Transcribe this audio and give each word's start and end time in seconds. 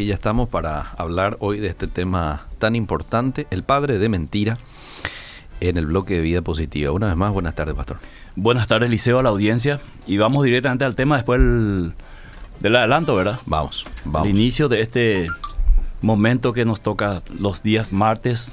Y 0.00 0.06
ya 0.06 0.14
estamos 0.14 0.48
para 0.48 0.92
hablar 0.96 1.38
hoy 1.40 1.58
de 1.58 1.66
este 1.66 1.88
tema 1.88 2.46
tan 2.60 2.76
importante, 2.76 3.48
el 3.50 3.64
padre 3.64 3.98
de 3.98 4.08
mentira, 4.08 4.56
en 5.58 5.76
el 5.76 5.86
bloque 5.86 6.14
de 6.14 6.20
vida 6.20 6.40
positiva. 6.40 6.92
Una 6.92 7.08
vez 7.08 7.16
más, 7.16 7.32
buenas 7.32 7.56
tardes, 7.56 7.74
pastor. 7.74 7.96
Buenas 8.36 8.68
tardes, 8.68 8.90
Liceo, 8.90 9.18
a 9.18 9.24
la 9.24 9.30
audiencia. 9.30 9.80
Y 10.06 10.16
vamos 10.18 10.44
directamente 10.44 10.84
al 10.84 10.94
tema 10.94 11.16
después 11.16 11.40
del, 11.40 11.94
del 12.60 12.76
adelanto, 12.76 13.16
¿verdad? 13.16 13.40
Vamos, 13.46 13.86
vamos. 14.04 14.28
El 14.28 14.36
inicio 14.36 14.68
de 14.68 14.82
este 14.82 15.26
momento 16.00 16.52
que 16.52 16.64
nos 16.64 16.80
toca 16.80 17.20
los 17.36 17.64
días 17.64 17.92
martes, 17.92 18.52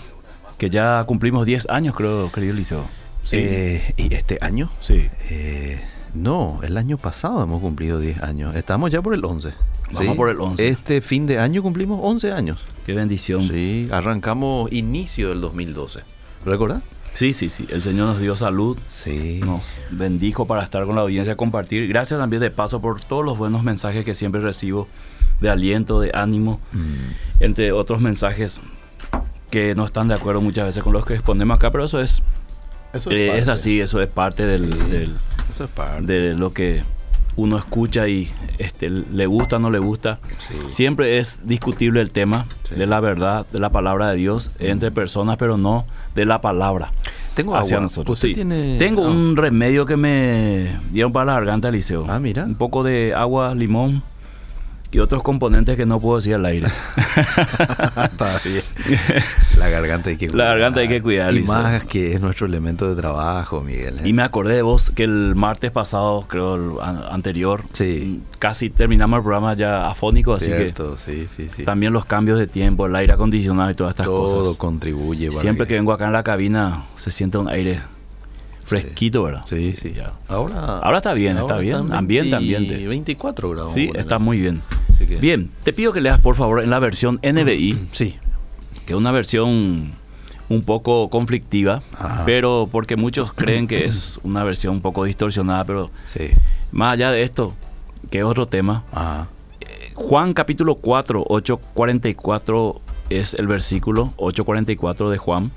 que 0.58 0.72
ya 0.72 1.04
cumplimos 1.04 1.46
10 1.46 1.70
años, 1.70 1.94
creo, 1.96 2.32
querido 2.32 2.56
Liceo. 2.56 2.86
Sí. 3.24 3.38
Eh, 3.40 3.94
¿Y 3.98 4.16
este 4.16 4.40
año? 4.42 4.72
Sí. 4.80 5.10
Eh, 5.30 5.80
no, 6.16 6.62
el 6.64 6.76
año 6.76 6.98
pasado 6.98 7.44
hemos 7.44 7.62
cumplido 7.62 8.00
10 8.00 8.24
años. 8.24 8.56
Estamos 8.56 8.90
ya 8.90 9.04
por 9.04 9.14
el 9.14 9.24
11. 9.24 9.54
Vamos 9.92 10.12
¿sí? 10.12 10.18
por 10.18 10.30
el 10.30 10.40
11. 10.40 10.68
Este 10.68 11.02
fin 11.02 11.26
de 11.28 11.40
año 11.40 11.62
cumplimos 11.62 12.00
11 12.02 12.32
años. 12.32 12.60
Qué 12.86 12.94
bendición. 12.94 13.44
Sí, 13.48 13.88
arrancamos 13.92 14.72
inicio 14.72 15.30
del 15.30 15.42
2012. 15.42 16.02
¿Recuerdas? 16.46 16.84
Sí, 17.14 17.34
sí, 17.34 17.50
sí. 17.50 17.66
El 17.70 17.82
Señor 17.82 18.08
nos 18.08 18.20
dio 18.20 18.36
salud. 18.36 18.78
Sí. 18.92 19.40
Nos 19.44 19.80
bendijo 19.92 20.46
para 20.48 20.64
estar 20.64 20.86
con 20.86 20.96
la 20.96 21.02
audiencia, 21.02 21.38
compartir. 21.38 21.88
Gracias 21.88 22.20
también 22.20 22.42
de 22.42 22.52
paso 22.52 22.82
por 22.82 23.00
todos 23.02 23.24
los 23.24 23.38
buenos 23.38 23.64
mensajes 23.64 24.04
que 24.04 24.14
siempre 24.14 24.42
recibo 24.42 24.88
de 25.40 25.50
aliento, 25.50 26.00
de 26.02 26.12
ánimo, 26.14 26.60
Mm. 26.74 27.44
entre 27.44 27.72
otros 27.72 28.02
mensajes 28.02 28.62
que 29.50 29.76
no 29.76 29.86
están 29.86 30.08
de 30.10 30.16
acuerdo 30.16 30.42
muchas 30.42 30.66
veces 30.66 30.84
con 30.84 30.94
los 30.94 31.06
que 31.06 31.14
exponemos 31.14 31.56
acá, 31.56 31.72
pero 31.72 31.86
eso 31.86 32.02
es, 32.02 32.22
Eso 32.94 33.12
eh, 33.12 33.38
es, 33.38 33.48
así, 33.50 33.80
eso 33.82 34.02
es 34.02 34.08
parte 34.10 34.46
del, 34.46 34.70
del- 34.90 35.16
Eso 35.54 35.66
es 35.66 35.70
parte. 35.70 36.06
de 36.06 36.34
lo 36.34 36.52
que 36.54 36.84
uno 37.38 37.58
escucha 37.58 38.08
y 38.08 38.30
este, 38.58 38.90
le 38.90 39.26
gusta 39.26 39.58
o 39.58 39.60
no 39.60 39.70
le 39.70 39.80
gusta. 39.80 40.20
Sí. 40.38 40.56
Siempre 40.68 41.18
es 41.20 41.42
discutible 41.46 42.02
el 42.02 42.12
tema 42.12 42.46
Sí. 42.64 42.76
de 42.76 42.88
la 42.88 43.00
verdad, 43.00 43.46
de 43.52 43.60
la 43.60 43.70
palabra 43.70 44.10
de 44.12 44.18
Dios 44.18 44.52
entre 44.60 44.92
personas, 44.92 45.38
pero 45.38 45.58
no 45.58 45.86
de 46.16 46.26
la 46.26 46.40
palabra 46.42 46.92
Tengo 47.36 47.56
hacia 47.58 47.78
agua. 47.78 47.84
nosotros. 47.84 48.18
¿Usted 48.18 48.30
Sí. 48.30 48.34
tiene- 48.36 48.78
Tengo 48.80 49.02
un 49.08 49.36
remedio 49.36 49.86
que 49.86 49.98
me 49.98 50.80
dieron 50.92 51.12
para 51.12 51.26
la 51.26 51.34
garganta, 51.34 51.70
Liceo. 51.72 52.06
Ah, 52.10 52.20
mira. 52.20 52.44
Un 52.46 52.56
poco 52.56 52.84
de 52.84 53.14
agua, 53.14 53.54
limón 53.54 54.02
y 54.96 55.00
otros 55.00 55.24
componentes 55.24 55.76
que 55.76 55.86
no 55.86 56.00
puedo 56.00 56.18
decir 56.18 56.36
al 56.36 56.46
aire. 56.46 56.68
Está 57.36 58.40
bien. 58.46 58.62
La 59.58 59.70
garganta 59.70 60.10
hay 60.10 60.18
que 60.18 60.30
La 60.30 60.46
garganta 60.46 60.80
hay 60.80 60.88
que 60.88 61.02
cuidar, 61.02 61.34
Y 61.36 61.44
más 61.44 61.84
que 61.86 62.14
es 62.14 62.22
nuestro 62.22 62.48
elemento 62.48 62.88
de 62.94 63.00
trabajo, 63.02 63.62
Miguel. 63.62 63.96
¿eh? 64.00 64.02
Y 64.08 64.14
me 64.14 64.24
acordé 64.24 64.56
de 64.56 64.62
vos 64.62 64.92
que 64.92 65.04
el 65.04 65.36
martes 65.36 65.72
pasado, 65.72 66.26
creo 66.28 66.56
el 66.56 66.72
an- 66.82 67.04
anterior, 67.12 67.64
Sí. 67.74 68.22
casi 68.40 68.70
terminamos 68.70 69.18
el 69.18 69.24
programa 69.24 69.54
ya 69.54 69.90
afónico, 69.90 70.34
así 70.34 70.48
que 70.52 70.58
Cierto, 70.58 70.98
sí, 70.98 71.28
sí, 71.30 71.50
sí. 71.54 71.64
también 71.64 71.92
los 71.94 72.06
cambios 72.06 72.40
de 72.40 72.48
tiempo, 72.48 72.86
el 72.86 72.96
aire 72.96 73.14
acondicionado 73.14 73.70
y 73.72 73.76
todas 73.76 73.92
estas 73.94 74.06
Todo 74.06 74.22
cosas. 74.44 74.58
contribuye. 74.58 75.30
para 75.30 75.42
Siempre 75.42 75.68
que 75.68 75.74
vengo 75.76 75.92
acá 75.94 76.06
en 76.08 76.14
la 76.14 76.24
cabina 76.24 76.84
se 76.96 77.12
siente 77.12 77.38
un 77.38 77.50
aire 77.50 77.82
fresquito, 78.66 79.24
¿verdad? 79.24 79.44
Sí, 79.46 79.74
sí. 79.76 79.94
ya. 79.96 80.12
Ahora, 80.28 80.80
Ahora 80.80 80.98
está 80.98 81.14
bien, 81.14 81.38
está 81.38 81.58
bien. 81.58 81.82
están 81.82 81.94
Ambiente, 81.98 82.32
20 82.36 82.56
ambiente. 82.58 82.88
24 82.88 83.50
grados. 83.52 83.74
Sí, 83.74 83.90
está 83.96 84.20
muy 84.20 84.40
bien. 84.40 84.62
que- 84.98 85.18
Bien, 85.18 85.50
te 85.64 85.72
pido 85.72 85.94
que 85.94 86.02
leas 86.02 86.20
por 86.20 86.36
favor 86.36 86.62
en 86.64 86.70
la 86.70 86.80
versión 86.80 87.20
NBI, 87.22 87.78
Sí. 87.92 88.16
que 88.86 88.94
es 88.94 88.98
una 88.98 89.12
versión 89.12 89.92
un 90.50 90.62
poco 90.64 91.10
conflictiva, 91.10 91.82
Ajá. 92.00 92.24
pero 92.26 92.68
porque 92.72 92.96
muchos 92.96 93.34
creen 93.36 93.68
que 93.68 93.86
es 93.86 94.20
una 94.24 94.44
versión 94.44 94.74
un 94.76 94.82
poco 94.82 95.04
distorsionada, 95.06 95.64
pero 95.64 95.92
Sí. 96.08 96.30
más 96.72 96.94
allá 96.94 97.12
de 97.12 97.22
esto, 97.24 97.54
que 98.10 98.20
es 98.20 98.24
otro 98.26 98.48
tema, 98.48 98.84
Ajá. 98.92 99.28
Juan 99.96 100.34
capítulo 100.34 100.76
4, 100.76 101.24
844 101.28 102.82
es 103.10 103.34
el 103.36 103.48
versículo 103.48 104.14
844 104.18 105.10
de 105.10 105.18
Juan. 105.18 105.52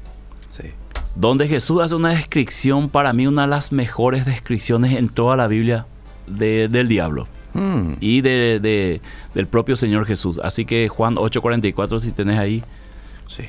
Donde 1.15 1.49
Jesús 1.49 1.83
hace 1.83 1.95
una 1.95 2.11
descripción, 2.11 2.89
para 2.89 3.13
mí 3.13 3.27
una 3.27 3.43
de 3.43 3.49
las 3.49 3.73
mejores 3.73 4.25
descripciones 4.27 4.93
en 4.97 5.09
toda 5.09 5.37
la 5.37 5.47
Biblia 5.47 5.87
de- 6.27 6.69
del 6.69 6.89
diablo 6.89 7.27
Mm, 7.55 7.95
y 8.01 8.21
de, 8.21 8.61
de- 8.61 9.01
del 9.35 9.47
propio 9.47 9.75
Señor 9.75 10.05
Jesús. 10.07 10.39
Así 10.45 10.65
que 10.67 10.89
Juan 10.89 11.17
8:44, 11.17 11.99
si 11.99 12.13
tenés 12.13 12.39
ahí, 12.39 12.63
sí. 13.27 13.45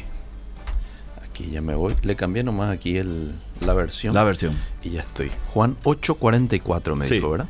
Aquí 1.23 1.49
ya 1.51 1.61
me 1.61 1.75
voy. 1.75 1.93
Le 2.03 2.15
cambié 2.15 2.43
nomás 2.43 2.71
aquí 2.71 2.97
el, 2.97 3.33
la 3.65 3.73
versión. 3.73 4.15
la 4.15 4.23
versión. 4.23 4.55
Y 4.83 4.91
ya 4.91 5.01
estoy. 5.01 5.29
Juan 5.53 5.75
8:44 5.83 6.95
me 6.95 7.05
Sí. 7.05 7.15
dijo, 7.15 7.29
¿verdad? 7.31 7.47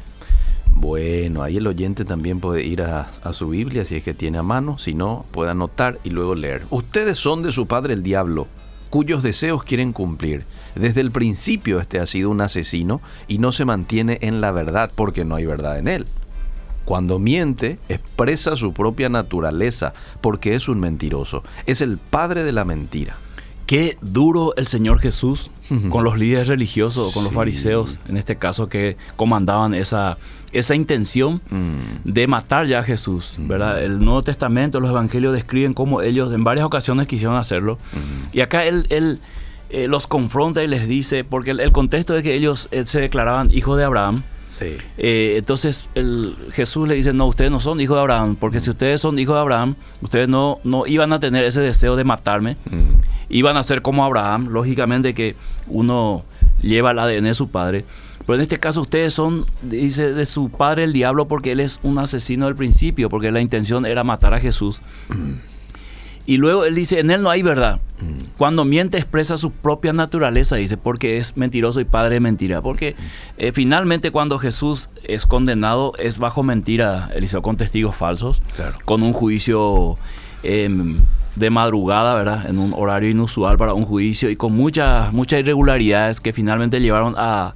Bueno, 0.73 1.43
ahí 1.43 1.57
el 1.57 1.67
oyente 1.67 2.03
también 2.05 2.39
puede 2.39 2.63
ir 2.65 2.81
a, 2.81 3.07
a 3.23 3.33
su 3.33 3.49
Biblia 3.49 3.85
si 3.85 3.95
es 3.97 4.03
que 4.03 4.13
tiene 4.13 4.37
a 4.37 4.43
mano, 4.43 4.77
si 4.79 4.93
no, 4.93 5.25
puede 5.31 5.51
anotar 5.51 5.99
y 6.03 6.09
luego 6.09 6.35
leer. 6.35 6.63
Ustedes 6.71 7.19
son 7.19 7.43
de 7.43 7.51
su 7.51 7.67
padre 7.67 7.93
el 7.93 8.01
diablo, 8.03 8.47
cuyos 8.89 9.23
deseos 9.23 9.63
quieren 9.63 9.93
cumplir. 9.93 10.45
Desde 10.75 11.01
el 11.01 11.11
principio 11.11 11.79
este 11.79 11.99
ha 11.99 12.05
sido 12.05 12.29
un 12.29 12.41
asesino 12.41 13.01
y 13.27 13.37
no 13.37 13.51
se 13.51 13.65
mantiene 13.65 14.19
en 14.21 14.41
la 14.41 14.51
verdad 14.51 14.91
porque 14.93 15.25
no 15.25 15.35
hay 15.35 15.45
verdad 15.45 15.77
en 15.79 15.87
él. 15.87 16.05
Cuando 16.85 17.19
miente, 17.19 17.77
expresa 17.87 18.55
su 18.55 18.73
propia 18.73 19.09
naturaleza 19.09 19.93
porque 20.21 20.55
es 20.55 20.67
un 20.67 20.79
mentiroso. 20.79 21.43
Es 21.67 21.81
el 21.81 21.99
padre 21.99 22.43
de 22.43 22.51
la 22.51 22.65
mentira. 22.65 23.17
Qué 23.69 23.99
duro 24.01 24.55
el 24.57 24.65
Señor 24.65 24.97
Jesús 24.99 25.51
con 25.91 26.03
los 26.03 26.17
líderes 26.17 26.47
religiosos, 26.47 27.13
con 27.13 27.23
los 27.23 27.31
fariseos, 27.33 27.99
en 28.09 28.17
este 28.17 28.35
caso 28.35 28.67
que 28.67 28.97
comandaban 29.15 29.75
esa, 29.75 30.17
esa 30.51 30.73
intención 30.73 31.39
Mm, 31.51 32.01
de 32.03 32.25
matar 32.25 32.65
ya 32.65 32.79
a 32.79 32.83
Jesús, 32.83 33.35
¿verdad? 33.37 33.83
El 33.83 33.99
Nuevo 34.03 34.23
Testamento, 34.23 34.79
los 34.79 34.89
Evangelios 34.89 35.33
describen 35.33 35.75
cómo 35.75 36.01
ellos 36.01 36.33
en 36.33 36.43
varias 36.43 36.65
ocasiones 36.65 37.05
quisieron 37.07 37.35
hacerlo. 37.37 37.77
mm, 37.93 38.35
Y 38.37 38.41
acá 38.41 38.65
él, 38.65 38.87
él, 38.89 39.19
eh, 39.69 39.87
los 39.87 40.07
confronta 40.07 40.63
y 40.63 40.67
les 40.67 40.87
dice, 40.87 41.23
porque 41.23 41.51
el, 41.51 41.59
el 41.59 41.71
contexto 41.71 42.17
es 42.17 42.23
que 42.23 42.33
ellos 42.33 42.69
eh, 42.71 42.87
se 42.87 42.99
declaraban 42.99 43.51
hijos 43.53 43.77
de 43.77 43.83
Abraham. 43.83 44.23
sí. 44.49 44.77
Eh, 44.97 45.35
entonces 45.37 45.87
el, 45.93 46.35
Jesús 46.53 46.87
le 46.87 46.95
dice, 46.95 47.13
no, 47.13 47.27
ustedes 47.27 47.51
no 47.51 47.59
son 47.59 47.79
hijos 47.79 47.97
de 47.97 48.01
Abraham, 48.01 48.35
porque 48.35 48.59
si 48.61 48.71
ustedes 48.71 48.99
son 48.99 49.19
hijos 49.19 49.35
de 49.35 49.41
Abraham, 49.41 49.75
ustedes 50.01 50.27
no, 50.27 50.57
no 50.63 50.87
iban 50.87 51.13
a 51.13 51.19
tener 51.19 51.43
ese 51.43 51.61
deseo 51.61 51.95
de 51.95 52.03
matarme, 52.03 52.57
Mm, 52.65 52.89
iban 53.29 53.57
a 53.57 53.63
ser 53.63 53.81
como 53.81 54.03
Abraham, 54.03 54.47
lógicamente 54.49 55.13
que 55.13 55.35
uno 55.67 56.23
lleva 56.61 56.91
el 56.91 56.99
ADN 56.99 57.23
de 57.25 57.33
su 57.33 57.49
padre. 57.49 57.85
Pero 58.25 58.35
en 58.35 58.41
este 58.41 58.57
caso 58.59 58.81
ustedes 58.81 59.13
son, 59.13 59.45
dice, 59.63 60.13
de 60.13 60.25
su 60.25 60.49
padre 60.49 60.83
el 60.83 60.93
diablo 60.93 61.27
porque 61.27 61.51
él 61.53 61.59
es 61.59 61.79
un 61.83 61.97
asesino 61.97 62.45
del 62.45 62.55
principio, 62.55 63.09
porque 63.09 63.31
la 63.31 63.41
intención 63.41 63.85
era 63.85 64.03
matar 64.03 64.33
a 64.33 64.39
Jesús. 64.39 64.81
Y 66.25 66.37
luego 66.37 66.63
él 66.65 66.75
dice, 66.75 66.99
en 66.99 67.09
él 67.09 67.23
no 67.23 67.31
hay 67.31 67.41
verdad. 67.41 67.79
Cuando 68.37 68.63
miente 68.65 68.99
expresa 68.99 69.35
su 69.37 69.49
propia 69.51 69.93
naturaleza, 69.93 70.57
dice, 70.57 70.77
porque 70.77 71.17
es 71.17 71.35
mentiroso 71.37 71.79
y 71.79 71.85
padre 71.85 72.15
de 72.15 72.19
mentira. 72.19 72.61
Porque 72.61 72.95
eh, 73.39 73.51
finalmente 73.51 74.11
cuando 74.11 74.37
Jesús 74.37 74.91
es 75.05 75.25
condenado 75.25 75.93
es 75.97 76.19
bajo 76.19 76.43
mentira, 76.43 77.09
Eliseo, 77.15 77.41
con 77.41 77.57
testigos 77.57 77.95
falsos, 77.95 78.43
Claro. 78.55 78.77
con 78.85 79.01
un 79.01 79.11
juicio 79.13 79.97
em, 80.43 80.97
de 81.39 81.49
madrugada, 81.49 82.13
¿verdad? 82.15 82.49
En 82.49 82.59
un 82.59 82.73
horario 82.75 83.09
inusual 83.09 83.57
para 83.57 83.73
un 83.73 83.85
juicio 83.85 84.29
y 84.29 84.35
con 84.35 84.53
muchas 84.53 85.13
muchas 85.13 85.39
irregularidades 85.39 86.19
que 86.19 86.33
finalmente 86.33 86.81
llevaron 86.81 87.15
a, 87.17 87.55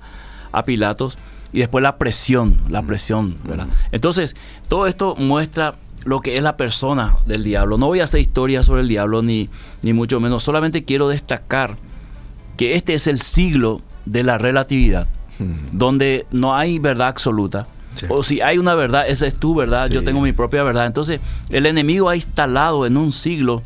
a 0.51 0.63
Pilatos. 0.63 1.17
Y 1.51 1.59
después 1.59 1.83
la 1.83 1.97
presión, 1.97 2.57
la 2.69 2.81
presión, 2.81 3.35
¿verdad? 3.43 3.67
Entonces, 3.91 4.35
todo 4.69 4.87
esto 4.87 5.15
muestra 5.15 5.75
lo 6.03 6.21
que 6.21 6.37
es 6.37 6.41
la 6.41 6.57
persona 6.57 7.17
del 7.27 7.43
diablo. 7.43 7.77
No 7.77 7.87
voy 7.87 7.99
a 7.99 8.05
hacer 8.05 8.21
historia 8.21 8.63
sobre 8.63 8.81
el 8.81 8.87
diablo 8.87 9.21
ni, 9.21 9.49
ni 9.83 9.93
mucho 9.93 10.19
menos. 10.19 10.43
Solamente 10.43 10.83
quiero 10.83 11.09
destacar 11.09 11.77
que 12.57 12.75
este 12.75 12.95
es 12.95 13.05
el 13.05 13.21
siglo 13.21 13.81
de 14.05 14.23
la 14.23 14.39
relatividad, 14.39 15.07
mm. 15.37 15.77
donde 15.77 16.25
no 16.31 16.55
hay 16.55 16.79
verdad 16.79 17.09
absoluta. 17.09 17.67
Sí. 17.95 18.07
O 18.09 18.23
si 18.23 18.41
hay 18.41 18.57
una 18.57 18.73
verdad, 18.73 19.07
esa 19.07 19.27
es 19.27 19.35
tu 19.35 19.53
verdad, 19.53 19.87
yo 19.91 20.03
tengo 20.03 20.21
mi 20.21 20.31
propia 20.31 20.63
verdad. 20.63 20.87
Entonces, 20.87 21.21
el 21.49 21.67
enemigo 21.67 22.09
ha 22.09 22.15
instalado 22.15 22.87
en 22.87 22.97
un 22.97 23.11
siglo 23.11 23.61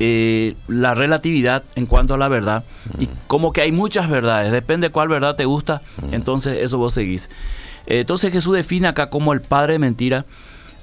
eh, 0.00 0.54
la 0.68 0.94
relatividad 0.94 1.62
en 1.76 1.86
cuanto 1.86 2.14
a 2.14 2.18
la 2.18 2.28
verdad. 2.28 2.64
Y 2.98 3.08
como 3.26 3.52
que 3.52 3.60
hay 3.62 3.72
muchas 3.72 4.08
verdades, 4.10 4.52
depende 4.52 4.90
cuál 4.90 5.08
verdad 5.08 5.36
te 5.36 5.44
gusta, 5.44 5.82
entonces 6.12 6.58
eso 6.60 6.78
vos 6.78 6.94
seguís. 6.94 7.30
Eh, 7.86 8.00
entonces 8.00 8.32
Jesús 8.32 8.54
define 8.54 8.88
acá 8.88 9.10
como 9.10 9.32
el 9.32 9.40
padre 9.40 9.74
de 9.74 9.78
mentira 9.78 10.24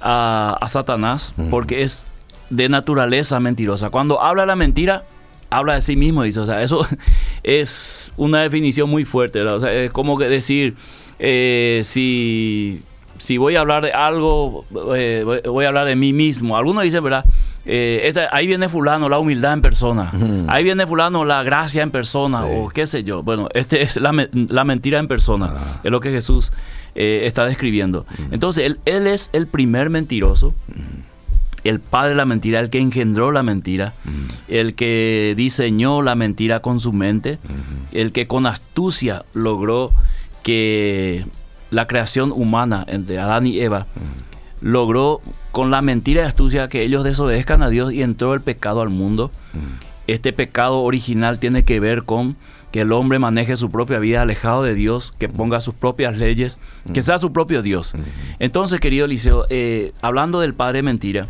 a, 0.00 0.56
a 0.60 0.68
Satanás, 0.68 1.34
porque 1.50 1.82
es 1.82 2.08
de 2.50 2.68
naturaleza 2.68 3.38
mentirosa. 3.40 3.90
Cuando 3.90 4.20
habla 4.22 4.46
la 4.46 4.56
mentira, 4.56 5.04
habla 5.50 5.74
de 5.74 5.80
sí 5.80 5.96
mismo, 5.96 6.22
dice. 6.22 6.40
O 6.40 6.46
sea, 6.46 6.62
eso 6.62 6.86
es 7.42 8.12
una 8.16 8.40
definición 8.42 8.88
muy 8.90 9.04
fuerte. 9.04 9.38
¿verdad? 9.40 9.56
O 9.56 9.60
sea, 9.60 9.72
es 9.72 9.90
como 9.90 10.18
que 10.18 10.28
decir, 10.28 10.76
eh, 11.18 11.80
si, 11.84 12.82
si 13.18 13.36
voy 13.38 13.56
a 13.56 13.60
hablar 13.60 13.82
de 13.84 13.92
algo, 13.92 14.64
voy- 14.70 15.40
voy 15.44 15.64
a 15.64 15.68
hablar 15.68 15.86
de 15.86 15.96
mí 15.96 16.12
mismo. 16.12 16.56
Algunos 16.56 16.84
dicen, 16.84 17.02
¿verdad? 17.04 17.24
Eh, 17.64 18.02
esta- 18.04 18.28
ahí 18.32 18.46
viene 18.46 18.68
fulano, 18.68 19.08
la 19.08 19.18
humildad 19.18 19.52
en 19.52 19.62
persona. 19.62 20.10
Ahí 20.48 20.64
viene 20.64 20.86
fulano, 20.86 21.24
la 21.24 21.42
gracia 21.44 21.82
en 21.82 21.90
persona, 21.92 22.42
Sí. 22.42 22.48
o 22.56 22.68
qué 22.68 22.86
sé 22.86 23.04
yo. 23.04 23.22
Bueno, 23.22 23.48
este 23.54 23.82
es 23.82 23.96
la, 23.96 24.12
la 24.32 24.64
mentira 24.64 24.98
en 24.98 25.06
persona. 25.08 25.52
Ah. 25.56 25.80
Es 25.84 25.90
lo 25.90 26.00
que 26.00 26.10
Jesús 26.10 26.50
eh, 26.94 27.22
está 27.26 27.44
describiendo. 27.44 28.04
Entonces, 28.32 28.64
él, 28.66 28.78
él 28.84 29.06
es 29.06 29.30
el 29.32 29.46
primer 29.46 29.90
mentiroso. 29.90 30.54
el 31.64 31.78
padre 31.78 32.08
de 32.10 32.16
la 32.16 32.24
mentira, 32.24 32.58
el 32.58 32.70
que 32.70 32.80
engendró 32.80 33.30
la 33.30 33.44
mentira, 33.44 33.94
el 34.48 34.74
que 34.74 35.34
diseñó 35.36 36.02
la 36.02 36.16
mentira 36.16 36.58
con 36.58 36.80
su 36.80 36.92
mente, 36.92 37.38
el 37.92 38.10
que 38.10 38.26
con 38.26 38.46
astucia 38.46 39.24
logró 39.32 39.92
que 40.42 41.24
la 41.70 41.86
creación 41.86 42.32
humana 42.32 42.84
entre 42.88 43.20
Adán 43.20 43.46
y 43.46 43.60
Eva 43.60 43.86
logró 44.60 45.20
con 45.52 45.70
la 45.70 45.82
mentira 45.82 46.22
y 46.22 46.24
astucia 46.24 46.68
que 46.68 46.82
ellos 46.82 47.04
desobedezcan 47.04 47.62
a 47.62 47.68
Dios 47.68 47.92
y 47.92 48.02
entró 48.02 48.34
el 48.34 48.40
pecado 48.40 48.80
al 48.80 48.88
mundo. 48.88 49.30
Este 50.06 50.32
pecado 50.32 50.80
original 50.80 51.38
tiene 51.38 51.62
que 51.64 51.78
ver 51.78 52.02
con 52.02 52.36
que 52.72 52.80
el 52.80 52.92
hombre 52.92 53.18
maneje 53.18 53.54
su 53.56 53.70
propia 53.70 53.98
vida 53.98 54.22
alejado 54.22 54.62
de 54.62 54.74
Dios, 54.74 55.12
que 55.18 55.28
ponga 55.28 55.60
sus 55.60 55.74
propias 55.74 56.16
leyes, 56.16 56.58
que 56.92 57.02
sea 57.02 57.18
su 57.18 57.32
propio 57.32 57.62
Dios. 57.62 57.92
Entonces, 58.38 58.80
querido 58.80 59.04
Eliseo, 59.04 59.44
eh, 59.50 59.92
hablando 60.00 60.40
del 60.40 60.54
padre 60.54 60.82
mentira, 60.82 61.28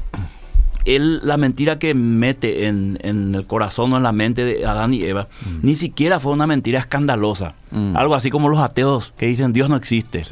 él, 0.84 1.20
la 1.24 1.36
mentira 1.36 1.78
que 1.78 1.94
mete 1.94 2.66
en, 2.66 2.98
el 3.02 3.46
corazón 3.46 3.92
o 3.92 3.96
en 3.96 4.04
la 4.04 4.12
mente 4.12 4.44
de 4.44 4.66
Adán 4.66 4.94
y 4.94 5.02
Eva, 5.02 5.28
ni 5.62 5.74
siquiera 5.74 6.20
fue 6.20 6.32
una 6.32 6.46
mentira 6.46 6.78
escandalosa. 6.78 7.54
Algo 7.94 8.14
así 8.14 8.30
como 8.30 8.48
los 8.48 8.60
ateos 8.60 9.12
que 9.16 9.26
dicen 9.26 9.52
Dios 9.52 9.68
no 9.68 9.76
existe. 9.76 10.24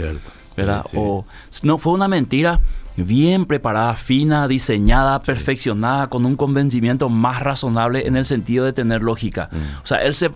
¿Verdad? 0.61 0.85
O, 0.95 1.25
no, 1.63 1.79
fue 1.79 1.93
una 1.93 2.09
mentira 2.09 2.61
bien 2.97 3.47
preparada, 3.47 3.95
fina, 3.95 4.47
diseñada, 4.47 5.23
perfeccionada, 5.23 6.09
con 6.09 6.27
un 6.27 6.37
convencimiento 6.37 7.09
más 7.09 7.43
razonable 7.43 8.07
en 8.07 8.17
el 8.17 8.27
sentido 8.27 8.65
de 8.65 8.73
tener 8.73 9.03
lógica. 9.03 9.49
O 9.83 9.87
sea, 9.87 9.99
él 9.99 10.15
se 10.15 10.31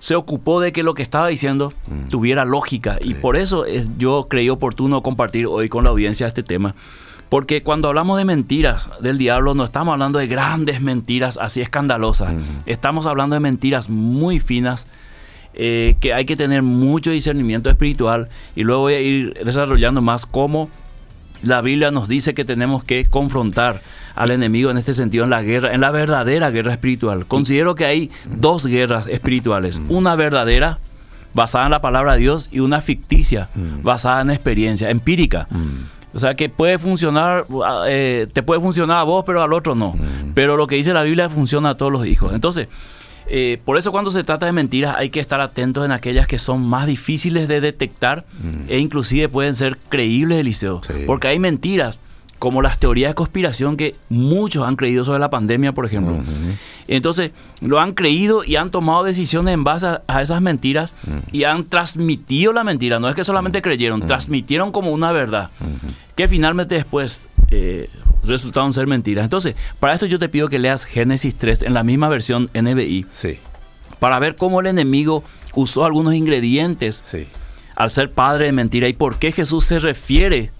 se 0.00 0.16
ocupó 0.16 0.60
de 0.60 0.72
que 0.72 0.82
lo 0.82 0.94
que 0.94 1.02
estaba 1.02 1.28
diciendo 1.28 1.72
mm. 1.86 2.08
tuviera 2.08 2.44
lógica. 2.44 2.98
Y 3.00 3.14
por 3.14 3.36
eso 3.36 3.64
yo 3.98 4.26
creí 4.28 4.48
oportuno 4.48 5.02
compartir 5.02 5.46
hoy 5.46 5.68
con 5.68 5.84
la 5.84 5.90
audiencia 5.90 6.26
este 6.26 6.42
tema. 6.42 6.74
Porque 7.28 7.62
cuando 7.62 7.88
hablamos 7.88 8.18
de 8.18 8.24
mentiras 8.24 8.88
del 9.00 9.16
diablo, 9.16 9.54
no 9.54 9.62
estamos 9.64 9.92
hablando 9.92 10.18
de 10.18 10.26
grandes 10.26 10.80
mentiras 10.80 11.38
así 11.40 11.60
escandalosas. 11.60 12.32
Estamos 12.66 13.06
hablando 13.06 13.34
de 13.34 13.40
mentiras 13.40 13.88
muy 13.88 14.40
finas 14.40 14.86
eh, 15.54 15.96
que 16.00 16.14
hay 16.14 16.24
que 16.24 16.36
tener 16.36 16.62
mucho 16.62 17.10
discernimiento 17.10 17.70
espiritual. 17.70 18.28
Y 18.54 18.62
luego 18.62 18.82
voy 18.82 18.94
a 18.94 19.00
ir 19.00 19.34
desarrollando 19.44 20.02
más 20.02 20.26
cómo 20.26 20.68
la 21.42 21.60
Biblia 21.60 21.90
nos 21.90 22.08
dice 22.08 22.34
que 22.34 22.44
tenemos 22.44 22.84
que 22.84 23.06
confrontar 23.06 23.82
al 24.14 24.30
enemigo 24.30 24.70
en 24.70 24.76
este 24.76 24.94
sentido 24.94 25.24
en 25.24 25.30
la 25.30 25.42
guerra, 25.42 25.72
en 25.72 25.80
la 25.80 25.90
verdadera 25.90 26.50
guerra 26.50 26.72
espiritual. 26.72 27.26
Considero 27.26 27.74
que 27.74 27.86
hay 27.86 28.10
dos 28.26 28.66
guerras 28.66 29.06
espirituales, 29.06 29.80
mm. 29.80 29.90
una 29.90 30.16
verdadera 30.16 30.78
basada 31.32 31.66
en 31.66 31.70
la 31.70 31.80
palabra 31.80 32.14
de 32.14 32.20
Dios 32.20 32.48
y 32.52 32.60
una 32.60 32.80
ficticia 32.80 33.48
mm. 33.54 33.82
basada 33.82 34.20
en 34.20 34.30
experiencia 34.30 34.90
empírica. 34.90 35.46
Mm. 35.50 36.00
O 36.12 36.18
sea 36.18 36.34
que 36.34 36.48
puede 36.48 36.78
funcionar, 36.78 37.46
eh, 37.86 38.26
te 38.32 38.42
puede 38.42 38.60
funcionar 38.60 38.98
a 38.98 39.02
vos, 39.04 39.24
pero 39.24 39.42
al 39.42 39.52
otro 39.52 39.76
no. 39.76 39.94
Pero 40.34 40.56
lo 40.56 40.66
que 40.66 40.74
dice 40.74 40.92
la 40.92 41.04
Biblia 41.04 41.28
funciona 41.28 41.70
a 41.70 41.74
todos 41.74 41.92
los 41.92 42.04
hijos. 42.04 42.34
Entonces, 42.34 42.66
eh, 43.32 43.60
por 43.64 43.78
eso 43.78 43.92
cuando 43.92 44.10
se 44.10 44.24
trata 44.24 44.46
de 44.46 44.52
mentiras 44.52 44.96
hay 44.98 45.10
que 45.10 45.20
estar 45.20 45.40
atentos 45.40 45.84
en 45.84 45.92
aquellas 45.92 46.26
que 46.26 46.38
son 46.38 46.66
más 46.66 46.88
difíciles 46.88 47.46
de 47.46 47.60
detectar 47.60 48.24
e 48.66 48.78
inclusive 48.78 49.28
pueden 49.28 49.54
ser 49.54 49.78
creíbles, 49.88 50.40
Eliseo. 50.40 50.80
Porque 51.06 51.28
hay 51.28 51.38
mentiras 51.38 52.00
como 52.40 52.62
las 52.62 52.78
teorías 52.78 53.10
de 53.10 53.14
conspiración 53.14 53.76
que 53.76 53.94
muchos 54.08 54.66
han 54.66 54.74
creído 54.74 55.04
sobre 55.04 55.18
la 55.18 55.28
pandemia, 55.28 55.72
por 55.72 55.84
ejemplo. 55.84 56.18
Entonces, 56.88 57.32
lo 57.60 57.78
han 57.78 57.92
creído 57.92 58.44
y 58.44 58.56
han 58.56 58.70
tomado 58.70 59.04
decisiones 59.04 59.52
en 59.52 59.62
base 59.62 59.86
a, 60.06 60.22
esas 60.22 60.40
mentiras 60.40 60.94
y 61.32 61.44
han 61.44 61.64
transmitido 61.64 62.54
la 62.54 62.64
mentira. 62.64 62.98
No 62.98 63.10
es 63.10 63.14
que 63.14 63.24
solamente 63.24 63.60
creyeron, 63.60 64.06
transmitieron 64.06 64.72
como 64.72 64.90
una 64.90 65.12
verdad, 65.12 65.50
que 66.16 66.28
finalmente 66.28 66.76
después 66.76 67.28
eh, 67.50 67.90
resultaron 68.24 68.72
ser 68.72 68.86
mentiras. 68.86 69.24
Entonces, 69.24 69.54
para 69.78 69.92
esto 69.92 70.06
yo 70.06 70.18
te 70.18 70.30
pido 70.30 70.48
que 70.48 70.58
leas 70.58 70.86
Génesis 70.86 71.34
3 71.34 71.64
en 71.64 71.74
la 71.74 71.82
misma 71.82 72.08
versión 72.08 72.48
NBI. 72.54 73.04
Sí. 73.12 73.38
Para 73.98 74.18
ver 74.18 74.36
cómo 74.36 74.60
el 74.60 74.66
enemigo 74.66 75.24
usó 75.54 75.84
algunos 75.84 76.14
ingredientes 76.14 77.04
al 77.76 77.90
ser 77.90 78.10
padre 78.10 78.46
de 78.46 78.52
mentira 78.52 78.88
y 78.88 78.94
por 78.94 79.18
qué 79.18 79.30
Jesús 79.30 79.66
se 79.66 79.78
refiere 79.78 80.52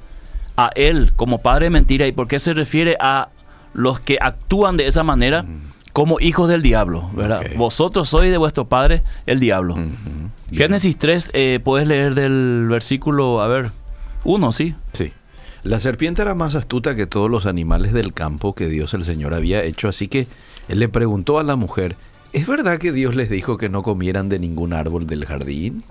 a 0.57 0.71
él 0.75 1.13
como 1.17 1.39
padre 1.39 1.67
de 1.67 1.71
mentira 1.71 2.07
y 2.07 2.13
por 2.13 2.29
qué 2.29 2.39
se 2.39 2.53
refiere 2.53 2.97
a 3.01 3.29
los 3.73 4.01
que 4.01 4.19
actúan 4.21 4.77
de 4.77 4.87
esa 4.87 5.03
manera 5.03 5.45
como 5.93 6.21
hijos 6.21 6.49
del 6.49 6.63
diablo, 6.63 7.11
¿verdad? 7.15 7.43
Vosotros 7.57 8.09
sois 8.09 8.31
de 8.31 8.39
vuestro 8.39 8.67
padre 8.69 9.03
el 9.27 9.41
diablo. 9.41 9.77
Génesis 10.53 10.97
3, 10.97 11.31
eh, 11.33 11.61
puedes 11.63 11.87
leer 11.87 12.15
del 12.15 12.67
versículo, 12.69 13.41
a 13.41 13.49
ver, 13.49 13.73
1, 14.25 14.53
¿sí? 14.53 14.75
Sí. 14.93 15.13
La 15.63 15.79
serpiente 15.79 16.23
era 16.23 16.35
más 16.35 16.55
astuta 16.55 16.95
que 16.95 17.07
todos 17.07 17.31
los 17.31 17.47
animales 17.47 17.93
del 17.93 18.15
campo 18.15 18.55
que 18.55 18.69
Dios 18.69 18.95
el 18.95 19.05
Señor 19.05 19.35
había 19.35 19.63
hecho, 19.63 19.89
así 19.89 20.09
que 20.09 20.27
él 20.69 20.79
le 20.79 20.89
preguntó 20.89 21.39
a 21.39 21.43
la 21.43 21.57
mujer, 21.57 21.97
¿es 22.33 22.47
verdad 22.47 22.79
que 22.79 22.93
Dios 22.93 23.15
les 23.15 23.29
dijo 23.29 23.59
que 23.59 23.69
no 23.69 23.83
comieran 23.83 24.29
de 24.29 24.39
ningún 24.39 24.73
árbol 24.73 25.07
del 25.07 25.27
jardín? 25.27 25.85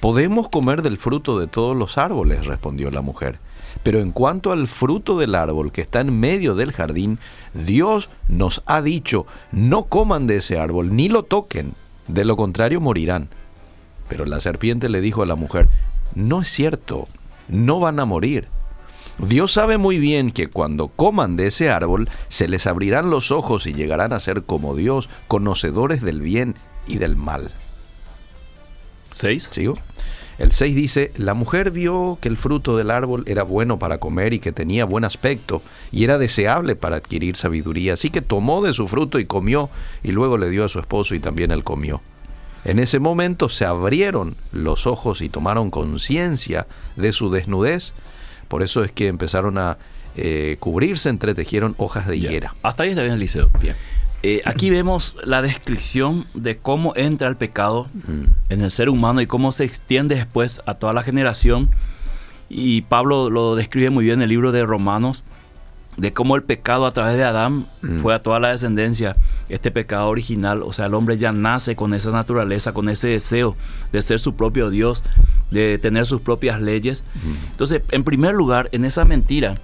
Podemos 0.00 0.48
comer 0.48 0.82
del 0.82 0.96
fruto 0.96 1.40
de 1.40 1.48
todos 1.48 1.76
los 1.76 1.98
árboles, 1.98 2.46
respondió 2.46 2.90
la 2.90 3.00
mujer. 3.00 3.40
Pero 3.82 4.00
en 4.00 4.12
cuanto 4.12 4.52
al 4.52 4.68
fruto 4.68 5.18
del 5.18 5.34
árbol 5.34 5.72
que 5.72 5.80
está 5.80 6.00
en 6.00 6.18
medio 6.18 6.54
del 6.54 6.72
jardín, 6.72 7.18
Dios 7.52 8.08
nos 8.28 8.62
ha 8.66 8.80
dicho, 8.80 9.26
no 9.50 9.84
coman 9.84 10.26
de 10.26 10.36
ese 10.36 10.58
árbol, 10.58 10.94
ni 10.94 11.08
lo 11.08 11.24
toquen, 11.24 11.74
de 12.06 12.24
lo 12.24 12.36
contrario 12.36 12.80
morirán. 12.80 13.28
Pero 14.08 14.24
la 14.24 14.40
serpiente 14.40 14.88
le 14.88 15.00
dijo 15.00 15.22
a 15.22 15.26
la 15.26 15.34
mujer, 15.34 15.68
no 16.14 16.42
es 16.42 16.48
cierto, 16.48 17.08
no 17.48 17.80
van 17.80 18.00
a 18.00 18.04
morir. 18.04 18.48
Dios 19.18 19.52
sabe 19.52 19.78
muy 19.78 19.98
bien 19.98 20.30
que 20.30 20.48
cuando 20.48 20.88
coman 20.88 21.36
de 21.36 21.48
ese 21.48 21.70
árbol, 21.70 22.08
se 22.28 22.46
les 22.46 22.68
abrirán 22.68 23.10
los 23.10 23.32
ojos 23.32 23.66
y 23.66 23.74
llegarán 23.74 24.12
a 24.12 24.20
ser 24.20 24.44
como 24.44 24.76
Dios, 24.76 25.10
conocedores 25.26 26.02
del 26.02 26.20
bien 26.20 26.54
y 26.86 26.98
del 26.98 27.16
mal. 27.16 27.50
¿Seis? 29.10 29.48
¿Sigo? 29.52 29.74
El 30.38 30.52
6 30.52 30.76
dice, 30.76 31.12
la 31.16 31.34
mujer 31.34 31.72
vio 31.72 32.16
que 32.20 32.28
el 32.28 32.36
fruto 32.36 32.76
del 32.76 32.92
árbol 32.92 33.24
era 33.26 33.42
bueno 33.42 33.80
para 33.80 33.98
comer 33.98 34.32
y 34.32 34.38
que 34.38 34.52
tenía 34.52 34.84
buen 34.84 35.04
aspecto 35.04 35.62
y 35.90 36.04
era 36.04 36.16
deseable 36.16 36.76
para 36.76 36.96
adquirir 36.96 37.34
sabiduría, 37.34 37.94
así 37.94 38.10
que 38.10 38.22
tomó 38.22 38.62
de 38.62 38.72
su 38.72 38.86
fruto 38.86 39.18
y 39.18 39.24
comió 39.24 39.68
y 40.04 40.12
luego 40.12 40.38
le 40.38 40.48
dio 40.48 40.64
a 40.64 40.68
su 40.68 40.78
esposo 40.78 41.16
y 41.16 41.20
también 41.20 41.50
él 41.50 41.64
comió. 41.64 42.00
En 42.64 42.78
ese 42.78 43.00
momento 43.00 43.48
se 43.48 43.64
abrieron 43.64 44.36
los 44.52 44.86
ojos 44.86 45.22
y 45.22 45.28
tomaron 45.28 45.70
conciencia 45.70 46.68
de 46.94 47.12
su 47.12 47.30
desnudez, 47.30 47.92
por 48.46 48.62
eso 48.62 48.84
es 48.84 48.92
que 48.92 49.08
empezaron 49.08 49.58
a 49.58 49.78
eh, 50.16 50.56
cubrirse, 50.60 51.08
entretejieron 51.08 51.74
hojas 51.78 52.06
de 52.06 52.16
higuera. 52.16 52.54
Hasta 52.62 52.84
ahí 52.84 52.90
está 52.90 53.02
bien, 53.02 53.14
Eliseo. 53.14 53.50
Bien. 53.60 53.74
Eh, 54.22 54.42
aquí 54.44 54.70
vemos 54.70 55.16
la 55.22 55.42
descripción 55.42 56.26
de 56.34 56.56
cómo 56.58 56.92
entra 56.96 57.28
el 57.28 57.36
pecado 57.36 57.86
en 58.48 58.62
el 58.62 58.70
ser 58.70 58.88
humano 58.88 59.20
y 59.20 59.26
cómo 59.26 59.52
se 59.52 59.64
extiende 59.64 60.16
después 60.16 60.60
a 60.66 60.74
toda 60.74 60.92
la 60.92 61.02
generación. 61.02 61.70
Y 62.48 62.82
Pablo 62.82 63.30
lo 63.30 63.54
describe 63.54 63.90
muy 63.90 64.04
bien 64.04 64.18
en 64.18 64.22
el 64.22 64.30
libro 64.30 64.50
de 64.50 64.64
Romanos, 64.64 65.22
de 65.96 66.12
cómo 66.12 66.34
el 66.34 66.42
pecado 66.42 66.86
a 66.86 66.92
través 66.92 67.16
de 67.16 67.24
Adán 67.24 67.66
fue 68.02 68.14
a 68.14 68.22
toda 68.22 68.40
la 68.40 68.48
descendencia, 68.48 69.16
este 69.48 69.70
pecado 69.70 70.08
original, 70.08 70.62
o 70.62 70.72
sea, 70.72 70.86
el 70.86 70.94
hombre 70.94 71.18
ya 71.18 71.32
nace 71.32 71.76
con 71.76 71.92
esa 71.92 72.10
naturaleza, 72.10 72.72
con 72.72 72.88
ese 72.88 73.08
deseo 73.08 73.56
de 73.92 74.00
ser 74.02 74.18
su 74.18 74.34
propio 74.34 74.70
Dios, 74.70 75.02
de 75.50 75.78
tener 75.78 76.06
sus 76.06 76.20
propias 76.20 76.60
leyes. 76.60 77.04
Entonces, 77.50 77.82
en 77.90 78.04
primer 78.04 78.34
lugar, 78.34 78.68
en 78.72 78.84
esa 78.84 79.04
mentira, 79.04 79.56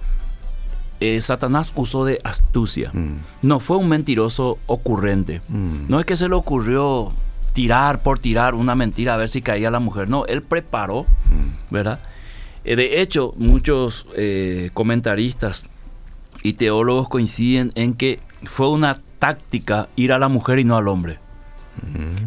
eh, 0.99 1.19
Satanás 1.21 1.73
usó 1.75 2.05
de 2.05 2.19
astucia. 2.23 2.91
Mm. 2.93 3.17
No 3.41 3.59
fue 3.59 3.77
un 3.77 3.89
mentiroso 3.89 4.59
ocurrente. 4.65 5.41
Mm. 5.49 5.85
No 5.89 5.99
es 5.99 6.05
que 6.05 6.15
se 6.15 6.27
le 6.27 6.35
ocurrió 6.35 7.11
tirar 7.53 8.01
por 8.01 8.19
tirar 8.19 8.53
una 8.55 8.75
mentira 8.75 9.13
a 9.13 9.17
ver 9.17 9.29
si 9.29 9.41
caía 9.41 9.71
la 9.71 9.79
mujer. 9.79 10.09
No, 10.09 10.25
él 10.25 10.41
preparó, 10.41 11.03
mm. 11.03 11.73
¿verdad? 11.73 11.99
Eh, 12.63 12.75
de 12.75 13.01
hecho, 13.01 13.33
muchos 13.37 14.07
eh, 14.15 14.69
comentaristas 14.73 15.63
y 16.43 16.53
teólogos 16.53 17.09
coinciden 17.09 17.71
en 17.75 17.93
que 17.93 18.19
fue 18.43 18.69
una 18.69 19.01
táctica 19.19 19.87
ir 19.95 20.13
a 20.13 20.19
la 20.19 20.27
mujer 20.27 20.59
y 20.59 20.63
no 20.63 20.77
al 20.77 20.87
hombre. 20.87 21.19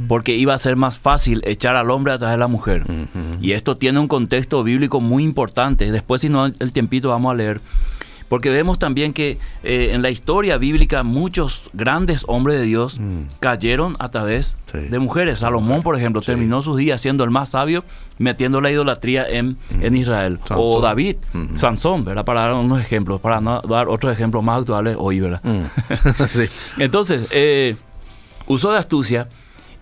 Porque 0.09 0.37
iba 0.37 0.53
a 0.53 0.59
ser 0.59 0.77
más 0.77 0.99
fácil 0.99 1.41
echar 1.45 1.75
al 1.75 1.91
hombre 1.91 2.13
atrás 2.13 2.33
de 2.33 2.37
la 2.37 2.49
mujer. 2.49 2.85
Mm-hmm. 2.85 3.39
Y 3.41 3.53
esto 3.53 3.79
tiene 3.79 3.99
un 3.99 4.07
contexto 4.07 4.63
bíblico 4.63 5.01
muy 5.01 5.25
importante. 5.25 5.91
Después, 5.91 6.21
si 6.21 6.29
no, 6.29 6.47
el 6.47 6.73
tiempito 6.73 7.09
vamos 7.09 7.33
a 7.33 7.35
leer 7.35 7.61
porque 8.29 8.51
vemos 8.51 8.79
también 8.79 9.13
que 9.13 9.39
eh, 9.63 9.91
en 9.93 10.03
la 10.03 10.11
historia 10.11 10.59
bíblica 10.59 11.03
muchos 11.03 11.71
grandes 11.73 12.25
hombres 12.29 12.59
de 12.59 12.67
Dios 12.67 12.99
mm. 12.99 13.23
cayeron 13.41 13.97
a 13.99 14.11
través 14.11 14.57
de 14.73 14.99
mujeres. 14.99 15.41
Salomón, 15.41 15.83
por 15.83 15.97
ejemplo, 15.97 16.21
terminó 16.21 16.63
sus 16.63 16.77
días 16.77 17.01
siendo 17.01 17.25
el 17.25 17.31
más 17.31 17.51
sabio, 17.51 17.85
metiendo 18.19 18.61
la 18.61 18.71
idolatría 18.71 19.27
en, 19.29 19.51
mm. 19.51 19.83
en 19.83 19.97
Israel. 19.97 20.39
O 20.51 20.81
David, 20.81 21.17
mm-hmm. 21.33 21.55
Sansón, 21.55 22.05
¿verdad? 22.05 22.25
Para 22.25 22.43
dar 22.43 22.55
unos 22.55 22.81
ejemplos, 22.81 23.21
para 23.21 23.41
no 23.41 23.61
dar 23.63 23.89
otros 23.89 24.13
ejemplos 24.13 24.45
más 24.45 24.61
actuales 24.61 24.97
hoy, 24.99 25.21
¿verdad? 25.21 25.41
Mm. 25.43 25.65
Entonces, 26.79 27.27
eh, 27.31 27.77
uso 28.47 28.73
de 28.73 28.79
astucia 28.79 29.29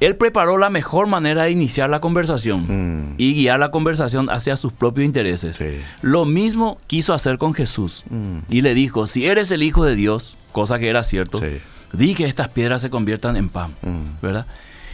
Él 0.01 0.17
preparó 0.17 0.59
la 0.59 0.69
mejor 0.71 1.07
manera 1.07 1.45
de 1.45 1.51
iniciar 1.51 1.89
la 1.89 2.01
conversación 2.01 2.67
Mm. 2.69 3.15
y 3.19 3.35
guiar 3.35 3.59
la 3.61 3.71
conversación 3.71 4.29
hacia 4.31 4.57
sus 4.57 4.73
propios 4.73 5.07
intereses. 5.07 5.57
Sí. 5.57 5.81
Lo 6.03 6.25
mismo 6.27 6.79
quiso 6.87 7.15
hacer 7.15 7.39
con 7.39 7.55
Jesús. 7.55 8.05
Mm. 8.11 8.39
Y 8.51 8.61
le 8.61 8.75
dijo, 8.75 9.07
si 9.07 9.27
eres 9.27 9.51
el 9.51 9.63
Hijo 9.63 9.85
de 9.85 9.95
Dios, 9.97 10.37
cosa 10.53 10.79
que 10.79 10.89
era 10.89 11.03
cierto, 11.03 11.41
Sí. 11.41 11.59
di 11.93 12.15
que 12.15 12.27
estas 12.27 12.49
piedras 12.51 12.83
se 12.83 12.91
conviertan 12.91 13.37
en 13.37 13.49
pan. 13.49 13.75
Mm. 13.83 14.21
¿Verdad? 14.23 14.47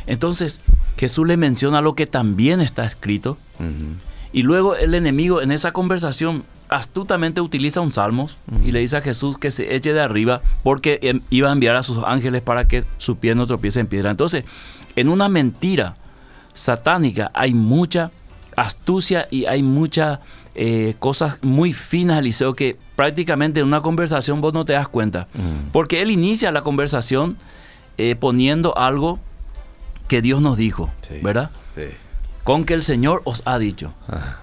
Entonces, 0.07 0.61
Jesús 0.97 1.27
le 1.27 1.37
menciona 1.37 1.81
lo 1.81 1.95
que 1.95 2.07
también 2.07 2.61
está 2.61 2.85
escrito. 2.85 3.39
Y 4.33 4.43
luego 4.43 4.75
el 4.77 4.95
enemigo 4.95 5.43
en 5.43 5.53
esa 5.53 5.73
conversación 5.73 6.45
astutamente 6.69 7.41
utiliza 7.43 7.81
un 7.83 7.93
salmos 7.93 8.37
y 8.65 8.73
le 8.73 8.81
dice 8.81 8.97
a 8.97 9.01
Jesús 9.03 9.37
que 9.39 9.51
se 9.51 9.75
eche 9.77 9.93
de 9.93 10.01
arriba 10.01 10.41
porque 10.63 10.99
em, 11.03 11.21
iba 11.29 11.51
a 11.51 11.53
enviar 11.53 11.77
a 11.77 11.83
sus 11.83 12.03
ángeles 12.05 12.41
para 12.41 12.67
que 12.67 12.85
su 12.99 13.17
pie 13.17 13.35
no 13.35 13.47
tropiece 13.47 13.79
en 13.81 13.87
piedra. 13.89 14.11
Entonces, 14.11 14.45
en 14.97 15.09
una 15.09 15.29
mentira 15.29 15.97
satánica 16.55 17.31
hay 17.35 17.55
mucha 17.55 18.11
astucia 18.57 19.27
y 19.31 19.47
hay 19.47 19.63
muchas 19.63 20.19
eh, 20.55 20.95
cosas 20.99 21.39
muy 21.43 21.73
finas, 21.73 22.19
Eliseo, 22.19 22.53
que 22.55 22.77
prácticamente 22.97 23.61
en 23.61 23.67
una 23.67 23.81
conversación 23.81 24.41
vos 24.43 24.53
no 24.53 24.65
te 24.67 24.75
das 24.75 24.89
cuenta. 24.89 25.27
Mm. 25.33 25.71
Porque 25.73 26.03
él 26.03 26.11
inicia 26.11 26.51
la 26.53 26.61
conversación 26.63 27.39
eh, 27.97 28.15
poniendo 28.17 28.77
algo 28.77 29.19
que 30.09 30.21
Dios 30.21 30.43
nos 30.43 30.59
dijo, 30.59 30.91
Sí. 31.09 31.15
¿verdad? 31.23 31.51
Sí. 31.75 31.85
Con 32.45 32.65
que 32.65 32.75
el 32.75 32.83
Señor 32.83 33.23
os 33.25 33.41
ha 33.47 33.59
dicho. 33.59 33.95
Ah. 34.09 34.37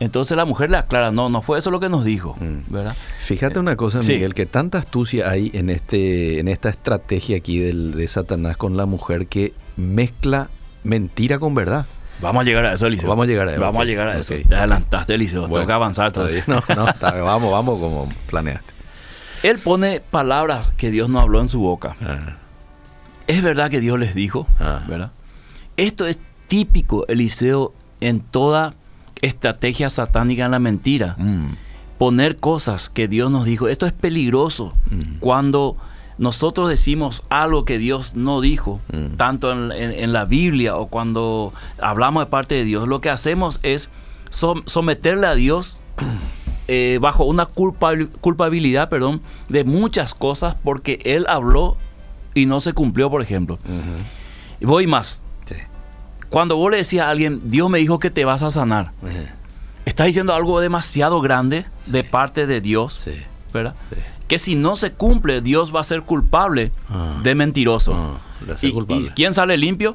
Entonces 0.00 0.36
la 0.36 0.44
mujer 0.44 0.68
le 0.68 0.76
aclara, 0.76 1.12
no, 1.12 1.28
no 1.28 1.40
fue 1.40 1.58
eso 1.60 1.70
lo 1.70 1.78
que 1.80 1.88
nos 1.88 2.04
dijo, 2.04 2.36
Mm. 2.40 2.70
¿verdad? 2.70 2.96
Fíjate 3.20 3.58
una 3.58 3.76
cosa, 3.76 4.02
Sí. 4.02 4.14
Miguel, 4.14 4.34
que 4.34 4.44
tanta 4.44 4.76
astucia 4.78 5.30
hay 5.30 5.50
en 5.54 5.70
este, 5.70 6.40
en 6.40 6.48
esta 6.48 6.68
estrategia 6.68 7.38
aquí 7.38 7.58
del, 7.58 7.92
de 7.92 8.06
Satanás 8.08 8.58
con 8.58 8.76
la 8.76 8.84
mujer 8.84 9.28
que 9.28 9.54
mezcla 9.76 10.48
mentira 10.84 11.38
con 11.38 11.54
verdad. 11.54 11.86
Vamos 12.20 12.42
a 12.42 12.44
llegar 12.44 12.64
a 12.66 12.72
eso, 12.74 12.86
Eliseo. 12.86 13.08
Vamos 13.08 13.24
a 13.24 13.26
llegar 13.26 13.48
a 13.48 13.52
eso. 13.52 13.60
Vamos 13.60 13.82
a 13.82 13.84
llegar 13.84 14.08
a 14.08 14.18
eso. 14.18 14.34
ok. 14.34 14.48
Te 14.48 14.54
adelantaste, 14.54 15.14
Eliseo. 15.14 15.48
Bueno, 15.48 15.66
que 15.66 15.72
avanzar 15.72 16.12
todavía. 16.12 16.44
No, 16.46 16.62
no, 16.76 16.88
está 16.88 17.10
vamos, 17.22 17.50
vamos 17.50 17.80
como 17.80 18.08
planeaste. 18.28 18.72
Él 19.42 19.58
pone 19.58 20.00
palabras 20.00 20.68
que 20.76 20.90
Dios 20.92 21.08
no 21.08 21.18
habló 21.20 21.40
en 21.40 21.48
su 21.48 21.60
boca. 21.60 21.96
Ah, 22.00 22.34
Es 23.26 23.42
verdad 23.42 23.70
que 23.70 23.80
Dios 23.80 23.98
les 23.98 24.14
dijo, 24.14 24.46
Ah. 24.60 24.82
¿verdad? 24.86 25.10
Esto 25.76 26.06
es 26.06 26.18
típico, 26.46 27.06
Eliseo, 27.08 27.72
en 28.00 28.20
toda 28.20 28.74
estrategia 29.20 29.90
satánica 29.90 30.44
en 30.44 30.50
la 30.52 30.58
mentira. 30.58 31.14
mm, 31.18 31.46
Poner 31.98 32.36
cosas 32.36 32.88
que 32.88 33.06
Dios 33.08 33.30
nos 33.30 33.44
dijo. 33.44 33.68
Esto 33.68 33.86
es 33.86 33.92
peligroso 33.92 34.74
Mm. 34.90 35.18
cuando 35.20 35.76
nosotros 36.18 36.68
decimos 36.68 37.22
algo 37.30 37.64
que 37.64 37.78
Dios 37.78 38.14
no 38.14 38.40
dijo, 38.40 38.80
Mm. 38.92 39.16
tanto 39.16 39.50
en, 39.52 39.72
en- 39.72 39.92
en 39.92 40.12
la 40.12 40.24
Biblia 40.24 40.76
o 40.76 40.86
cuando 40.88 41.52
hablamos 41.80 42.24
de 42.24 42.30
parte 42.30 42.54
de 42.54 42.64
Dios. 42.64 42.86
Lo 42.88 43.00
que 43.00 43.10
hacemos 43.10 43.60
es 43.62 43.88
som- 44.30 44.62
someterle 44.66 45.26
a 45.26 45.34
Dios 45.34 45.78
eh, 46.68 46.98
bajo 47.00 47.24
una 47.24 47.48
culpabil- 47.48 48.08
culpabilidad, 48.20 48.88
perdón, 48.88 49.20
de 49.48 49.64
muchas 49.64 50.14
cosas 50.14 50.56
porque 50.62 51.00
Él 51.04 51.26
habló 51.28 51.76
y 52.34 52.46
no 52.46 52.60
se 52.60 52.72
cumplió, 52.72 53.10
por 53.10 53.20
ejemplo. 53.22 53.58
Voy 54.60 54.86
más. 54.86 55.22
sí. 55.46 55.56
Cuando 56.30 56.56
vos 56.56 56.70
le 56.70 56.78
decías 56.78 57.06
a 57.06 57.10
alguien, 57.10 57.40
Dios 57.44 57.68
me 57.68 57.78
dijo 57.78 57.98
que 57.98 58.10
te 58.10 58.24
vas 58.24 58.42
a 58.42 58.50
sanar, 58.50 58.92
Eh, 59.06 59.28
estás 59.84 60.06
diciendo 60.06 60.32
algo 60.34 60.60
demasiado 60.60 61.20
grande 61.20 61.66
de 61.86 62.04
parte 62.04 62.46
de 62.46 62.60
Dios, 62.60 63.00
Sí. 63.04 63.12
¿verdad? 63.52 63.74
Que 64.32 64.38
si 64.38 64.54
no 64.54 64.76
se 64.76 64.92
cumple, 64.92 65.42
Dios 65.42 65.74
va 65.76 65.80
a 65.80 65.84
ser 65.84 66.00
culpable 66.00 66.72
Ah. 66.88 67.20
de 67.22 67.34
mentiroso. 67.34 67.92
Ah, 67.94 68.54
¿Y, 68.62 68.72
culpable. 68.72 69.04
y 69.04 69.08
quién 69.10 69.34
sale 69.34 69.58
limpio? 69.58 69.94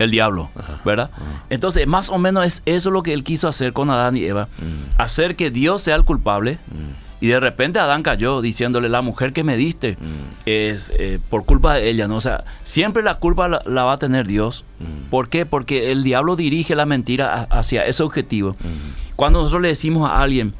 El 0.00 0.10
diablo, 0.10 0.50
Ajá. 0.56 0.80
¿verdad? 0.84 1.10
Ah. 1.16 1.44
Entonces, 1.48 1.86
más 1.86 2.10
o 2.10 2.18
menos 2.18 2.44
es 2.44 2.62
eso 2.66 2.90
lo 2.90 3.04
que 3.04 3.12
él 3.12 3.22
quiso 3.22 3.46
hacer 3.46 3.72
con 3.72 3.88
Adán 3.90 4.16
y 4.16 4.24
Eva. 4.24 4.48
Mm. 4.58 5.00
Hacer 5.00 5.36
que 5.36 5.52
Dios 5.52 5.80
sea 5.82 5.94
el 5.94 6.02
culpable. 6.04 6.58
Mm. 6.66 7.04
Y 7.24 7.28
de 7.28 7.38
repente 7.38 7.78
Adán 7.78 8.02
cayó 8.02 8.42
diciéndole, 8.42 8.88
la 8.88 9.00
mujer 9.00 9.32
que 9.32 9.44
me 9.44 9.56
diste 9.56 9.92
Mm. 9.92 10.34
es 10.46 10.90
eh, 10.98 11.20
por 11.30 11.44
culpa 11.44 11.74
de 11.74 11.88
ella, 11.88 12.08
¿no? 12.08 12.16
O 12.16 12.20
sea, 12.20 12.42
siempre 12.64 13.04
la 13.04 13.14
culpa 13.20 13.46
la, 13.46 13.62
la 13.64 13.84
va 13.84 13.92
a 13.92 13.98
tener 13.98 14.26
Dios. 14.26 14.64
Mm. 14.80 15.08
¿Por 15.08 15.28
qué? 15.28 15.46
Porque 15.46 15.92
el 15.92 16.02
diablo 16.02 16.34
dirige 16.34 16.74
la 16.74 16.84
mentira 16.84 17.32
a- 17.48 17.58
hacia 17.60 17.86
ese 17.86 18.02
objetivo. 18.02 18.56
Mm. 18.58 19.14
Cuando 19.14 19.38
nosotros 19.38 19.62
le 19.62 19.68
decimos 19.68 20.10
a 20.10 20.20
alguien 20.20 20.52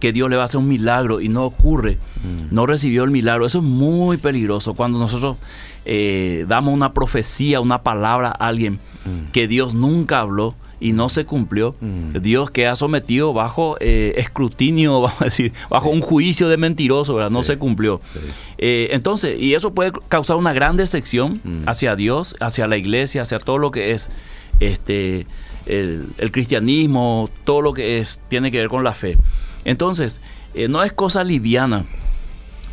que 0.00 0.12
Dios 0.12 0.28
le 0.30 0.36
va 0.36 0.42
a 0.42 0.44
hacer 0.46 0.58
un 0.58 0.68
milagro 0.68 1.20
y 1.20 1.28
no 1.28 1.44
ocurre, 1.44 1.98
Mm. 2.24 2.54
no 2.54 2.66
recibió 2.66 3.04
el 3.04 3.10
milagro, 3.10 3.46
eso 3.46 3.58
es 3.58 3.64
muy 3.64 4.16
peligroso. 4.16 4.74
Cuando 4.74 4.98
nosotros 4.98 5.36
eh, 5.86 6.46
damos 6.48 6.72
una 6.72 6.94
profecía, 6.94 7.60
una 7.60 7.82
palabra 7.82 8.28
a 8.30 8.46
alguien 8.48 8.80
Mm. 9.04 9.30
que 9.32 9.46
Dios 9.46 9.74
nunca 9.74 10.20
habló 10.20 10.54
y 10.80 10.92
no 10.92 11.08
se 11.10 11.26
cumplió, 11.26 11.74
Mm. 11.80 12.20
Dios 12.22 12.50
queda 12.50 12.74
sometido 12.74 13.32
bajo 13.34 13.76
eh, 13.80 14.14
escrutinio, 14.16 15.00
vamos 15.02 15.20
a 15.20 15.24
decir, 15.26 15.52
bajo 15.68 15.90
un 15.90 16.00
juicio 16.00 16.48
de 16.48 16.56
mentiroso, 16.56 17.14
¿verdad? 17.14 17.30
No 17.30 17.42
Sí. 17.42 17.48
se 17.48 17.58
cumplió. 17.58 18.00
Sí. 18.14 18.20
Eh, 18.58 18.88
entonces, 18.92 19.38
y 19.38 19.52
eso 19.54 19.74
puede 19.74 19.92
causar 20.08 20.36
una 20.36 20.54
gran 20.54 20.76
decepción 20.78 21.40
hacia 21.66 21.94
Dios, 21.96 22.34
hacia 22.40 22.66
la 22.66 22.78
iglesia, 22.78 23.20
hacia 23.22 23.38
todo 23.38 23.58
lo 23.58 23.70
que 23.70 23.92
es 23.92 24.10
este 24.60 25.26
el, 25.66 26.08
el 26.18 26.30
cristianismo, 26.32 27.28
todo 27.44 27.60
lo 27.62 27.72
que 27.72 27.98
es 27.98 28.20
tiene 28.28 28.50
que 28.50 28.58
ver 28.58 28.68
con 28.68 28.84
la 28.84 28.94
fe. 28.94 29.16
Entonces, 29.64 30.20
eh, 30.54 30.68
no 30.68 30.82
es 30.82 30.92
cosa 30.92 31.24
liviana. 31.24 31.84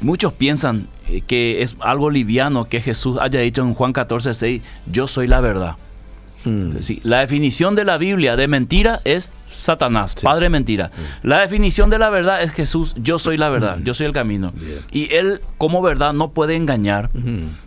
Muchos 0.01 0.33
piensan 0.33 0.87
eh, 1.07 1.21
que 1.21 1.61
es 1.61 1.75
algo 1.79 2.09
liviano 2.09 2.65
que 2.65 2.81
Jesús 2.81 3.17
haya 3.21 3.39
dicho 3.39 3.61
en 3.61 3.73
Juan 3.73 3.93
14, 3.93 4.33
6, 4.33 4.61
yo 4.91 5.07
soy 5.07 5.27
la 5.27 5.41
verdad. 5.41 5.75
Mm. 6.43 6.77
Sí, 6.81 6.99
la 7.03 7.19
definición 7.19 7.75
de 7.75 7.83
la 7.85 7.97
Biblia 7.97 8.35
de 8.35 8.47
mentira 8.47 8.99
es 9.03 9.33
Satanás, 9.55 10.15
Sí. 10.17 10.25
padre 10.25 10.45
de 10.45 10.49
mentira. 10.49 10.89
La 11.21 11.39
definición 11.39 11.91
de 11.91 11.99
la 11.99 12.09
verdad 12.09 12.41
es 12.41 12.51
Jesús, 12.51 12.95
yo 12.97 13.19
soy 13.19 13.37
la 13.37 13.49
verdad, 13.49 13.77
yo 13.83 13.93
soy 13.93 14.07
el 14.07 14.11
camino. 14.11 14.51
Y 14.91 15.13
él 15.13 15.41
como 15.59 15.83
verdad 15.83 16.13
no 16.13 16.31
puede 16.31 16.55
engañar 16.55 17.11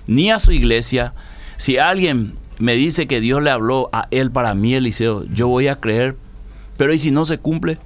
ni 0.09 0.31
a 0.33 0.41
su 0.41 0.51
iglesia. 0.51 1.13
Si 1.57 1.79
alguien 1.79 2.35
me 2.59 2.75
dice 2.75 3.07
que 3.07 3.21
Dios 3.21 3.41
le 3.43 3.51
habló 3.51 3.91
a 3.93 4.09
él 4.11 4.33
para 4.33 4.55
mí, 4.55 4.75
Eliseo, 4.75 5.25
yo 5.33 5.47
voy 5.47 5.69
a 5.69 5.77
creer. 5.77 6.17
Pero 6.77 6.93
¿y 6.93 6.99
si 6.99 7.13
no 7.13 7.25
se 7.27 7.39
cumple? 7.39 7.79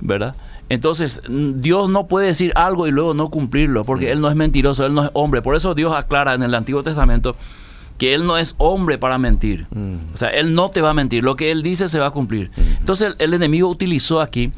¿Verdad? 0.00 0.34
Entonces, 0.72 1.20
mm, 1.28 1.60
Dios 1.60 1.90
no 1.90 2.06
puede 2.06 2.28
decir 2.28 2.50
algo 2.56 2.86
y 2.86 2.90
luego 2.90 3.12
no 3.12 3.28
cumplirlo, 3.28 3.84
porque 3.84 4.10
Él 4.10 4.22
no 4.22 4.30
es 4.30 4.34
mentiroso, 4.34 4.86
Él 4.86 4.94
no 4.94 5.04
es 5.04 5.10
hombre. 5.12 5.42
Por 5.42 5.54
eso 5.54 5.74
Dios 5.74 5.92
aclara 5.94 6.32
en 6.32 6.42
el 6.42 6.54
Antiguo 6.54 6.82
Testamento 6.82 7.36
que 7.98 8.14
Él 8.14 8.26
no 8.26 8.38
es 8.38 8.54
hombre 8.56 8.96
para 8.96 9.18
mentir. 9.18 9.66
Mm. 9.70 9.96
O 10.14 10.16
sea, 10.16 10.30
Él 10.30 10.54
no 10.54 10.70
te 10.70 10.80
va 10.80 10.88
a 10.88 10.94
mentir, 10.94 11.24
lo 11.24 11.36
que 11.36 11.50
Él 11.50 11.62
dice 11.62 11.88
se 11.88 11.98
va 11.98 12.06
a 12.06 12.10
cumplir. 12.10 12.50
Entonces, 12.80 13.08
el, 13.08 13.16
el 13.18 13.34
enemigo 13.34 13.68
utilizó 13.68 14.22
aquí, 14.22 14.50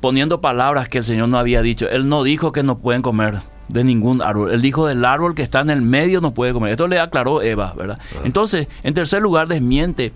poniendo 0.00 0.40
palabras 0.40 0.88
que 0.88 0.98
el 0.98 1.04
Señor 1.04 1.28
no 1.28 1.38
había 1.38 1.62
dicho. 1.62 1.88
Él 1.88 2.08
no 2.08 2.24
dijo 2.24 2.50
que 2.50 2.64
no 2.64 2.78
pueden 2.78 3.02
comer 3.02 3.42
de 3.68 3.84
ningún 3.84 4.22
árbol. 4.22 4.50
Él 4.50 4.60
dijo 4.60 4.88
del 4.88 5.04
árbol 5.04 5.36
que 5.36 5.44
está 5.44 5.60
en 5.60 5.70
el 5.70 5.82
medio 5.82 6.20
no 6.20 6.34
puede 6.34 6.52
comer. 6.52 6.72
Esto 6.72 6.88
le 6.88 6.98
aclaró 6.98 7.42
Eva, 7.42 7.74
¿verdad? 7.76 8.00
Entonces, 8.24 8.66
en 8.82 8.92
tercer 8.92 9.22
lugar, 9.22 9.46
desmiente 9.46 10.12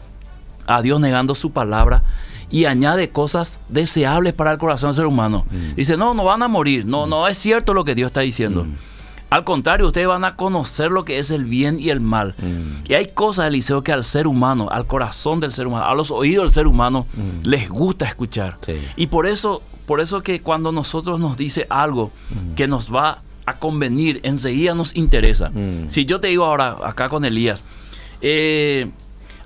a 0.67 0.83
Dios 0.83 0.99
negando 0.99 1.37
su 1.37 1.53
palabra 1.53 2.03
y 2.51 2.65
añade 2.65 3.11
cosas 3.11 3.59
deseables 3.69 4.33
para 4.35 4.53
el 4.53 4.59
corazón 4.59 4.91
del 4.91 4.97
ser 4.97 5.07
humano. 5.07 5.45
Dice, 5.77 5.97
no, 5.97 6.15
no 6.15 6.25
van 6.25 6.43
a 6.43 6.49
morir, 6.49 6.87
no, 6.87 7.07
no 7.07 7.29
es 7.29 7.39
cierto 7.39 7.75
lo 7.75 7.85
que 7.85 7.95
Dios 7.95 8.09
está 8.09 8.21
diciendo. 8.21 8.67
Al 9.31 9.45
contrario, 9.45 9.87
ustedes 9.87 10.09
van 10.09 10.25
a 10.25 10.37
conocer 10.37 10.91
lo 10.91 11.05
que 11.05 11.19
es 11.19 11.31
el 11.31 11.45
bien 11.45 11.79
y 11.79 11.91
el 11.91 12.01
mal. 12.01 12.35
Mm. 12.39 12.91
Y 12.91 12.95
hay 12.95 13.09
cosas, 13.09 13.49
Eliseo, 13.49 13.83
que 13.83 13.93
al 13.93 14.03
ser 14.03 14.27
humano, 14.27 14.69
al 14.71 14.87
corazón 14.87 15.39
del 15.41 15.53
ser 15.53 15.67
humano, 15.67 15.85
a 15.85 15.95
los 15.95 16.11
oídos 16.11 16.45
del 16.45 16.51
ser 16.51 16.67
humano, 16.67 17.07
les 17.43 17.69
gusta 17.69 18.07
escuchar. 18.07 18.57
Sí. 18.65 18.81
Y 18.97 19.09
por 19.09 19.27
eso, 19.27 19.63
por 19.85 20.01
eso 20.01 20.23
que 20.23 20.41
cuando 20.41 20.73
nosotros 20.73 21.21
nos 21.21 21.37
dice 21.37 21.67
algo 21.69 22.11
que 22.57 22.67
nos 22.67 22.93
va 22.95 23.21
a 23.45 23.59
convenir, 23.59 24.21
enseguida 24.23 24.75
nos 24.75 24.97
interesa. 24.97 25.51
Mm. 25.51 25.91
Si 25.91 26.07
yo 26.07 26.21
te 26.21 26.29
digo 26.29 26.47
ahora, 26.47 26.79
acá 26.83 27.11
con 27.11 27.27
Elías, 27.27 27.63
eh, 28.23 28.91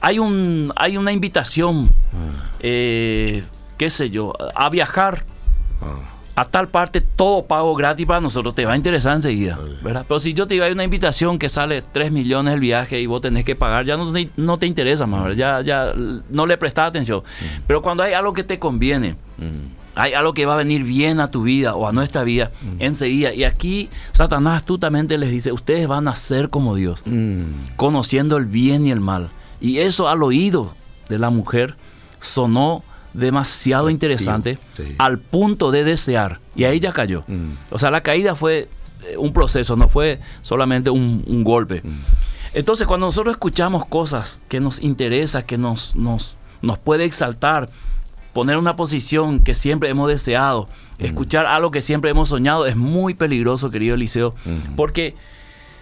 hay, 0.02 0.18
un, 0.18 0.73
hay 0.76 0.97
una 0.99 1.12
invitación, 1.12 1.90
eh, 2.61 3.42
qué 3.78 3.90
sé 3.90 4.11
yo, 4.11 4.32
a 4.54 4.68
viajar 4.68 5.25
a 6.35 6.44
tal 6.47 6.68
parte, 6.68 7.02
todo 7.02 7.44
pago 7.44 7.75
gratis 7.75 8.06
para 8.06 8.21
nosotros, 8.21 8.54
te 8.54 8.64
va 8.64 8.73
a 8.73 8.76
interesar 8.76 9.14
enseguida, 9.14 9.59
¿verdad? 9.82 10.04
Pero 10.09 10.18
si 10.18 10.32
yo 10.32 10.47
te 10.47 10.54
digo, 10.54 10.64
hay 10.64 10.73
una 10.73 10.85
invitación 10.85 11.38
que 11.38 11.49
sale 11.50 11.82
3 11.82 12.11
millones 12.11 12.54
el 12.54 12.61
viaje 12.61 13.00
y 13.00 13.06
vos 13.06 13.21
tenés 13.21 13.44
que 13.44 13.54
pagar, 13.54 13.85
ya 13.85 13.97
no 13.99 14.11
te, 14.12 14.28
no 14.38 14.56
te 14.59 14.66
interesa 14.66 15.06
más, 15.06 15.25
¿verdad? 15.25 15.37
Ya, 15.37 15.61
ya 15.62 15.92
no 16.30 16.47
le 16.47 16.56
prestás 16.56 16.87
atención. 16.87 17.23
Pero 17.66 17.82
cuando 17.82 18.02
hay 18.02 18.14
algo 18.14 18.32
que 18.32 18.44
te 18.44 18.59
conviene, 18.59 19.16
Mm. 19.38 19.75
hay 19.94 20.12
algo 20.14 20.32
que 20.35 20.47
va 20.47 20.54
a 20.54 20.56
venir 20.59 20.85
bien 20.85 21.18
a 21.21 21.30
tu 21.30 21.42
vida 21.42 21.75
o 21.75 21.87
a 21.88 21.92
nuestra 21.92 22.23
vida, 22.23 22.50
enseguida. 22.78 23.35
Y 23.35 23.44
aquí 23.44 23.90
Satanás 24.12 24.56
astutamente 24.59 25.18
les 25.18 25.30
dice, 25.30 25.52
ustedes 25.52 25.87
van 25.88 26.06
a 26.09 26.16
ser 26.16 26.49
como 26.49 26.76
Dios, 26.76 27.02
Mm. 27.04 27.75
conociendo 27.76 28.37
el 28.38 28.47
bien 28.47 28.87
y 28.87 28.90
el 28.90 29.00
mal. 29.00 29.30
Y 29.62 29.78
eso 29.78 30.09
al 30.09 30.23
oído 30.23 30.75
de 31.09 31.19
la 31.19 31.31
mujer 31.31 31.76
sonó 32.21 32.83
demasiado 33.14 33.90
interesante 33.90 34.59
sí. 34.76 34.97
al 34.99 35.19
punto 35.19 35.71
de 35.71 35.85
desear. 35.85 36.40
Y 36.57 36.64
ahí 36.64 36.81
ya 36.81 36.92
cayó. 36.92 37.25
Mm. 37.28 37.52
O 37.71 37.78
sea, 37.78 37.90
la 37.90 38.02
caída 38.02 38.35
fue 38.35 38.69
eh, 39.04 39.16
un 39.16 39.33
proceso, 39.33 39.76
no 39.76 39.88
fue 39.88 40.21
solamente 40.42 40.90
un, 40.90 41.23
un 41.26 41.45
golpe. 41.45 41.83
Entonces, 42.54 42.87
cuando 42.87 43.07
nosotros 43.07 43.33
escuchamos 43.35 43.87
cosas 43.87 44.40
que 44.49 44.61
nos 44.61 44.83
interesa, 44.83 45.47
que 45.47 45.57
nos, 45.57 45.95
nos, 45.95 46.37
nos 46.61 46.78
puede 46.78 47.04
exaltar, 47.04 47.71
poner 48.33 48.57
una 48.57 48.76
posición 48.76 49.40
que 49.40 49.54
siempre 49.54 49.88
hemos 49.90 50.09
deseado, 50.09 50.69
escuchar 50.99 51.47
algo 51.47 51.71
que 51.71 51.83
siempre 51.83 52.11
hemos 52.11 52.31
soñado, 52.31 52.66
es 52.66 52.76
muy 52.76 53.14
peligroso, 53.14 53.71
querido 53.71 53.95
Eliseo, 53.95 54.35
porque 54.76 55.14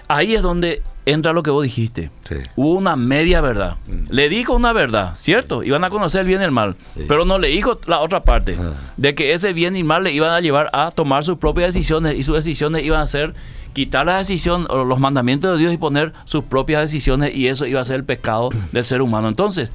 ahí 0.09 0.35
es 0.35 0.43
donde 0.43 0.83
entra 1.11 1.33
lo 1.33 1.43
que 1.43 1.51
vos 1.51 1.63
dijiste. 1.63 2.11
Hubo 2.57 2.75
una 2.75 2.97
media 2.97 3.41
verdad. 3.41 3.77
Le 4.09 4.29
dijo 4.29 4.55
una 4.55 4.73
verdad, 4.73 5.13
¿cierto? 5.17 5.63
Iban 5.63 5.85
a 5.85 5.91
conocer 5.91 6.23
el 6.23 6.27
bien 6.27 6.41
y 6.41 6.45
el 6.45 6.51
mal. 6.51 6.77
Pero 7.09 7.25
no 7.25 7.39
le 7.39 7.49
dijo 7.49 7.81
la 7.87 8.01
otra 8.01 8.23
parte, 8.23 8.57
ah. 8.59 8.73
de 8.97 9.15
que 9.15 9.33
ese 9.33 9.53
bien 9.53 9.77
y 9.77 9.85
mal 9.85 10.05
le 10.05 10.13
iban 10.13 10.31
a 10.33 10.41
llevar 10.41 10.71
a 10.73 10.91
tomar 10.91 11.25
sus 11.25 11.39
propias 11.39 11.75
decisiones 11.75 12.17
y 12.17 12.23
sus 12.23 12.35
decisiones 12.35 12.85
iban 12.85 13.01
a 13.01 13.07
ser 13.07 13.35
quitar 13.73 14.07
la 14.07 14.19
decisión 14.19 14.67
o 14.69 14.85
los 14.85 14.99
mandamientos 14.99 15.53
de 15.53 15.59
Dios 15.59 15.73
y 15.73 15.77
poner 15.77 16.13
sus 16.25 16.45
propias 16.45 16.83
decisiones 16.83 17.35
y 17.35 17.49
eso 17.49 17.67
iba 17.67 17.81
a 17.81 17.85
ser 17.85 17.97
el 17.97 18.05
pecado 18.05 18.51
del 18.73 18.85
ser 18.85 19.03
humano. 19.03 19.29
Entonces, 19.29 19.71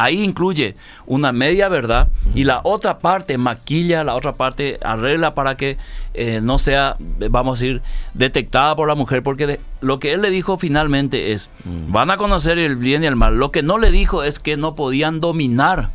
Ahí 0.00 0.24
incluye 0.24 0.76
una 1.06 1.30
media 1.30 1.68
verdad 1.68 2.08
y 2.34 2.44
la 2.44 2.62
otra 2.64 3.00
parte 3.00 3.36
maquilla, 3.36 4.02
la 4.02 4.14
otra 4.14 4.32
parte 4.32 4.78
arregla 4.82 5.34
para 5.34 5.58
que 5.58 5.76
eh, 6.14 6.40
no 6.42 6.58
sea, 6.58 6.96
vamos 6.98 7.60
a 7.60 7.62
decir, 7.62 7.82
detectada 8.14 8.74
por 8.74 8.88
la 8.88 8.94
mujer, 8.94 9.22
porque 9.22 9.60
lo 9.82 10.00
que 10.00 10.14
él 10.14 10.22
le 10.22 10.30
dijo 10.30 10.56
finalmente 10.56 11.32
es, 11.32 11.50
mm. 11.64 11.92
van 11.92 12.10
a 12.10 12.16
conocer 12.16 12.58
el 12.58 12.76
bien 12.76 13.04
y 13.04 13.08
el 13.08 13.14
mal. 13.14 13.36
Lo 13.36 13.52
que 13.52 13.62
no 13.62 13.76
le 13.76 13.90
dijo 13.90 14.22
es 14.22 14.38
que 14.38 14.56
no 14.56 14.74
podían 14.74 15.20
dominar 15.20 15.90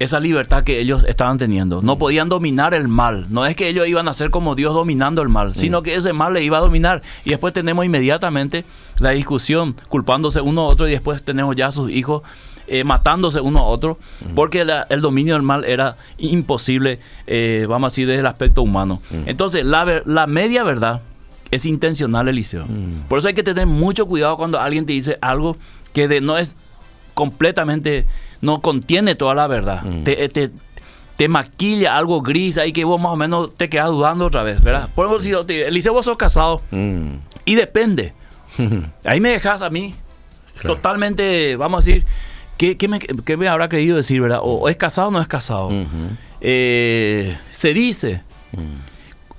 esa 0.00 0.18
libertad 0.18 0.64
que 0.64 0.80
ellos 0.80 1.04
estaban 1.08 1.38
teniendo. 1.38 1.82
No 1.82 1.94
mm. 1.94 1.98
podían 1.98 2.28
dominar 2.28 2.74
el 2.74 2.88
mal. 2.88 3.26
No 3.30 3.46
es 3.46 3.54
que 3.54 3.68
ellos 3.68 3.86
iban 3.86 4.08
a 4.08 4.14
ser 4.14 4.30
como 4.30 4.56
Dios 4.56 4.74
dominando 4.74 5.22
el 5.22 5.28
mal, 5.28 5.54
sino 5.54 5.80
mm. 5.80 5.84
que 5.84 5.94
ese 5.94 6.12
mal 6.12 6.34
le 6.34 6.42
iba 6.42 6.58
a 6.58 6.60
dominar. 6.60 7.02
Y 7.24 7.30
después 7.30 7.54
tenemos 7.54 7.84
inmediatamente 7.84 8.64
la 8.98 9.10
discusión, 9.10 9.76
culpándose 9.88 10.40
uno 10.40 10.62
a 10.62 10.64
otro, 10.64 10.88
y 10.88 10.90
después 10.90 11.22
tenemos 11.22 11.54
ya 11.54 11.68
a 11.68 11.70
sus 11.72 11.88
hijos 11.88 12.22
eh, 12.66 12.84
matándose 12.84 13.40
uno 13.40 13.60
a 13.60 13.64
otro, 13.64 13.98
porque 14.34 14.66
el 14.88 15.00
dominio 15.00 15.34
del 15.34 15.42
mal 15.42 15.64
era 15.64 15.96
imposible, 16.18 16.98
eh, 17.26 17.66
vamos 17.68 17.90
a 17.90 17.90
decir, 17.92 18.06
desde 18.06 18.20
el 18.20 18.26
aspecto 18.26 18.62
humano. 18.62 19.00
Entonces, 19.26 19.64
la, 19.64 20.02
la 20.04 20.26
media 20.26 20.64
verdad 20.64 21.00
es 21.50 21.66
intencional, 21.66 22.28
Eliseo. 22.28 22.66
Por 23.08 23.18
eso 23.18 23.28
hay 23.28 23.34
que 23.34 23.42
tener 23.42 23.66
mucho 23.66 24.06
cuidado 24.06 24.36
cuando 24.36 24.60
alguien 24.60 24.86
te 24.86 24.92
dice 24.92 25.18
algo 25.20 25.56
que 25.92 26.08
de, 26.08 26.20
no 26.20 26.38
es 26.38 26.54
completamente, 27.14 28.06
no 28.40 28.60
contiene 28.60 29.14
toda 29.14 29.34
la 29.34 29.46
verdad. 29.46 29.82
Te, 30.04 30.28
te, 30.28 30.50
te, 31.16 31.28
maquilla 31.28 31.96
algo 31.96 32.20
gris 32.20 32.58
ahí 32.58 32.72
que 32.72 32.84
vos 32.84 33.00
más 33.00 33.12
o 33.12 33.16
menos 33.16 33.54
te 33.54 33.68
quedas 33.68 33.88
dudando 33.88 34.26
otra 34.26 34.42
vez, 34.42 34.62
¿verdad? 34.62 34.90
Por 34.94 35.06
ejemplo, 35.06 35.46
si 35.46 35.54
Eliseo, 35.54 35.92
vos 35.92 36.04
sos 36.04 36.16
casado 36.16 36.62
y 36.70 37.54
depende. 37.54 38.12
Ahí 39.04 39.20
me 39.20 39.30
dejas 39.30 39.62
a 39.62 39.70
mí 39.70 39.94
totalmente, 40.62 41.56
vamos 41.56 41.84
a 41.84 41.86
decir, 41.86 42.04
¿Qué, 42.56 43.36
me, 43.36 43.48
habrá 43.48 43.68
querido 43.68 43.96
decir, 43.96 44.20
verdad? 44.20 44.40
O, 44.42 44.68
es 44.68 44.76
casado 44.76 45.08
o 45.08 45.10
no 45.10 45.20
es 45.20 45.28
casado. 45.28 45.70
Eh, 46.40 47.36
se 47.50 47.74
dice. 47.74 48.22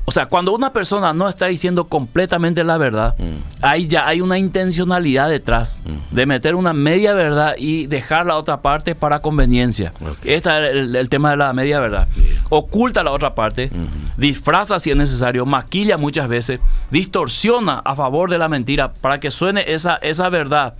O 0.09 0.11
sea, 0.11 0.27
cuando 0.27 0.53
una 0.53 0.71
persona 0.71 1.11
no 1.11 1.27
está 1.27 1.47
diciendo 1.47 1.89
completamente 1.89 2.63
la 2.63 2.77
verdad, 2.77 3.13
ahí 3.61 3.87
ya 3.87 4.07
hay 4.07 4.21
una 4.21 4.37
intencionalidad 4.37 5.29
detrás 5.29 5.81
de 6.11 6.25
meter 6.25 6.55
una 6.55 6.71
media 6.71 7.13
verdad 7.13 7.55
y 7.57 7.87
dejar 7.87 8.25
la 8.25 8.37
otra 8.37 8.61
parte 8.61 8.95
para 8.95 9.19
conveniencia. 9.19 9.91
Este 10.23 10.49
es 10.49 10.95
el, 10.95 11.09
tema 11.09 11.31
de 11.31 11.37
la 11.37 11.51
media 11.51 11.81
verdad. 11.81 12.07
Oculta 12.49 13.03
la 13.03 13.11
otra 13.11 13.35
parte, 13.35 13.69
disfraza 14.15 14.79
si 14.79 14.91
es 14.91 14.95
necesario, 14.95 15.45
maquilla 15.45 15.97
muchas 15.97 16.29
veces, 16.29 16.61
distorsiona 16.89 17.79
a 17.79 17.93
favor 17.93 18.29
de 18.29 18.37
la 18.37 18.47
mentira 18.47 18.93
para 18.93 19.19
que 19.19 19.29
suene 19.29 19.65
esa, 19.67 19.95
esa 19.95 20.29
verdad 20.29 20.75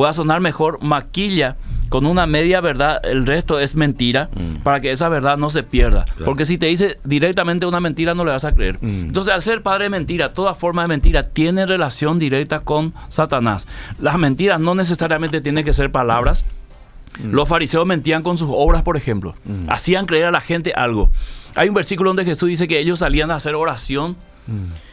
pueda 0.00 0.14
sonar 0.14 0.40
mejor, 0.40 0.82
maquilla 0.82 1.58
con 1.90 2.06
una 2.06 2.26
media 2.26 2.62
verdad, 2.62 3.02
el 3.04 3.26
resto 3.26 3.60
es 3.60 3.74
mentira, 3.74 4.30
mm. 4.34 4.62
para 4.62 4.80
que 4.80 4.92
esa 4.92 5.10
verdad 5.10 5.36
no 5.36 5.50
se 5.50 5.62
pierda. 5.62 6.06
Porque 6.24 6.46
si 6.46 6.56
te 6.56 6.64
dice 6.64 6.98
directamente 7.04 7.66
una 7.66 7.80
mentira, 7.80 8.14
no 8.14 8.24
le 8.24 8.30
vas 8.30 8.46
a 8.46 8.52
creer. 8.52 8.78
Mm. 8.80 9.08
Entonces, 9.08 9.34
al 9.34 9.42
ser 9.42 9.62
padre 9.62 9.84
de 9.84 9.90
mentira, 9.90 10.30
toda 10.30 10.54
forma 10.54 10.80
de 10.80 10.88
mentira 10.88 11.28
tiene 11.28 11.66
relación 11.66 12.18
directa 12.18 12.60
con 12.60 12.94
Satanás. 13.10 13.68
Las 13.98 14.16
mentiras 14.16 14.58
no 14.58 14.74
necesariamente 14.74 15.42
tienen 15.42 15.66
que 15.66 15.74
ser 15.74 15.92
palabras. 15.92 16.46
Mm. 17.22 17.32
Los 17.34 17.46
fariseos 17.46 17.84
mentían 17.84 18.22
con 18.22 18.38
sus 18.38 18.48
obras, 18.50 18.82
por 18.82 18.96
ejemplo. 18.96 19.34
Hacían 19.68 20.06
creer 20.06 20.24
a 20.24 20.30
la 20.30 20.40
gente 20.40 20.72
algo. 20.74 21.10
Hay 21.56 21.68
un 21.68 21.74
versículo 21.74 22.08
donde 22.08 22.24
Jesús 22.24 22.48
dice 22.48 22.66
que 22.68 22.78
ellos 22.78 23.00
salían 23.00 23.30
a 23.30 23.34
hacer 23.34 23.54
oración 23.54 24.16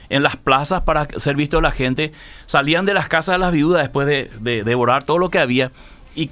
en 0.10 0.24
las 0.24 0.36
plazas 0.36 0.84
para 0.84 1.08
ser 1.18 1.36
visto 1.36 1.62
la 1.62 1.72
gente. 1.72 2.12
Salían 2.46 2.86
de 2.86 2.94
las 2.94 3.08
casas 3.08 3.36
de 3.36 3.40
las 3.40 3.52
viudas 3.52 3.82
después 3.82 4.08
de, 4.08 4.64
devorar 4.64 5.04
todo 5.04 5.18
lo 5.18 5.30
que 5.30 5.40
había 5.40 5.72
y, 6.18 6.32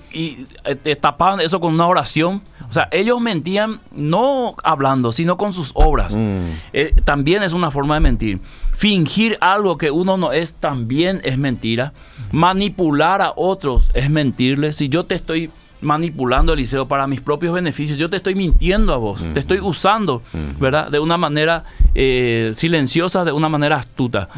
eh, 0.64 0.96
tapaban 0.96 1.40
eso 1.42 1.60
con 1.60 1.74
una 1.74 1.86
oración. 1.86 2.42
O 2.68 2.74
sea, 2.74 2.88
ellos 2.92 3.22
mentían 3.22 3.80
no 3.92 4.56
hablando, 4.64 5.12
sino 5.12 5.38
con 5.38 5.54
sus 5.54 5.72
obras. 5.76 6.16
Mm. 6.16 6.50
Eh, 6.74 6.94
también 7.04 7.44
es 7.44 7.54
una 7.54 7.70
forma 7.70 7.94
de 7.94 8.00
mentir. 8.00 8.40
Fingir 8.74 9.38
algo 9.42 9.78
que 9.78 9.92
uno 9.92 10.18
no 10.18 10.34
es 10.34 10.56
también 10.56 11.22
es 11.24 11.38
mentira. 11.38 11.94
Manipular 12.32 13.22
a 13.22 13.34
otros 13.36 13.92
es 13.94 14.10
mentirles. 14.10 14.76
Si 14.76 14.90
yo 14.90 15.04
te 15.04 15.14
estoy 15.14 15.52
manipulando, 15.86 16.54
Eliseo, 16.54 16.88
para 16.88 17.08
mis 17.08 17.22
propios 17.22 17.54
beneficios. 17.54 17.98
Yo 17.98 18.10
te 18.10 18.18
estoy 18.18 18.36
mintiendo 18.36 18.94
a 18.94 18.98
vos, 18.98 19.24
te 19.34 19.40
estoy 19.40 19.60
usando, 19.60 20.22
¿verdad? 20.60 20.92
De 20.92 21.00
una 21.00 21.18
manera 21.18 21.64
eh, 21.94 22.52
silenciosa, 22.56 23.24
de 23.24 23.32
una 23.32 23.48
manera 23.48 23.78
astuta. 23.78 24.30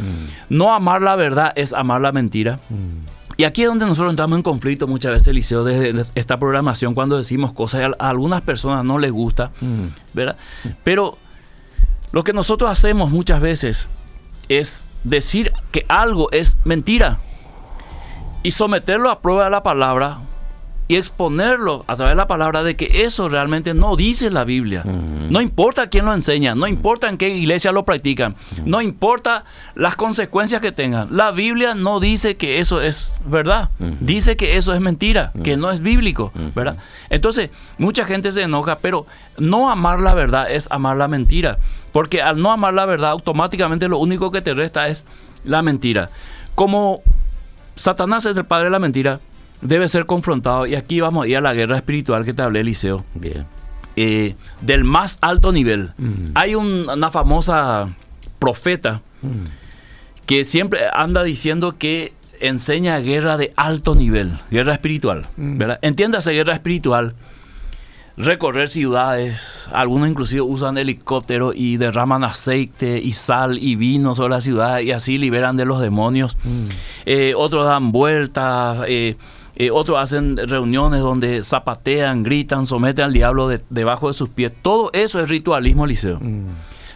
No 0.50 0.74
amar 0.74 1.02
la 1.02 1.16
verdad 1.16 1.54
es 1.56 1.74
amar 1.74 2.02
la 2.02 2.12
mentira. 2.12 2.60
Y 3.38 3.44
aquí 3.44 3.62
es 3.62 3.68
donde 3.68 3.86
nosotros 3.86 4.12
entramos 4.12 4.38
en 4.38 4.44
conflicto 4.44 4.88
muchas 4.88 5.12
veces, 5.12 5.28
Eliseo, 5.28 5.64
desde 5.64 6.12
esta 6.16 6.40
programación, 6.40 6.96
cuando 6.96 7.18
decimos 7.18 7.54
cosas, 7.54 7.92
a, 8.00 8.10
algunas 8.10 8.42
personas 8.42 8.84
no 8.84 8.98
les 8.98 9.12
gusta, 9.12 9.52
¿verdad? 10.14 10.38
Pero 10.84 11.18
lo 12.12 12.24
que 12.24 12.34
nosotros 12.34 12.70
hacemos 12.70 13.12
muchas 13.12 13.42
veces 13.42 13.88
es 14.50 14.86
decir 15.04 15.54
que 15.72 15.86
algo 15.88 16.32
es 16.32 16.58
mentira 16.64 17.20
y 18.44 18.52
someterlo 18.52 19.12
a 19.12 19.20
prueba 19.20 19.46
de 19.46 19.50
la 19.50 19.62
palabra 19.62 20.20
y 20.88 20.96
exponerlo 20.96 21.84
a 21.88 21.96
través 21.96 22.14
de 22.14 22.16
la 22.16 22.28
palabra 22.28 22.64
de 22.64 22.76
que 22.76 23.04
eso 23.04 23.28
realmente 23.28 23.74
no 23.74 23.96
dice 23.96 24.30
la 24.30 24.46
Biblia. 24.46 24.84
No 24.86 25.42
importa 25.42 25.88
quién 25.88 26.06
lo 26.06 26.14
enseña, 26.14 26.56
no 26.56 26.68
importa 26.68 27.10
en 27.10 27.18
qué 27.18 27.30
iglesia 27.30 27.72
lo 27.72 27.84
practican, 27.84 28.36
no 28.64 28.82
importa 28.82 29.44
las 29.76 29.96
consecuencias 29.96 30.62
que 30.62 30.72
tengan. 30.72 31.10
La 31.16 31.32
Biblia 31.32 31.76
no 31.76 32.00
dice 32.00 32.38
que 32.38 32.60
eso 32.60 32.82
es 32.82 33.14
verdad, 33.26 33.70
dice 34.00 34.38
que 34.38 34.56
eso 34.56 34.74
es 34.74 34.80
mentira, 34.80 35.34
que 35.44 35.58
no 35.58 35.72
es 35.72 35.82
bíblico, 35.82 36.32
¿verdad? 36.56 36.78
Entonces, 37.10 37.50
mucha 37.78 38.06
gente 38.06 38.32
se 38.32 38.44
enoja, 38.44 38.78
pero 38.78 39.06
no 39.38 39.70
amar 39.70 40.00
la 40.00 40.14
verdad 40.14 40.50
es 40.50 40.68
amar 40.72 40.96
la 40.98 41.08
mentira, 41.08 41.58
porque 41.92 42.22
al 42.22 42.42
no 42.42 42.52
amar 42.52 42.74
la 42.74 42.86
verdad, 42.86 43.12
automáticamente 43.12 43.90
lo 43.90 43.98
único 43.98 44.32
que 44.32 44.42
te 44.42 44.54
resta 44.54 44.88
es 44.88 45.06
la 45.44 45.62
mentira. 45.62 46.10
Como 46.56 47.02
Satanás 47.76 48.26
es 48.26 48.38
el 48.38 48.46
padre 48.46 48.66
de 48.66 48.72
la 48.72 48.80
mentira, 48.80 49.20
debe 49.62 49.88
ser 49.88 50.06
confrontado. 50.06 50.66
Y 50.66 50.76
aquí 50.76 51.00
vamos 51.00 51.26
a 51.26 51.28
ir 51.28 51.38
a 51.38 51.42
la 51.42 51.54
guerra 51.54 51.78
espiritual 51.78 52.26
que 52.26 52.34
te 52.34 52.42
hablé, 52.42 52.62
Eliseo. 52.62 53.04
Bien. 53.14 53.46
Eh, 53.96 54.36
del 54.62 54.84
más 54.84 55.18
alto 55.22 55.52
nivel. 55.52 55.92
Mm. 55.98 56.32
Hay 56.36 56.56
una 56.56 57.10
famosa 57.10 57.90
profeta 58.38 59.02
mm. 59.22 60.26
que 60.26 60.46
siempre 60.46 60.82
anda 60.94 61.24
diciendo 61.24 61.78
que 61.78 62.14
enseña 62.40 63.00
guerra 63.00 63.38
de 63.38 63.54
alto 63.56 63.96
nivel, 63.96 64.38
guerra 64.52 64.74
espiritual. 64.74 65.28
Mm. 65.38 65.58
¿verdad? 65.58 65.80
Entiéndase 65.82 66.32
guerra 66.32 66.54
espiritual. 66.54 67.16
Recorrer 68.18 68.68
ciudades, 68.68 69.68
algunos 69.72 70.10
inclusive 70.10 70.42
usan 70.42 70.80
helicóptero 70.80 71.54
y 71.54 71.78
derraman 71.78 72.24
aceite 72.24 73.00
y 73.00 73.12
sal 73.12 73.60
y 73.62 73.76
vino 73.76 74.16
sobre 74.16 74.32
la 74.32 74.42
ciudad 74.42 74.80
y 74.80 74.92
así 74.92 75.20
liberan 75.20 75.56
de 75.56 75.66
los 75.66 75.80
demonios. 75.80 76.36
Eh, 77.06 77.34
otros 77.36 77.68
dan 77.68 77.92
vueltas, 77.92 78.80
eh, 78.88 79.18
eh, 79.60 79.72
otros 79.72 79.98
hacen 79.98 80.38
reuniones 80.38 81.02
donde 81.02 81.44
zapatean, 81.44 82.22
gritan, 82.22 82.68
someten 82.68 83.06
al 83.06 83.14
diablo 83.14 83.50
debajo 83.72 84.08
de 84.08 84.14
sus 84.14 84.30
pies. 84.30 84.54
Todo 84.62 84.92
eso 84.94 85.20
es 85.20 85.30
ritualismo, 85.30 85.88
Liceo. 85.88 86.20
Mm. 86.22 86.46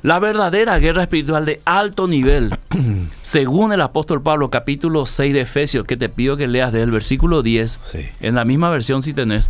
La 0.03 0.19
verdadera 0.19 0.77
guerra 0.77 1.01
espiritual 1.01 1.43
de 1.45 1.59
alto 1.65 2.07
nivel, 2.07 2.55
según 3.23 3.73
el 3.73 3.81
apóstol 3.81 4.21
Pablo, 4.21 4.51
capítulo 4.51 5.07
6 5.07 5.33
de 5.33 5.41
Efesios, 5.41 5.85
que 5.85 5.97
te 5.97 6.07
pido 6.07 6.37
que 6.37 6.47
leas 6.47 6.71
del 6.71 6.91
versículo 6.91 7.41
10, 7.41 7.79
en 8.19 8.35
la 8.35 8.45
misma 8.45 8.69
versión 8.69 9.01
si 9.01 9.13
tenés. 9.13 9.49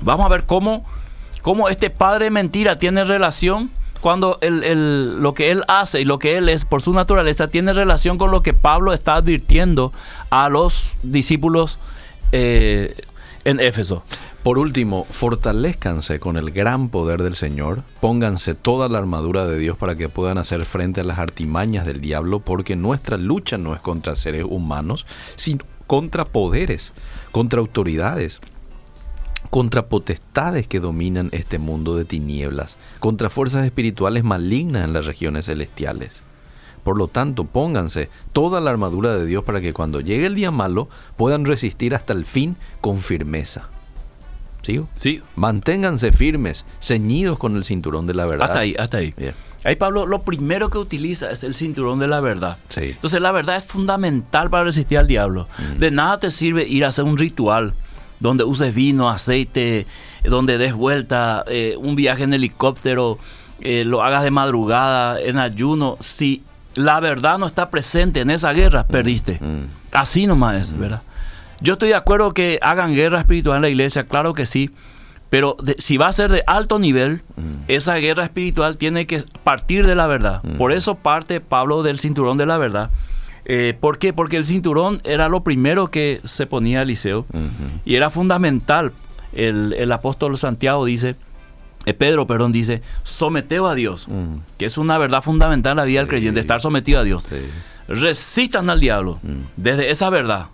Vamos 0.00 0.24
a 0.24 0.28
ver 0.28 0.44
cómo, 0.44 0.86
cómo 1.42 1.68
este 1.68 1.90
padre 1.90 2.26
de 2.26 2.30
mentira 2.30 2.78
tiene 2.78 3.02
relación 3.02 3.70
cuando 4.00 4.38
el, 4.40 5.20
lo 5.20 5.34
que 5.34 5.50
él 5.50 5.64
hace 5.66 6.00
y 6.00 6.04
lo 6.04 6.20
que 6.20 6.36
él 6.36 6.48
es 6.48 6.64
por 6.64 6.80
su 6.80 6.92
naturaleza 6.92 7.48
tiene 7.48 7.72
relación 7.72 8.18
con 8.18 8.30
lo 8.30 8.42
que 8.42 8.54
Pablo 8.54 8.92
está 8.92 9.16
advirtiendo 9.16 9.92
a 10.30 10.48
los 10.48 10.92
discípulos 11.02 11.80
eh, 12.32 12.94
en 13.44 13.60
Éfeso. 13.60 14.04
Por 14.42 14.58
último, 14.58 15.04
fortalezcanse 15.04 16.18
con 16.18 16.38
el 16.38 16.50
gran 16.50 16.88
poder 16.88 17.22
del 17.22 17.34
Señor, 17.34 17.82
pónganse 18.00 18.54
toda 18.54 18.88
la 18.88 18.98
armadura 18.98 19.46
de 19.46 19.58
Dios 19.58 19.76
para 19.76 19.96
que 19.96 20.08
puedan 20.08 20.38
hacer 20.38 20.64
frente 20.64 21.02
a 21.02 21.04
las 21.04 21.18
artimañas 21.18 21.84
del 21.84 22.00
diablo, 22.00 22.40
porque 22.40 22.74
nuestra 22.74 23.18
lucha 23.18 23.58
no 23.58 23.74
es 23.74 23.80
contra 23.80 24.16
seres 24.16 24.46
humanos, 24.48 25.06
sino 25.36 25.64
contra 25.86 26.24
poderes, 26.24 26.94
contra 27.32 27.60
autoridades, 27.60 28.40
contra 29.50 29.88
potestades 29.88 30.66
que 30.66 30.80
dominan 30.80 31.28
este 31.32 31.58
mundo 31.58 31.96
de 31.96 32.06
tinieblas, 32.06 32.78
contra 32.98 33.28
fuerzas 33.28 33.66
espirituales 33.66 34.24
malignas 34.24 34.84
en 34.84 34.92
las 34.94 35.04
regiones 35.04 35.46
celestiales. 35.46 36.22
Por 36.90 36.98
lo 36.98 37.06
tanto, 37.06 37.44
pónganse 37.44 38.10
toda 38.32 38.60
la 38.60 38.72
armadura 38.72 39.14
de 39.14 39.24
Dios 39.24 39.44
para 39.44 39.60
que 39.60 39.72
cuando 39.72 40.00
llegue 40.00 40.26
el 40.26 40.34
día 40.34 40.50
malo 40.50 40.88
puedan 41.16 41.44
resistir 41.44 41.94
hasta 41.94 42.12
el 42.12 42.26
fin 42.26 42.56
con 42.80 42.98
firmeza. 42.98 43.68
¿Sigo? 44.62 44.88
Sí. 44.96 45.22
Manténganse 45.36 46.10
firmes, 46.10 46.66
ceñidos 46.80 47.38
con 47.38 47.54
el 47.54 47.62
cinturón 47.62 48.08
de 48.08 48.14
la 48.14 48.26
verdad. 48.26 48.48
Hasta 48.48 48.58
ahí, 48.58 48.74
hasta 48.76 48.96
ahí. 48.96 49.14
Ahí 49.62 49.76
Pablo 49.76 50.04
lo 50.04 50.22
primero 50.22 50.68
que 50.68 50.78
utiliza 50.78 51.30
es 51.30 51.44
el 51.44 51.54
cinturón 51.54 52.00
de 52.00 52.08
la 52.08 52.18
verdad. 52.18 52.58
Sí. 52.70 52.86
Entonces 52.86 53.20
la 53.20 53.30
verdad 53.30 53.54
es 53.54 53.66
fundamental 53.66 54.50
para 54.50 54.64
resistir 54.64 54.98
al 54.98 55.06
diablo. 55.06 55.46
Mm. 55.76 55.78
De 55.78 55.90
nada 55.92 56.18
te 56.18 56.32
sirve 56.32 56.66
ir 56.66 56.84
a 56.84 56.88
hacer 56.88 57.04
un 57.04 57.18
ritual 57.18 57.74
donde 58.18 58.42
uses 58.42 58.74
vino, 58.74 59.10
aceite, 59.10 59.86
donde 60.24 60.58
des 60.58 60.74
vuelta, 60.74 61.44
eh, 61.46 61.76
un 61.78 61.94
viaje 61.94 62.24
en 62.24 62.34
helicóptero, 62.34 63.20
eh, 63.60 63.84
lo 63.84 64.02
hagas 64.02 64.24
de 64.24 64.32
madrugada, 64.32 65.20
en 65.20 65.38
ayuno. 65.38 65.96
Si 66.00 66.42
la 66.74 67.00
verdad 67.00 67.38
no 67.38 67.46
está 67.46 67.70
presente 67.70 68.20
en 68.20 68.30
esa 68.30 68.52
guerra, 68.52 68.86
perdiste. 68.86 69.38
Mm. 69.40 69.64
Así 69.92 70.26
nomás 70.26 70.56
es, 70.56 70.78
¿verdad? 70.78 71.02
Yo 71.60 71.74
estoy 71.74 71.90
de 71.90 71.94
acuerdo 71.94 72.32
que 72.32 72.58
hagan 72.62 72.94
guerra 72.94 73.18
espiritual 73.18 73.56
en 73.56 73.62
la 73.62 73.68
iglesia, 73.68 74.04
claro 74.04 74.32
que 74.34 74.46
sí. 74.46 74.70
Pero 75.28 75.56
de- 75.62 75.76
si 75.78 75.96
va 75.96 76.08
a 76.08 76.12
ser 76.12 76.30
de 76.32 76.42
alto 76.46 76.78
nivel, 76.78 77.22
esa 77.68 77.94
guerra 77.96 78.24
espiritual 78.24 78.76
tiene 78.76 79.06
que 79.06 79.22
partir 79.44 79.86
de 79.86 79.94
la 79.94 80.06
verdad. 80.08 80.42
Por 80.58 80.72
eso 80.72 80.96
parte 80.96 81.40
Pablo 81.40 81.82
del 81.82 82.00
cinturón 82.00 82.36
de 82.38 82.46
la 82.46 82.58
verdad. 82.58 82.90
Eh, 83.44 83.76
¿Por 83.78 83.98
qué? 83.98 84.12
Porque 84.12 84.36
el 84.36 84.44
cinturón 84.44 85.00
era 85.04 85.28
lo 85.28 85.42
primero 85.44 85.88
que 85.88 86.20
se 86.24 86.46
ponía 86.46 86.82
Eliseo 86.82 87.26
y 87.84 87.94
era 87.96 88.10
fundamental. 88.10 88.92
El, 89.32 89.72
el 89.78 89.92
apóstol 89.92 90.36
Santiago 90.36 90.84
dice, 90.84 91.14
eh, 91.86 91.94
Pedro, 91.94 92.26
perdón, 92.26 92.52
dice, 92.52 92.82
someteo 93.02 93.66
a 93.66 93.74
Dios, 93.74 94.06
Mm. 94.08 94.36
que 94.58 94.66
es 94.66 94.78
una 94.78 94.98
verdad 94.98 95.22
fundamental 95.22 95.72
en 95.72 95.76
la 95.78 95.84
vida 95.84 96.00
del 96.00 96.06
Sí. 96.06 96.10
creyente, 96.10 96.40
estar 96.40 96.60
sometido 96.60 97.00
a 97.00 97.04
Dios. 97.04 97.24
Sí. 97.28 97.36
Resistan 97.88 98.70
al 98.70 98.78
diablo 98.78 99.18
Mm. 99.22 99.40
desde 99.56 99.90
esa 99.90 100.10
verdad 100.10 100.46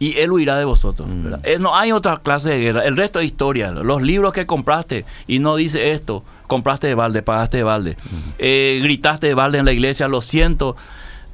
y 0.00 0.16
él 0.18 0.32
huirá 0.32 0.58
de 0.58 0.64
vosotros. 0.64 1.06
Mm. 1.08 1.34
Eh, 1.44 1.58
no 1.60 1.76
hay 1.76 1.92
otra 1.92 2.16
clase 2.16 2.50
de 2.50 2.58
guerra. 2.58 2.84
El 2.84 2.96
resto 2.96 3.20
es 3.20 3.26
historia. 3.26 3.70
Los 3.70 4.02
libros 4.02 4.32
que 4.32 4.46
compraste 4.46 5.04
y 5.28 5.38
no 5.38 5.54
dice 5.54 5.92
esto, 5.92 6.24
compraste 6.48 6.88
de 6.88 6.94
balde, 6.96 7.22
pagaste 7.22 7.58
de 7.58 7.62
balde, 7.62 7.96
Eh, 8.38 8.80
gritaste 8.82 9.28
de 9.28 9.34
balde 9.34 9.58
en 9.58 9.64
la 9.64 9.72
iglesia, 9.72 10.08
lo 10.08 10.20
siento. 10.20 10.76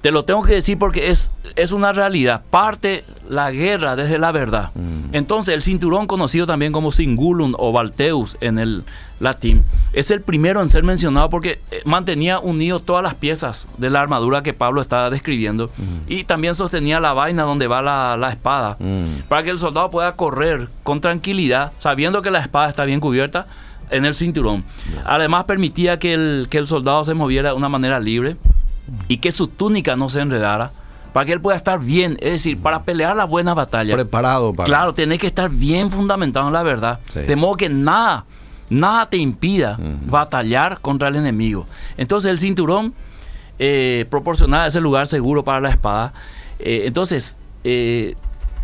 Te 0.00 0.12
lo 0.12 0.24
tengo 0.24 0.42
que 0.44 0.52
decir 0.54 0.78
porque 0.78 1.10
es, 1.10 1.30
es 1.56 1.72
una 1.72 1.90
realidad. 1.92 2.42
Parte 2.50 3.04
la 3.28 3.50
guerra 3.50 3.96
desde 3.96 4.16
la 4.18 4.30
verdad. 4.30 4.70
Mm. 4.74 5.12
Entonces, 5.14 5.54
el 5.54 5.62
cinturón 5.62 6.06
conocido 6.06 6.46
también 6.46 6.72
como 6.72 6.92
Singulum 6.92 7.54
o 7.58 7.72
Valteus 7.72 8.36
en 8.40 8.58
el 8.60 8.84
latín, 9.18 9.64
es 9.92 10.12
el 10.12 10.20
primero 10.20 10.62
en 10.62 10.68
ser 10.68 10.84
mencionado 10.84 11.28
porque 11.28 11.60
eh, 11.72 11.82
mantenía 11.84 12.38
unido 12.38 12.78
todas 12.78 13.02
las 13.02 13.14
piezas 13.14 13.66
de 13.76 13.90
la 13.90 14.00
armadura 14.00 14.44
que 14.44 14.52
Pablo 14.52 14.80
estaba 14.80 15.10
describiendo 15.10 15.68
y 16.06 16.22
también 16.22 16.54
sostenía 16.54 17.00
la 17.00 17.12
vaina 17.14 17.42
donde 17.42 17.66
va 17.66 17.82
la, 17.82 18.16
la 18.16 18.30
espada 18.30 18.76
Mm. 18.78 19.22
para 19.28 19.42
que 19.42 19.50
el 19.50 19.58
soldado 19.58 19.90
pueda 19.90 20.14
correr 20.14 20.68
con 20.84 21.00
tranquilidad, 21.00 21.72
sabiendo 21.78 22.22
que 22.22 22.30
la 22.30 22.38
espada 22.38 22.68
está 22.68 22.84
bien 22.84 23.00
cubierta 23.00 23.46
en 23.90 24.04
el 24.04 24.14
cinturón. 24.14 24.64
Además 25.04 25.44
permitía 25.44 25.98
que 25.98 26.12
el, 26.14 26.46
que 26.50 26.58
el 26.58 26.66
soldado 26.68 27.02
se 27.04 27.14
moviera 27.14 27.50
de 27.50 27.56
una 27.56 27.68
manera 27.68 27.98
libre 27.98 28.36
y 29.08 29.18
que 29.18 29.32
su 29.32 29.48
túnica 29.48 29.96
no 29.96 30.08
se 30.08 30.20
enredara, 30.20 30.70
para 31.12 31.26
que 31.26 31.32
él 31.32 31.40
pueda 31.40 31.56
estar 31.56 31.80
bien, 31.80 32.16
es 32.20 32.32
decir, 32.32 32.58
para 32.58 32.82
pelear 32.82 33.16
la 33.16 33.24
buena 33.24 33.54
batalla. 33.54 33.94
Preparado 33.94 34.52
para. 34.52 34.66
Claro, 34.66 34.92
tenés 34.92 35.18
que 35.18 35.26
estar 35.26 35.48
bien 35.50 35.90
fundamentado 35.90 36.46
en 36.48 36.52
la 36.52 36.62
verdad, 36.62 37.00
Sí. 37.12 37.20
de 37.20 37.36
modo 37.36 37.56
que 37.56 37.68
nada, 37.68 38.24
nada 38.70 39.06
te 39.06 39.16
impida 39.16 39.78
batallar 40.06 40.80
contra 40.80 41.08
el 41.08 41.16
enemigo. 41.16 41.66
Entonces 41.96 42.30
el 42.30 42.38
cinturón 42.38 42.92
eh, 43.58 44.04
proporcionaba 44.10 44.66
ese 44.66 44.80
lugar 44.80 45.06
seguro 45.06 45.42
para 45.44 45.60
la 45.60 45.70
espada. 45.70 46.12
Eh, 46.60 46.82
entonces, 46.86 47.36
eh, 47.64 48.14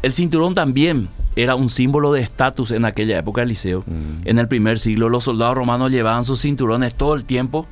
el 0.02 0.12
cinturón 0.12 0.54
también 0.54 1.08
era 1.36 1.56
un 1.56 1.68
símbolo 1.70 2.12
de 2.12 2.20
estatus 2.20 2.70
en 2.70 2.84
aquella 2.84 3.18
época 3.18 3.40
de 3.40 3.48
Liceo. 3.48 3.82
En 4.24 4.38
el 4.38 4.46
primer 4.46 4.78
siglo 4.78 5.08
los 5.08 5.24
soldados 5.24 5.56
romanos 5.56 5.90
llevaban 5.90 6.24
sus 6.24 6.40
cinturones 6.42 6.94
todo 6.94 7.14
el 7.14 7.24
tiempo. 7.24 7.66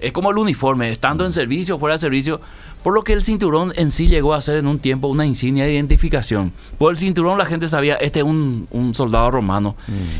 Es 0.00 0.12
como 0.12 0.30
el 0.30 0.38
uniforme, 0.38 0.90
estando 0.90 1.24
en 1.26 1.32
servicio 1.32 1.78
fuera 1.78 1.94
de 1.94 1.98
servicio, 1.98 2.40
por 2.82 2.94
lo 2.94 3.04
que 3.04 3.12
el 3.12 3.22
cinturón 3.22 3.72
en 3.76 3.90
sí 3.90 4.08
llegó 4.08 4.32
a 4.34 4.40
ser 4.40 4.56
en 4.56 4.66
un 4.66 4.78
tiempo 4.78 5.08
una 5.08 5.26
insignia 5.26 5.64
de 5.64 5.74
identificación. 5.74 6.52
Por 6.78 6.92
el 6.92 6.98
cinturón 6.98 7.36
la 7.38 7.44
gente 7.44 7.68
sabía, 7.68 7.96
este 7.96 8.20
es 8.20 8.24
un, 8.24 8.66
un 8.70 8.94
soldado 8.94 9.30
romano, 9.30 9.76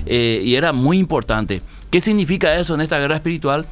Eh, 0.07 0.43
y 0.45 0.55
era 0.57 0.73
muy 0.73 0.99
importante. 0.99 1.63
¿Qué 1.91 2.01
significa 2.01 2.55
eso 2.57 2.75
en 2.75 2.83
esta 2.83 2.99
guerra 2.99 3.17
espiritual? 3.17 3.67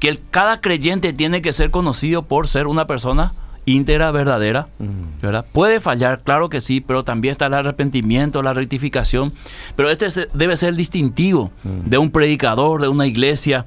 Que 0.00 0.08
el- 0.08 0.20
cada 0.30 0.60
creyente 0.60 1.12
tiene 1.12 1.42
que 1.42 1.52
ser 1.52 1.70
conocido 1.70 2.22
por 2.22 2.48
ser 2.48 2.66
una 2.66 2.86
persona 2.86 3.32
íntegra, 3.68 4.12
verdadera, 4.12 4.68
Mm. 4.78 5.20
¿verdad? 5.22 5.44
Puede 5.52 5.80
fallar, 5.80 6.20
claro 6.22 6.48
que 6.48 6.60
sí, 6.60 6.80
pero 6.80 7.02
también 7.02 7.32
está 7.32 7.46
el 7.46 7.54
arrepentimiento, 7.54 8.40
la 8.42 8.54
rectificación. 8.54 9.32
Pero 9.74 9.90
este 9.90 10.06
debe 10.34 10.56
ser 10.56 10.68
el 10.70 10.76
distintivo 10.76 11.50
de 11.64 11.98
un 11.98 12.10
predicador, 12.12 12.80
de 12.80 12.88
una 12.88 13.06
iglesia, 13.08 13.66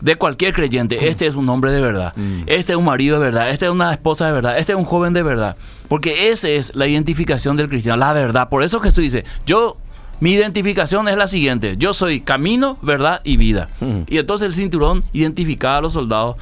de 0.00 0.16
cualquier 0.16 0.52
creyente. 0.52 1.08
Este 1.08 1.26
es 1.26 1.34
un 1.34 1.48
hombre 1.48 1.72
de 1.72 1.80
verdad. 1.80 2.12
Mm. 2.16 2.42
Este 2.46 2.72
es 2.72 2.78
un 2.78 2.84
marido 2.84 3.18
de 3.18 3.24
verdad. 3.26 3.50
Este 3.50 3.66
es 3.66 3.72
una 3.72 3.92
esposa 3.92 4.26
de 4.26 4.32
verdad. 4.32 4.58
Este 4.58 4.72
es 4.72 4.78
un 4.78 4.84
joven 4.84 5.12
de 5.12 5.22
verdad. 5.22 5.56
Porque 5.88 6.30
esa 6.30 6.48
es 6.48 6.74
la 6.74 6.86
identificación 6.86 7.56
del 7.56 7.68
cristiano, 7.68 7.98
la 7.98 8.12
verdad. 8.12 8.48
Por 8.48 8.62
eso 8.62 8.80
Jesús 8.80 9.02
dice, 9.02 9.24
yo... 9.46 9.76
Mi 10.20 10.32
identificación 10.32 11.08
es 11.08 11.16
la 11.16 11.26
siguiente. 11.26 11.76
Yo 11.78 11.94
soy 11.94 12.20
camino, 12.20 12.76
verdad 12.82 13.22
y 13.24 13.38
vida. 13.38 13.70
Mm. 13.80 14.00
Y 14.06 14.18
entonces 14.18 14.48
el 14.48 14.52
cinturón 14.52 15.02
identificaba 15.14 15.78
a 15.78 15.80
los 15.80 15.94
soldados. 15.94 16.36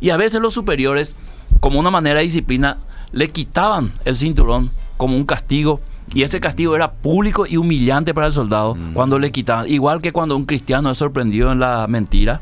Y 0.00 0.10
a 0.10 0.16
veces 0.16 0.40
los 0.40 0.54
superiores, 0.54 1.16
como 1.58 1.80
una 1.80 1.90
manera 1.90 2.20
de 2.20 2.26
disciplina, 2.26 2.78
le 3.10 3.26
quitaban 3.26 3.92
el 4.04 4.16
cinturón 4.16 4.70
como 4.96 5.16
un 5.16 5.24
castigo. 5.24 5.80
Y 6.12 6.22
ese 6.22 6.38
castigo 6.40 6.76
era 6.76 6.92
público 6.92 7.46
y 7.46 7.56
humillante 7.56 8.12
para 8.14 8.26
el 8.26 8.32
soldado 8.32 8.76
cuando 8.92 9.18
le 9.18 9.32
quitaban. 9.32 9.68
Igual 9.68 10.02
que 10.02 10.12
cuando 10.12 10.36
un 10.36 10.44
cristiano 10.44 10.90
es 10.90 10.98
sorprendido 10.98 11.50
en 11.50 11.60
la 11.60 11.86
mentira. 11.88 12.40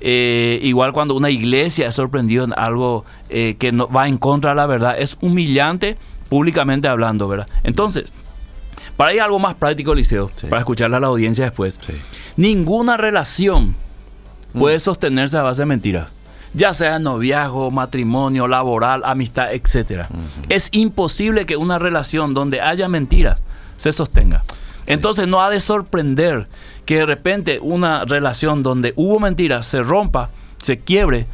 Eh, 0.00 0.60
igual 0.62 0.92
cuando 0.92 1.14
una 1.14 1.28
iglesia 1.30 1.88
es 1.88 1.94
sorprendido 1.94 2.44
en 2.44 2.52
algo 2.56 3.04
eh, 3.28 3.56
que 3.58 3.72
no, 3.72 3.88
va 3.88 4.08
en 4.08 4.18
contra 4.18 4.50
de 4.50 4.56
la 4.56 4.66
verdad. 4.66 4.94
Es 4.98 5.16
humillante 5.20 5.96
públicamente 6.28 6.88
hablando, 6.88 7.28
¿verdad? 7.28 7.48
Entonces, 7.64 8.12
para 8.96 9.12
ir 9.12 9.20
a 9.20 9.24
algo 9.24 9.38
más 9.38 9.54
práctico, 9.54 9.94
Liceo, 9.94 10.30
Sí. 10.34 10.46
para 10.46 10.60
escucharle 10.60 10.96
a 10.96 11.00
la 11.00 11.08
audiencia 11.08 11.44
después. 11.44 11.78
Sí. 11.86 11.92
Ninguna 12.36 12.96
relación 12.96 13.74
Mm. 14.54 14.58
puede 14.58 14.78
sostenerse 14.78 15.36
a 15.38 15.42
base 15.42 15.62
de 15.62 15.66
mentiras. 15.66 16.08
Ya 16.54 16.74
sea 16.74 16.98
noviazgo, 16.98 17.70
matrimonio, 17.70 18.46
laboral, 18.46 19.02
amistad, 19.04 19.52
etcétera. 19.54 20.08
Es 20.48 20.68
imposible 20.72 21.46
que 21.46 21.56
una 21.56 21.78
relación 21.78 22.34
donde 22.34 22.60
haya 22.60 22.88
mentiras 22.88 23.40
se 23.76 23.90
sostenga. 23.92 24.42
Entonces 24.86 25.28
no 25.28 25.40
ha 25.40 25.48
de 25.50 25.60
sorprender 25.60 26.48
que 26.84 26.96
de 26.98 27.06
repente 27.06 27.58
una 27.62 28.04
relación 28.04 28.62
donde 28.62 28.92
hubo 28.96 29.18
mentiras 29.20 29.64
se 29.66 29.82
rompa, 29.82 30.30
se 30.58 30.78
quiebre, 30.80 31.26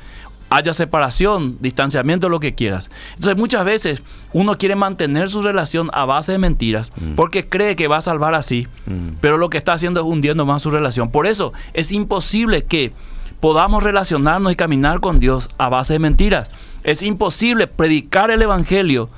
haya 0.50 0.72
separación, 0.72 1.57
distanciamiento, 1.61 2.28
lo 2.28 2.40
que 2.40 2.54
quieras. 2.54 2.90
Entonces 3.14 3.37
muchas 3.37 3.64
veces 3.64 4.02
uno 4.33 4.54
quiere 4.57 4.76
mantener 4.76 5.28
su 5.28 5.42
relación 5.42 5.90
a 5.92 6.04
base 6.04 6.33
de 6.33 6.38
mentiras 6.38 6.92
porque 7.16 7.48
cree 7.48 7.76
que 7.76 7.88
va 7.88 7.98
a 7.98 8.02
salvar 8.02 8.35
así, 8.35 8.66
Mm. 8.87 9.16
pero 9.20 9.37
lo 9.37 9.50
que 9.50 9.59
está 9.59 9.72
haciendo 9.74 10.00
es 10.00 10.07
hundiendo 10.07 10.46
más 10.46 10.62
su 10.62 10.70
relación. 10.70 11.11
Por 11.11 11.26
eso 11.26 11.52
es 11.74 11.92
imposible 11.92 12.64
que 12.64 12.92
podamos 13.40 13.83
relacionarnos 13.83 14.53
y 14.53 14.57
caminar 14.57 15.01
con 15.01 15.20
Dios 15.20 15.48
a 15.59 15.68
base 15.68 15.94
de 15.94 15.98
mentiras. 15.98 16.51
Es 16.85 17.03
imposible 17.03 17.66
predicar 17.66 18.31
el 18.31 18.42
Evangelio, 18.42 19.09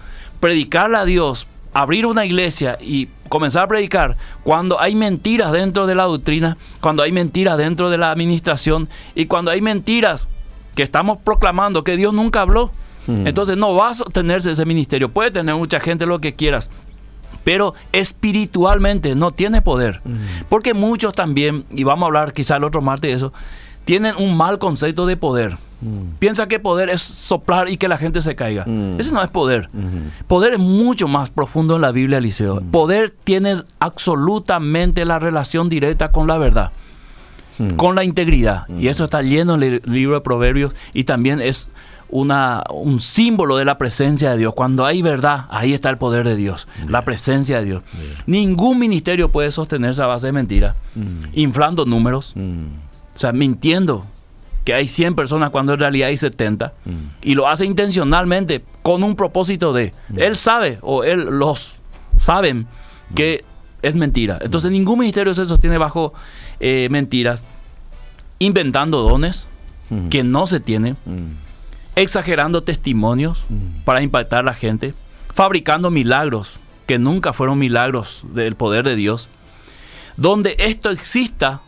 predicarle 0.41 0.99
a 0.99 1.05
Dios, 1.05 1.47
abrir 1.73 2.07
una 2.07 2.25
iglesia 2.25 2.79
y 2.81 3.09
comenzar 3.29 3.65
a 3.65 3.69
predicar 3.69 4.17
cuando 4.43 4.81
hay 4.81 4.95
mentiras 4.95 5.53
dentro 5.53 5.87
de 5.87 5.95
la 5.95 6.05
doctrina, 6.05 6.57
cuando 6.81 7.03
hay 7.03 7.13
mentiras 7.13 7.57
dentro 7.57 7.91
de 7.91 7.99
la 7.99 8.11
administración 8.11 8.89
y 9.15 9.27
cuando 9.27 9.51
hay 9.51 9.61
mentiras 9.61 10.29
que 10.75 10.83
estamos 10.83 11.19
proclamando 11.19 11.85
que 11.85 11.97
Dios 11.97 12.13
nunca 12.13 12.43
habló. 12.43 12.71
Hmm. 13.07 13.27
Entonces 13.27 13.57
no 13.57 13.75
va 13.75 13.91
a 13.91 13.95
sostenerse 13.95 14.51
ese 14.51 14.67
ministerio. 14.67 15.11
Puede 15.11 15.31
tener 15.31 15.55
mucha 15.55 15.81
gente 15.81 16.07
lo 16.07 16.21
que 16.21 16.35
quieras, 16.35 16.71
pero 17.45 17.75
espiritualmente 17.93 19.15
no 19.15 19.31
tiene 19.31 19.63
poder. 19.63 20.01
Porque 20.49 20.75
muchos 20.75 21.15
también, 21.15 21.65
y 21.71 21.85
vamos 21.85 22.05
a 22.05 22.07
hablar 22.07 22.33
quizá 22.33 22.57
el 22.57 22.65
otro 22.65 22.83
martes 22.83 23.11
de 23.11 23.17
eso, 23.17 23.33
tienen 23.91 24.15
un 24.19 24.37
mal 24.37 24.61
concepto 24.61 25.05
de 25.05 25.17
poder. 25.17 25.57
Piensa 26.21 26.47
que 26.47 26.61
poder 26.61 26.91
es 26.91 27.01
soplar 27.03 27.69
y 27.69 27.77
que 27.77 27.89
la 27.89 27.99
gente 27.99 28.23
se 28.23 28.37
caiga. 28.37 28.65
Mm. 28.65 29.01
Ese 29.01 29.11
no 29.13 29.21
es 29.21 29.29
poder. 29.31 29.69
Ujú. 29.75 30.27
Poder 30.29 30.53
es 30.53 30.59
mucho 30.61 31.09
más 31.09 31.29
profundo 31.29 31.75
en 31.75 31.83
la 31.83 31.91
Biblia, 31.91 32.19
Eliseo. 32.19 32.61
Poder 32.71 33.11
tiene 33.11 33.57
absolutamente 33.81 35.05
la 35.05 35.19
relación 35.19 35.69
directa 35.69 36.13
con 36.13 36.29
la 36.29 36.39
verdad, 36.39 36.71
Mm. 37.59 37.71
con 37.71 37.97
la 37.97 38.05
integridad. 38.05 38.69
Y 38.79 38.87
eso 38.87 39.05
está 39.07 39.23
lleno 39.23 39.57
en 39.57 39.63
el 39.65 39.83
libro 39.87 40.15
de 40.15 40.21
Proverbios 40.21 40.73
y 40.95 41.03
también 41.03 41.41
es 41.41 41.69
una, 42.11 42.63
un 42.73 43.01
símbolo 43.01 43.57
de 43.57 43.65
la 43.65 43.77
presencia 43.77 44.31
de 44.31 44.39
Dios. 44.39 44.55
Cuando 44.55 44.87
hay 44.87 45.03
verdad, 45.03 45.47
ahí 45.51 45.73
está 45.75 45.91
el 45.91 45.97
poder 45.99 46.25
de 46.29 46.37
Dios, 46.37 46.69
la 46.89 47.05
presencia 47.05 47.59
de 47.59 47.65
Dios. 47.65 47.83
Ningún 48.27 48.79
ministerio 48.79 49.31
puede 49.31 49.51
sostenerse 49.51 50.01
a 50.01 50.07
base 50.07 50.27
de 50.29 50.33
mentiras, 50.33 50.77
inflando 51.33 51.85
números, 51.87 52.35
Mm. 52.37 52.90
O 53.15 53.19
sea, 53.19 53.33
mintiendo 53.33 54.05
que 54.65 54.75
hay 54.75 54.89
100 54.89 55.15
personas 55.15 55.51
cuando 55.51 55.73
en 55.75 55.81
realidad 55.81 56.09
hay 56.09 56.17
70 56.17 56.73
Mm. 56.85 56.91
y 57.23 57.35
lo 57.35 57.49
hace 57.49 57.65
intencionalmente 57.65 58.63
con 58.83 59.03
un 59.03 59.17
propósito 59.17 59.73
de 59.73 59.93
él 60.17 60.37
sabe 60.37 60.79
o 60.83 61.03
él 61.05 61.21
los 61.39 61.79
saben 62.19 62.67
que 63.15 63.45
es 63.83 63.95
mentira. 63.97 64.39
Entonces 64.43 64.71
ningún 64.71 64.99
ministerio 64.99 65.33
se 65.35 65.45
sostiene 65.47 65.79
bajo 65.79 66.13
eh, 66.61 66.89
mentiras, 66.91 67.43
inventando 68.39 69.01
dones 69.03 69.47
Mm. 69.91 70.09
que 70.09 70.23
no 70.23 70.47
se 70.47 70.61
tienen, 70.61 70.97
Mm. 71.07 71.33
exagerando 71.97 72.63
testimonios 72.63 73.43
para 73.85 74.03
impactar 74.03 74.41
a 74.41 74.43
la 74.45 74.55
gente, 74.55 74.95
fabricando 75.35 75.91
milagros 75.91 76.61
que 76.87 76.99
nunca 76.99 77.33
fueron 77.33 77.59
milagros 77.59 78.23
del 78.35 78.55
poder 78.57 78.85
de 78.85 78.95
Dios. 78.95 79.29
Donde 80.17 80.55
esto 80.59 80.91
exista, 80.91 81.63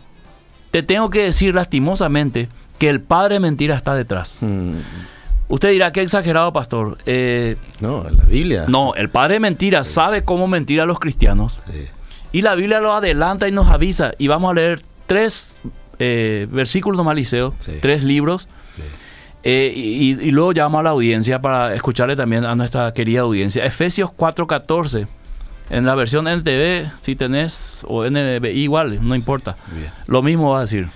te 0.72 0.82
tengo 0.82 1.08
que 1.10 1.22
decir 1.22 1.54
lastimosamente 1.54 2.48
que 2.78 2.88
el 2.88 3.00
padre 3.00 3.34
de 3.34 3.40
mentira 3.40 3.76
está 3.76 3.94
detrás. 3.94 4.38
Mm. 4.42 4.72
Usted 5.48 5.70
dirá, 5.70 5.92
qué 5.92 6.00
exagerado, 6.02 6.52
pastor. 6.52 6.98
Eh, 7.06 7.56
No, 7.80 8.04
la 8.10 8.24
Biblia. 8.24 8.64
no, 8.68 8.94
el 8.94 9.08
padre 9.10 9.34
de 9.34 9.40
mentira 9.40 9.84
sabe 9.84 10.24
cómo 10.24 10.48
mentir 10.48 10.80
a 10.80 10.86
los 10.86 10.98
cristianos. 10.98 11.60
Sí. 11.70 11.86
Y 12.32 12.42
la 12.42 12.54
Biblia 12.56 12.80
lo 12.80 12.92
adelanta 12.94 13.46
y 13.46 13.52
nos 13.52 13.68
avisa. 13.68 14.12
Y 14.18 14.26
vamos 14.28 14.50
a 14.50 14.54
leer 14.54 14.80
tres 15.06 15.60
eh, 15.98 16.48
versículos 16.50 16.96
nomás, 16.96 17.14
Liceo, 17.14 17.54
Sí. 17.60 17.72
tres 17.82 18.02
libros. 18.02 18.48
Eh, 19.44 19.72
y, 19.74 20.10
y 20.12 20.30
luego 20.30 20.52
llamo 20.52 20.78
a 20.78 20.82
la 20.84 20.90
audiencia 20.90 21.40
para 21.40 21.74
escucharle 21.74 22.14
también 22.16 22.44
a 22.46 22.54
nuestra 22.54 22.92
querida 22.92 23.20
audiencia. 23.22 23.64
Efesios 23.66 24.10
4:14. 24.16 25.06
En 25.70 25.86
la 25.86 25.94
versión 25.94 26.26
NTV, 26.28 26.90
si 27.00 27.16
tenés, 27.16 27.82
o 27.88 28.04
NBI 28.08 28.48
igual, 28.50 28.98
no 29.06 29.14
importa. 29.14 29.56
Bien. 29.74 29.90
Lo 30.06 30.22
mismo 30.22 30.50
va 30.50 30.58
a 30.58 30.60
decir. 30.62 30.88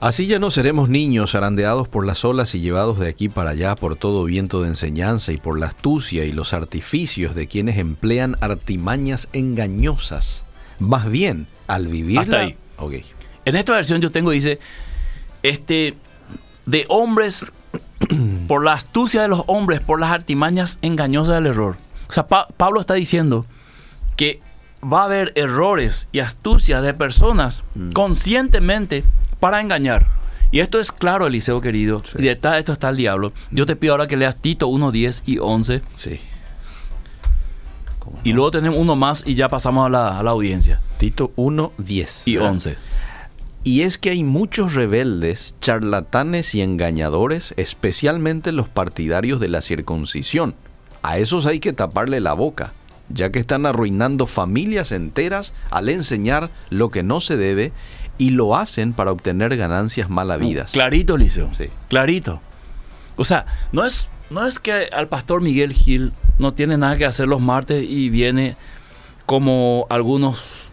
Así 0.00 0.26
ya 0.26 0.38
no 0.38 0.50
seremos 0.50 0.88
niños 0.90 1.32
zarandeados 1.32 1.88
por 1.88 2.04
las 2.06 2.24
olas 2.24 2.54
y 2.54 2.60
llevados 2.60 2.98
de 2.98 3.08
aquí 3.08 3.28
para 3.28 3.50
allá 3.50 3.76
por 3.76 3.96
todo 3.96 4.24
viento 4.24 4.60
de 4.62 4.68
enseñanza 4.68 5.32
y 5.32 5.38
por 5.38 5.58
la 5.58 5.66
astucia 5.66 6.24
y 6.24 6.32
los 6.32 6.52
artificios 6.52 7.34
de 7.34 7.46
quienes 7.46 7.78
emplean 7.78 8.36
artimañas 8.40 9.28
engañosas. 9.32 10.44
Más 10.78 11.08
bien, 11.10 11.46
al 11.66 11.86
vivir 11.86 12.18
Hasta 12.18 12.40
ahí. 12.40 12.56
En 13.46 13.56
esta 13.56 13.72
versión 13.72 14.02
yo 14.02 14.10
tengo, 14.12 14.32
dice, 14.32 14.58
este, 15.42 15.94
de 16.66 16.84
hombres, 16.88 17.52
por 18.48 18.64
la 18.64 18.72
astucia 18.74 19.22
de 19.22 19.28
los 19.28 19.44
hombres, 19.46 19.80
por 19.80 19.98
las 19.98 20.10
artimañas 20.12 20.78
engañosas 20.82 21.36
del 21.36 21.46
error. 21.46 21.76
O 22.08 22.12
sea, 22.12 22.26
Pa- 22.26 22.48
Pablo 22.56 22.80
está 22.80 22.94
diciendo 22.94 23.46
que 24.16 24.40
va 24.82 25.02
a 25.02 25.04
haber 25.04 25.32
errores 25.36 26.08
y 26.12 26.20
astucias 26.20 26.82
de 26.82 26.94
personas 26.94 27.64
conscientemente 27.92 29.04
para 29.40 29.60
engañar. 29.60 30.06
Y 30.52 30.60
esto 30.60 30.78
es 30.78 30.92
claro, 30.92 31.26
Eliseo 31.26 31.60
querido. 31.60 32.02
Sí. 32.04 32.18
Y 32.18 32.22
detrás 32.22 32.54
de 32.54 32.58
esto 32.60 32.72
está 32.72 32.88
el 32.88 32.96
diablo. 32.96 33.32
Yo 33.50 33.66
te 33.66 33.76
pido 33.76 33.94
ahora 33.94 34.06
que 34.06 34.16
leas 34.16 34.36
Tito 34.36 34.68
1, 34.68 34.92
10 34.92 35.22
y 35.26 35.38
11. 35.38 35.82
Sí. 35.96 36.20
¿Cómo 37.98 38.18
Y 38.24 38.30
no? 38.30 38.36
luego 38.36 38.50
tenemos 38.52 38.78
uno 38.78 38.94
más 38.96 39.22
y 39.26 39.34
ya 39.34 39.48
pasamos 39.48 39.86
a 39.86 39.90
la, 39.90 40.18
a 40.18 40.22
la 40.22 40.30
audiencia. 40.30 40.80
Tito 40.98 41.32
1, 41.36 41.72
10. 41.78 42.28
Y 42.28 42.36
¿verdad? 42.36 42.50
11. 42.52 42.76
Y 43.64 43.82
es 43.82 43.98
que 43.98 44.10
hay 44.10 44.22
muchos 44.22 44.74
rebeldes, 44.74 45.56
charlatanes 45.60 46.54
y 46.54 46.62
engañadores, 46.62 47.52
especialmente 47.56 48.52
los 48.52 48.68
partidarios 48.68 49.40
de 49.40 49.48
la 49.48 49.60
circuncisión. 49.60 50.54
A 51.02 51.18
esos 51.18 51.46
hay 51.46 51.58
que 51.58 51.72
taparle 51.72 52.20
la 52.20 52.32
boca, 52.34 52.72
ya 53.08 53.30
que 53.30 53.38
están 53.38 53.66
arruinando 53.66 54.26
familias 54.26 54.92
enteras 54.92 55.52
al 55.70 55.88
enseñar 55.88 56.50
lo 56.70 56.90
que 56.90 57.02
no 57.02 57.20
se 57.20 57.36
debe 57.36 57.72
y 58.18 58.30
lo 58.30 58.56
hacen 58.56 58.92
para 58.92 59.12
obtener 59.12 59.56
ganancias 59.56 60.08
malavidas. 60.10 60.72
Clarito, 60.72 61.16
Liceo. 61.16 61.50
Sí. 61.56 61.66
Clarito. 61.88 62.40
O 63.16 63.24
sea, 63.24 63.46
no 63.72 63.84
es, 63.84 64.08
no 64.30 64.46
es 64.46 64.58
que 64.58 64.88
al 64.92 65.08
pastor 65.08 65.40
Miguel 65.40 65.72
Gil 65.72 66.12
no 66.38 66.52
tiene 66.52 66.76
nada 66.78 66.96
que 66.96 67.06
hacer 67.06 67.28
los 67.28 67.40
martes 67.40 67.84
y 67.88 68.08
viene 68.10 68.56
como 69.26 69.86
algunos 69.90 70.68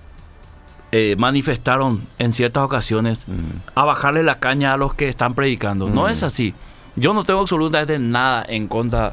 eh, 0.92 1.16
manifestaron 1.18 2.02
en 2.20 2.34
ciertas 2.34 2.64
ocasiones 2.64 3.26
a 3.74 3.84
bajarle 3.84 4.22
la 4.24 4.40
caña 4.40 4.74
a 4.74 4.78
los 4.78 4.94
que 4.94 5.10
están 5.10 5.34
predicando. 5.34 5.90
No 5.90 6.04
Mm. 6.06 6.10
es 6.10 6.24
así. 6.24 6.54
Yo 6.96 7.14
no 7.16 7.24
tengo 7.24 7.40
absolutamente 7.40 7.98
nada 7.98 8.46
en 8.48 8.68
contra 8.68 9.12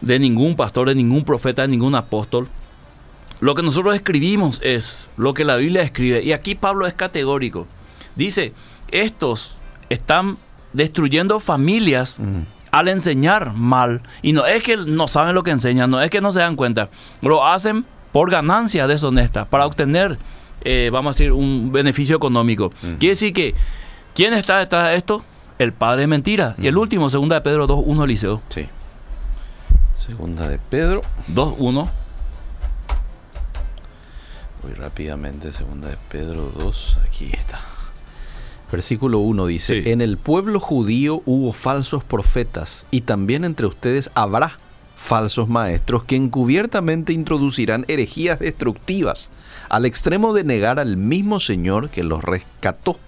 de 0.00 0.18
ningún 0.18 0.56
pastor, 0.56 0.88
de 0.88 0.94
ningún 0.94 1.24
profeta, 1.24 1.62
de 1.62 1.68
ningún 1.68 1.94
apóstol. 1.94 2.48
Lo 3.40 3.54
que 3.54 3.62
nosotros 3.62 3.94
escribimos 3.94 4.60
es 4.64 5.08
lo 5.16 5.32
que 5.34 5.44
la 5.44 5.56
Biblia 5.56 5.82
escribe. 5.82 6.22
Y 6.24 6.32
aquí 6.32 6.54
Pablo 6.54 6.86
es 6.86 6.94
categórico. 6.94 7.66
Dice, 8.16 8.52
estos 8.90 9.58
están 9.88 10.36
destruyendo 10.72 11.40
familias 11.40 12.18
Mm. 12.18 12.40
al 12.72 12.88
enseñar 12.88 13.52
mal. 13.54 14.02
Y 14.22 14.32
no 14.32 14.44
es 14.44 14.62
que 14.62 14.76
no 14.76 15.08
saben 15.08 15.34
lo 15.34 15.42
que 15.42 15.50
enseñan, 15.52 15.90
no 15.90 16.00
es 16.02 16.10
que 16.10 16.20
no 16.20 16.32
se 16.32 16.40
dan 16.40 16.56
cuenta. 16.56 16.90
Lo 17.22 17.46
hacen 17.46 17.84
por 18.12 18.30
ganancia 18.30 18.86
deshonesta, 18.86 19.44
para 19.46 19.66
obtener, 19.66 20.18
eh, 20.62 20.90
vamos 20.92 21.14
a 21.14 21.18
decir, 21.18 21.32
un 21.32 21.70
beneficio 21.72 22.16
económico. 22.16 22.72
Quiere 22.98 23.10
decir 23.12 23.32
que, 23.32 23.54
¿quién 24.14 24.34
está 24.34 24.58
detrás 24.58 24.90
de 24.90 24.96
esto? 24.96 25.24
El 25.58 25.72
padre 25.72 26.02
de 26.02 26.06
mentira. 26.08 26.54
Y 26.58 26.66
el 26.66 26.76
último, 26.76 27.08
segunda 27.10 27.36
de 27.36 27.40
Pedro 27.42 27.66
2.1, 27.66 28.04
Eliseo. 28.04 28.42
Sí. 28.48 28.66
Segunda 29.98 30.48
de 30.48 30.58
Pedro. 30.58 31.02
2.1. 31.34 31.88
Voy 34.62 34.72
rápidamente, 34.72 35.52
segunda 35.52 35.88
de 35.88 35.96
Pedro 36.10 36.52
2, 36.58 36.98
aquí 37.06 37.30
está. 37.32 37.60
Versículo 38.72 39.20
1 39.20 39.46
dice, 39.46 39.82
Sí. 39.82 39.90
en 39.90 40.00
el 40.00 40.16
pueblo 40.18 40.60
judío 40.60 41.22
hubo 41.26 41.52
falsos 41.52 42.04
profetas 42.04 42.84
y 42.90 43.02
también 43.02 43.44
entre 43.44 43.66
ustedes 43.66 44.10
habrá 44.14 44.58
falsos 44.96 45.48
maestros 45.48 46.04
que 46.04 46.16
encubiertamente 46.16 47.12
introducirán 47.12 47.84
herejías 47.88 48.40
destructivas 48.40 49.30
al 49.70 49.86
extremo 49.86 50.34
de 50.34 50.42
negar 50.44 50.80
al 50.80 50.96
mismo 50.96 51.38
Señor 51.40 51.88
que 51.88 52.02
los 52.02 52.22
rescató. 52.24 52.98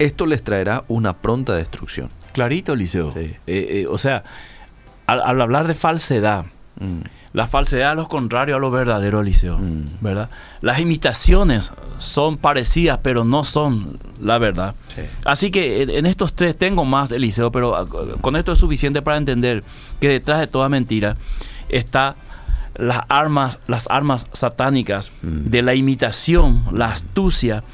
Esto 0.00 0.26
les 0.26 0.42
traerá 0.42 0.84
una 0.88 1.14
pronta 1.14 1.54
destrucción. 1.54 2.10
Clarito, 2.32 2.72
Eliseo. 2.72 3.12
Sí. 3.14 3.20
Eh, 3.20 3.36
eh, 3.46 3.86
o 3.88 3.98
sea, 3.98 4.24
al, 5.08 5.20
al 5.22 5.40
hablar 5.40 5.66
de 5.66 5.74
falsedad, 5.74 6.44
Mm, 6.80 7.00
la 7.32 7.48
falsedad 7.48 7.90
es 7.90 7.96
lo 7.96 8.06
contrario 8.08 8.54
a 8.54 8.60
lo 8.60 8.70
verdadero, 8.70 9.20
Eliseo. 9.20 9.58
Mm. 9.58 9.84
¿Verdad? 10.00 10.30
Las 10.60 10.78
imitaciones 10.78 11.72
son 11.98 12.36
parecidas, 12.38 13.00
pero 13.02 13.24
no 13.24 13.42
son 13.42 13.98
la 14.22 14.38
verdad. 14.38 14.76
sí. 14.94 15.02
Así 15.24 15.50
que 15.50 15.82
en, 15.82 15.90
en 15.90 16.06
estos 16.06 16.34
tres 16.34 16.56
tengo 16.56 16.84
más, 16.84 17.10
Eliseo, 17.10 17.50
pero 17.50 17.74
ah, 17.74 17.84
con 18.20 18.36
esto 18.36 18.52
es 18.52 18.58
suficiente 18.58 19.02
para 19.02 19.16
entender 19.16 19.64
que 20.00 20.08
detrás 20.08 20.38
de 20.38 20.46
toda 20.46 20.68
mentira 20.68 21.16
está 21.68 22.14
las 22.76 23.00
armas, 23.08 23.58
las 23.66 23.88
armas 23.90 24.26
satánicas 24.32 25.10
Mm. 25.22 25.50
de 25.50 25.62
la 25.62 25.74
imitación, 25.74 26.62
la 26.72 26.90
astucia, 26.92 27.64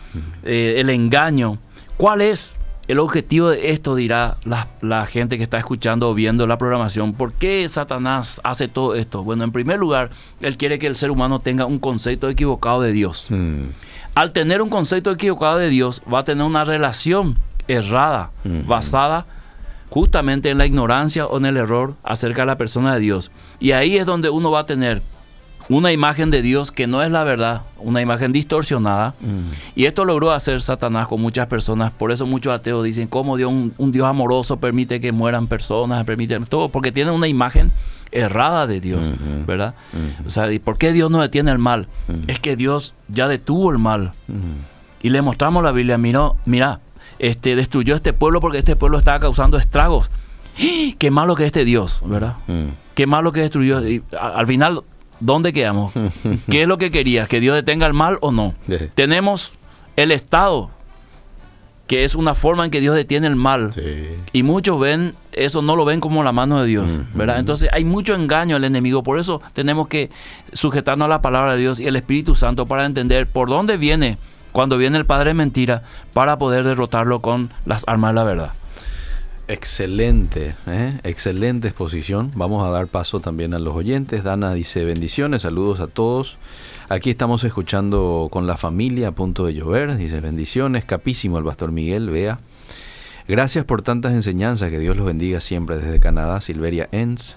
eh, 0.44 0.77
el 0.79 0.88
engaño. 0.88 1.59
¿Cuál 1.99 2.23
es 2.23 2.55
el 2.88 2.99
objetivo 2.99 3.49
de 3.51 3.70
esto? 3.70 3.94
Dirá 3.94 4.37
la, 4.44 4.68
la 4.81 5.07
gente 5.07 5.37
que 5.38 5.42
está 5.44 5.59
escuchando 5.59 6.09
o 6.11 6.14
viendo 6.14 6.47
la 6.47 6.59
programación. 6.59 7.12
¿Por 7.14 7.33
qué 7.33 7.68
Satanás 7.68 8.40
hace 8.44 8.68
todo 8.68 8.94
esto? 8.94 9.23
Bueno, 9.25 9.44
en 9.44 9.53
primer 9.53 9.79
lugar, 9.79 10.11
él 10.40 10.57
quiere 10.57 10.79
que 10.79 10.87
el 10.87 10.97
ser 10.97 11.11
humano 11.11 11.38
tenga 11.38 11.64
un 11.66 11.79
concepto 11.79 12.29
equivocado 12.29 12.81
de 12.83 12.92
Dios 12.92 13.27
Mm, 13.31 13.68
al 14.14 14.33
tener 14.33 14.62
un 14.62 14.68
concepto 14.68 15.11
equivocado 15.11 15.59
de 15.59 15.68
Dios, 15.70 16.03
va 16.12 16.20
a 16.20 16.25
tener 16.25 16.44
una 16.44 16.64
relación 16.64 17.37
errada, 17.68 18.31
Ujú. 18.44 18.62
basada 18.66 19.27
justamente 19.90 20.51
en 20.51 20.59
la 20.59 20.66
ignorancia 20.66 21.27
o 21.27 21.37
en 21.38 21.47
el 21.47 21.57
error 21.57 21.94
acerca 22.03 22.42
de 22.42 22.47
la 22.47 22.59
persona 22.59 22.94
de 22.94 23.01
Dios. 23.01 23.31
Y 23.61 23.73
ahí 23.73 23.97
es 23.97 24.07
donde 24.07 24.29
uno 24.31 24.51
va 24.51 24.61
a 24.61 24.66
tener 24.66 25.03
una 25.68 25.92
imagen 25.92 26.31
de 26.31 26.42
Dios 26.42 26.70
que 26.72 26.87
no 26.87 27.03
es 27.03 27.11
la 27.11 27.24
verdad, 27.24 27.62
una 27.79 28.00
imagen 28.00 28.33
distorsionada. 28.33 29.14
mm, 29.20 29.53
Y 29.74 29.87
esto 29.87 30.05
logró 30.05 30.33
hacer 30.33 30.61
Satanás 30.61 31.07
con 31.09 31.20
muchas 31.20 31.46
personas. 31.46 31.92
Por 31.92 32.12
eso 32.12 32.27
muchos 32.27 32.53
ateos 32.53 32.85
dicen, 32.85 33.09
¿cómo 33.09 33.37
Dios, 33.37 33.50
un, 33.50 33.72
un 33.79 33.92
Dios 33.92 34.07
amoroso 34.07 34.59
permite 34.59 35.00
que 35.00 35.12
mueran 35.12 35.46
personas? 35.46 36.05
Permite 36.05 36.38
todo, 36.40 36.68
porque 36.68 36.92
tienen 36.92 37.14
una 37.14 37.29
imagen 37.29 37.72
errada 38.12 38.66
de 38.66 38.81
Dios. 38.81 39.11
¿verdad? 39.46 39.74
O 40.27 40.31
sea, 40.31 40.53
¿y 40.53 40.59
por 40.59 40.79
qué 40.79 40.92
Dios 40.92 41.11
no 41.11 41.20
detiene 41.20 41.50
el 41.50 41.59
mal? 41.59 41.88
Es 42.27 42.40
que 42.40 42.57
Dios 42.57 42.94
ya 43.09 43.29
detuvo 43.29 43.70
el 43.70 43.79
mal. 43.79 44.12
Y 45.03 45.11
le 45.11 45.20
mostramos 45.22 45.62
la 45.62 45.72
Biblia, 45.72 45.98
mira, 45.98 46.31
mira, 46.46 46.81
este, 47.18 47.57
destruyó 47.57 47.94
este 47.94 48.12
pueblo 48.12 48.40
porque 48.40 48.59
este 48.59 48.77
pueblo 48.77 48.98
estaba 48.98 49.20
causando 49.20 49.59
estragos. 49.59 50.11
¡Ah! 50.59 50.94
qué 50.98 51.11
malo 51.11 51.35
que 51.35 51.42
es 51.42 51.48
este 51.48 51.64
Dios, 51.64 52.00
¿verdad? 52.05 52.37
Mm. 52.46 52.68
Qué 52.94 53.07
malo 53.07 53.33
que 53.33 53.40
destruyó. 53.40 53.87
Y 53.87 54.03
al 54.18 54.46
final, 54.46 54.83
¿dónde 55.24 55.52
quedamos? 55.52 55.92
¿Qué 56.50 56.62
es 56.62 56.68
lo 56.68 56.78
que 56.78 56.90
querías? 56.90 57.28
¿Que 57.28 57.40
Dios 57.40 57.54
detenga 57.56 57.87
el 57.87 57.94
mal 57.94 58.18
o 58.20 58.30
no? 58.30 58.54
Sí. 58.68 58.76
Tenemos 58.94 59.52
el 59.96 60.12
Estado, 60.12 60.70
que 61.87 62.04
es 62.04 62.14
una 62.14 62.34
forma 62.34 62.64
en 62.64 62.70
que 62.70 62.80
Dios 62.80 62.94
detiene 62.94 63.26
el 63.26 63.37
mal. 63.37 63.72
Sí. 63.72 64.08
Y 64.32 64.42
muchos 64.42 64.78
ven, 64.78 65.14
eso 65.32 65.62
no 65.62 65.76
lo 65.76 65.84
ven 65.84 66.00
como 66.00 66.22
la 66.22 66.32
mano 66.32 66.60
de 66.60 66.66
Dios, 66.66 66.98
¿verdad? 67.14 67.38
Entonces 67.38 67.70
hay 67.72 67.84
mucho 67.84 68.14
engaño 68.14 68.56
al 68.56 68.64
enemigo, 68.64 69.02
por 69.02 69.18
eso 69.18 69.40
tenemos 69.54 69.88
que 69.88 70.10
sujetarnos 70.52 71.06
a 71.06 71.08
la 71.08 71.22
palabra 71.22 71.54
de 71.54 71.60
Dios 71.60 71.80
y 71.80 71.87
el 71.87 71.96
Espíritu 71.96 72.34
Santo 72.34 72.66
para 72.66 72.84
entender 72.84 73.26
por 73.26 73.48
dónde 73.48 73.76
viene, 73.76 74.18
cuando 74.52 74.78
viene 74.78 74.98
el 74.98 75.06
Padre 75.06 75.30
de 75.30 75.34
mentira, 75.34 75.82
para 76.12 76.38
poder 76.38 76.64
derrotarlo 76.64 77.20
con 77.20 77.50
las 77.66 77.84
armas 77.87 78.10
de 78.10 78.14
la 78.14 78.24
verdad. 78.24 78.52
Excelente, 79.46 80.54
¿eh? 80.66 80.98
excelente 81.04 81.68
exposición. 81.68 82.33
Vamos 82.35 82.66
a 82.66 82.70
dar 82.70 82.87
paso 82.87 83.20
también 83.20 83.52
a 83.52 83.59
los 83.59 83.74
oyentes. 83.74 84.24
Dana 84.24 84.54
dice 84.54 84.87
bendiciones, 84.87 85.42
saludos 85.42 85.80
a 85.80 85.87
todos. 85.87 86.38
Aquí 86.88 87.11
estamos 87.11 87.44
escuchando 87.44 88.28
con 88.30 88.46
la 88.46 88.57
familia 88.57 89.09
a 89.09 89.12
punto 89.12 89.44
de 89.44 89.52
llover. 89.52 89.96
Dice 89.98 90.20
bendiciones, 90.20 90.87
capísimo 90.87 91.37
el 91.37 91.44
pastor 91.44 91.72
Miguel, 91.72 92.09
vea. 92.09 92.40
Gracias 93.28 93.66
por 93.66 93.83
tantas 93.83 94.12
enseñanzas, 94.12 94.70
que 94.70 94.78
Dios 94.78 94.96
los 94.96 95.04
bendiga 95.04 95.40
siempre 95.40 95.76
desde 95.76 96.00
Canadá, 96.00 96.40
Silveria 96.40 96.88
Enz. 96.90 97.37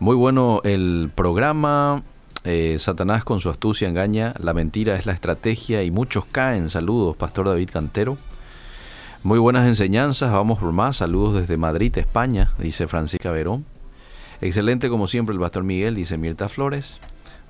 Muy 0.00 0.16
bueno 0.16 0.60
el 0.64 1.12
programa. 1.14 2.02
Eh, 2.42 2.76
Satanás 2.80 3.24
con 3.24 3.40
su 3.40 3.50
astucia 3.50 3.88
engaña, 3.88 4.32
la 4.38 4.54
mentira 4.54 4.94
es 4.94 5.04
la 5.04 5.12
estrategia 5.12 5.82
y 5.84 5.92
muchos 5.92 6.24
caen. 6.26 6.70
Saludos, 6.70 7.16
Pastor 7.16 7.46
David 7.46 7.70
Cantero. 7.72 8.16
Muy 9.26 9.40
buenas 9.40 9.66
enseñanzas, 9.66 10.30
vamos 10.30 10.60
por 10.60 10.70
más. 10.70 10.98
Saludos 10.98 11.34
desde 11.34 11.56
Madrid, 11.56 11.98
España, 11.98 12.52
dice 12.60 12.86
Francisca 12.86 13.32
Verón. 13.32 13.64
Excelente 14.40 14.88
como 14.88 15.08
siempre 15.08 15.32
el 15.34 15.40
Pastor 15.40 15.64
Miguel, 15.64 15.96
dice 15.96 16.16
Mirta 16.16 16.48
Flores. 16.48 17.00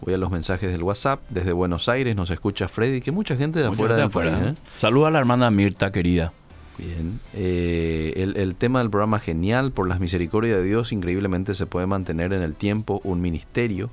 Voy 0.00 0.14
a 0.14 0.16
los 0.16 0.30
mensajes 0.30 0.72
del 0.72 0.82
WhatsApp. 0.82 1.20
Desde 1.28 1.52
Buenos 1.52 1.90
Aires 1.90 2.16
nos 2.16 2.30
escucha 2.30 2.66
Freddy, 2.66 3.02
que 3.02 3.12
mucha 3.12 3.36
gente 3.36 3.58
de 3.58 3.66
Mucha 3.68 3.74
afuera 3.74 3.94
gente 3.96 4.00
del 4.00 4.06
afuera, 4.08 4.32
país, 4.32 4.46
¿eh? 4.46 4.50
¿eh? 4.52 4.70
Saluda 4.78 5.08
a 5.08 5.10
la 5.10 5.18
hermana 5.18 5.50
Mirta, 5.50 5.92
querida. 5.92 6.32
Bien. 6.78 7.20
Eh, 7.34 8.14
el, 8.16 8.38
el 8.38 8.54
tema 8.54 8.78
del 8.78 8.88
programa 8.88 9.18
genial, 9.20 9.70
por 9.70 9.86
las 9.86 10.00
misericordias 10.00 10.56
de 10.56 10.64
Dios, 10.64 10.92
increíblemente 10.92 11.54
se 11.54 11.66
puede 11.66 11.86
mantener 11.86 12.32
en 12.32 12.40
el 12.40 12.54
tiempo 12.54 13.02
un 13.04 13.20
ministerio 13.20 13.90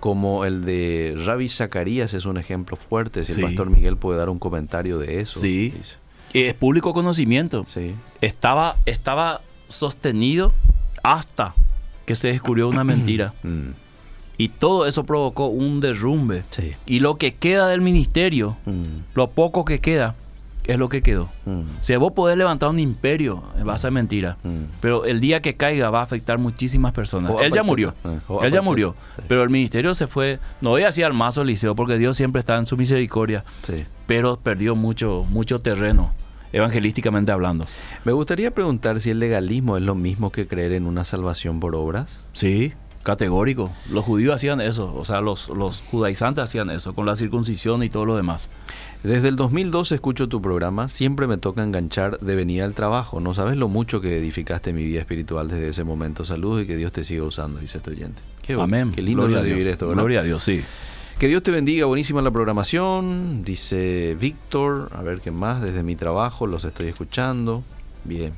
como 0.00 0.46
el 0.46 0.64
de 0.64 1.20
Rabbi 1.26 1.50
Zacarías 1.50 2.14
es 2.14 2.24
un 2.24 2.38
ejemplo 2.38 2.78
fuerte. 2.78 3.24
Si 3.24 3.34
Sí. 3.34 3.40
el 3.42 3.48
pastor 3.48 3.68
Miguel 3.68 3.98
puede 3.98 4.18
dar 4.18 4.30
un 4.30 4.38
comentario 4.38 4.98
de 4.98 5.20
eso. 5.20 5.38
Sí. 5.38 5.74
dice. 5.76 5.96
Y 6.32 6.42
es 6.44 6.54
público 6.54 6.92
conocimiento. 6.92 7.64
Sí. 7.68 7.94
Estaba, 8.20 8.76
estaba 8.86 9.40
sostenido 9.68 10.52
hasta 11.02 11.54
que 12.06 12.14
se 12.14 12.28
descubrió 12.28 12.68
una 12.68 12.84
mentira. 12.84 13.34
Mm, 13.42 13.70
Y 14.38 14.48
todo 14.48 14.86
eso 14.86 15.04
provocó 15.04 15.46
un 15.48 15.80
derrumbe. 15.80 16.44
sí. 16.50 16.72
Y 16.86 17.00
lo 17.00 17.16
que 17.16 17.34
queda 17.34 17.68
del 17.68 17.80
ministerio, 17.80 18.56
Mm, 18.64 19.02
lo 19.14 19.28
poco 19.30 19.64
que 19.64 19.80
queda, 19.80 20.14
es 20.64 20.78
lo 20.78 20.88
que 20.88 21.02
quedó. 21.02 21.28
mm, 21.46 21.50
O 21.60 21.64
sea, 21.82 21.98
vos 21.98 22.12
podés 22.12 22.36
levantar 22.36 22.68
un 22.68 22.78
imperio 22.78 23.42
en 23.58 23.64
base 23.64 23.86
a 23.86 23.90
mentira, 23.90 24.36
mm. 24.42 24.64
pero 24.80 25.04
el 25.04 25.20
día 25.20 25.40
que 25.40 25.54
caiga 25.56 25.90
va 25.90 26.00
a 26.00 26.02
afectar 26.02 26.38
muchísimas 26.38 26.92
personas. 26.92 27.32
Él 27.42 27.52
ya 27.52 27.62
murió. 27.62 27.94
eh, 28.04 28.18
Él 28.42 28.52
ya 28.52 28.62
murió. 28.62 28.94
sí. 29.16 29.24
Pero 29.28 29.42
el 29.42 29.50
ministerio 29.50 29.94
se 29.94 30.06
fue, 30.06 30.38
no 30.60 30.70
voy 30.70 30.82
a 30.82 30.86
decir 30.86 31.04
al 31.04 31.12
mazo 31.14 31.42
liceo, 31.44 31.74
porque 31.74 31.98
Dios 31.98 32.16
siempre 32.16 32.40
está 32.40 32.56
en 32.56 32.66
su 32.66 32.76
misericordia, 32.76 33.44
Sí. 33.62 33.84
pero 34.06 34.36
perdió 34.36 34.76
mucho, 34.76 35.26
mucho 35.28 35.58
terreno, 35.60 36.12
evangelísticamente 36.52 37.32
hablando. 37.32 37.64
Me 38.04 38.12
gustaría 38.12 38.50
preguntar 38.52 39.00
si 39.00 39.10
el 39.10 39.18
legalismo 39.18 39.76
es 39.76 39.82
lo 39.82 39.94
mismo 39.94 40.30
que 40.30 40.46
creer 40.46 40.72
en 40.72 40.86
una 40.86 41.04
salvación 41.04 41.60
por 41.60 41.74
obras. 41.74 42.18
Sí, 42.32 42.72
categórico. 43.02 43.70
Los 43.90 44.04
judíos 44.04 44.34
hacían 44.34 44.60
eso, 44.60 44.94
o 44.94 45.04
sea, 45.04 45.20
los, 45.20 45.48
los 45.48 45.80
judaizantes 45.90 46.44
hacían 46.44 46.70
eso, 46.70 46.94
con 46.94 47.06
la 47.06 47.16
circuncisión 47.16 47.82
y 47.82 47.88
todo 47.88 48.04
lo 48.04 48.16
demás. 48.16 48.50
Desde 49.02 49.28
el 49.28 49.36
2012 49.36 49.94
escucho 49.94 50.28
tu 50.28 50.42
programa, 50.42 50.90
siempre 50.90 51.26
me 51.26 51.38
toca 51.38 51.62
enganchar 51.62 52.18
de 52.18 52.36
venida 52.36 52.66
al 52.66 52.74
trabajo. 52.74 53.18
No 53.18 53.34
sabes 53.34 53.56
lo 53.56 53.68
mucho 53.68 54.02
que 54.02 54.18
edificaste 54.18 54.74
mi 54.74 54.84
vida 54.84 55.00
espiritual 55.00 55.48
desde 55.48 55.68
ese 55.68 55.84
momento. 55.84 56.26
Saludos 56.26 56.62
y 56.62 56.66
que 56.66 56.76
Dios 56.76 56.92
te 56.92 57.02
siga 57.04 57.22
usando, 57.22 57.60
dice 57.60 57.78
este 57.78 57.92
oyente. 57.92 58.20
Qué, 58.42 58.52
Amén. 58.52 58.92
Qué 58.94 59.00
lindo 59.00 59.26
Gloria 59.26 59.42
Dios. 59.42 59.58
esto, 59.66 59.88
¿verdad? 59.88 60.02
Gloria 60.02 60.20
a 60.20 60.22
Dios, 60.22 60.42
sí. 60.42 60.60
Que 61.18 61.28
Dios 61.28 61.42
te 61.42 61.50
bendiga, 61.50 61.86
buenísima 61.86 62.20
la 62.20 62.30
programación, 62.30 63.42
dice 63.42 64.16
Víctor. 64.20 64.90
A 64.94 65.02
ver 65.02 65.20
qué 65.20 65.30
más, 65.30 65.62
desde 65.62 65.82
mi 65.82 65.96
trabajo 65.96 66.46
los 66.46 66.64
estoy 66.66 66.88
escuchando. 66.88 67.62
Bien. 68.04 68.34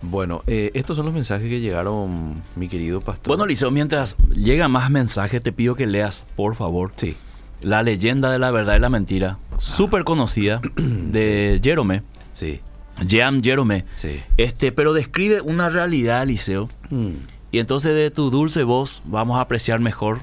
Bueno, 0.00 0.42
eh, 0.46 0.70
estos 0.74 0.96
son 0.96 1.06
los 1.06 1.14
mensajes 1.14 1.48
que 1.48 1.60
llegaron, 1.60 2.42
mi 2.56 2.68
querido 2.68 3.00
pastor. 3.00 3.28
Bueno, 3.28 3.46
Liceo, 3.46 3.70
mientras 3.72 4.16
llega 4.34 4.68
más 4.68 4.90
mensajes, 4.90 5.42
te 5.42 5.52
pido 5.52 5.74
que 5.74 5.86
leas, 5.86 6.24
por 6.36 6.54
favor, 6.56 6.92
Sí, 6.96 7.16
La 7.62 7.82
leyenda 7.82 8.30
de 8.30 8.38
la 8.38 8.50
verdad 8.50 8.76
y 8.76 8.80
la 8.80 8.90
mentira, 8.90 9.38
súper 9.58 10.04
conocida, 10.04 10.60
de 10.76 11.60
Jerome, 11.62 12.02
sí, 12.32 12.60
Jean 13.06 13.42
Jerome. 13.42 13.84
sí. 13.96 14.20
Este, 14.36 14.72
pero 14.72 14.92
describe 14.92 15.40
una 15.40 15.68
realidad, 15.70 16.26
Liceo. 16.26 16.68
Mm, 16.90 17.10
Y 17.52 17.58
entonces 17.58 17.94
de 17.94 18.10
tu 18.10 18.30
dulce 18.30 18.62
voz 18.64 19.02
vamos 19.04 19.38
a 19.38 19.42
apreciar 19.42 19.78
mejor 19.80 20.20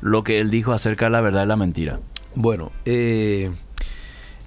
lo 0.00 0.22
que 0.24 0.40
él 0.40 0.50
dijo 0.50 0.72
acerca 0.72 1.06
de 1.06 1.10
la 1.10 1.20
verdad 1.20 1.44
y 1.44 1.48
la 1.48 1.56
mentira. 1.56 2.00
Bueno, 2.34 2.70
eh, 2.84 3.50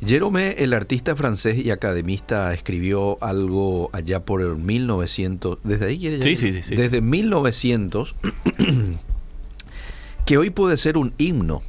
Jerome, 0.06 0.52
el 0.60 0.74
artista 0.74 1.16
francés 1.16 1.58
y 1.58 1.72
academista, 1.72 2.54
escribió 2.54 3.18
algo 3.22 3.90
allá 3.94 4.22
por 4.22 4.42
el 4.42 4.56
1900. 4.56 5.58
¿Desde 5.64 5.88
ahí 5.88 6.00
quiere 6.00 6.22
Sí, 6.22 6.36
sí, 6.36 6.54
sí, 6.54 6.64
sí. 6.64 6.76
Desde 6.76 7.02
1900, 7.02 8.16
que 10.26 10.38
hoy 10.38 10.50
puede 10.52 10.78
ser 10.78 10.98
un 10.98 11.14
himno. 11.18 11.62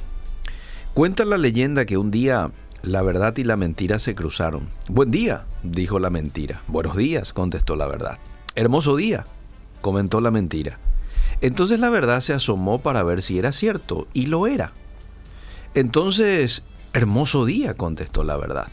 Cuenta 0.93 1.23
la 1.23 1.37
leyenda 1.37 1.85
que 1.85 1.97
un 1.97 2.11
día 2.11 2.51
la 2.81 3.01
verdad 3.01 3.37
y 3.37 3.45
la 3.45 3.55
mentira 3.55 3.97
se 3.97 4.13
cruzaron. 4.13 4.67
Buen 4.89 5.09
día, 5.09 5.45
dijo 5.63 5.99
la 5.99 6.09
mentira. 6.09 6.63
Buenos 6.67 6.97
días, 6.97 7.31
contestó 7.31 7.77
la 7.77 7.87
verdad. 7.87 8.17
Hermoso 8.55 8.97
día, 8.97 9.25
comentó 9.79 10.19
la 10.19 10.31
mentira. 10.31 10.79
Entonces 11.39 11.79
la 11.79 11.89
verdad 11.89 12.19
se 12.19 12.33
asomó 12.33 12.81
para 12.81 13.03
ver 13.03 13.21
si 13.21 13.39
era 13.39 13.53
cierto, 13.53 14.09
y 14.11 14.25
lo 14.25 14.47
era. 14.47 14.73
Entonces, 15.75 16.61
hermoso 16.91 17.45
día, 17.45 17.73
contestó 17.75 18.25
la 18.25 18.35
verdad. 18.35 18.67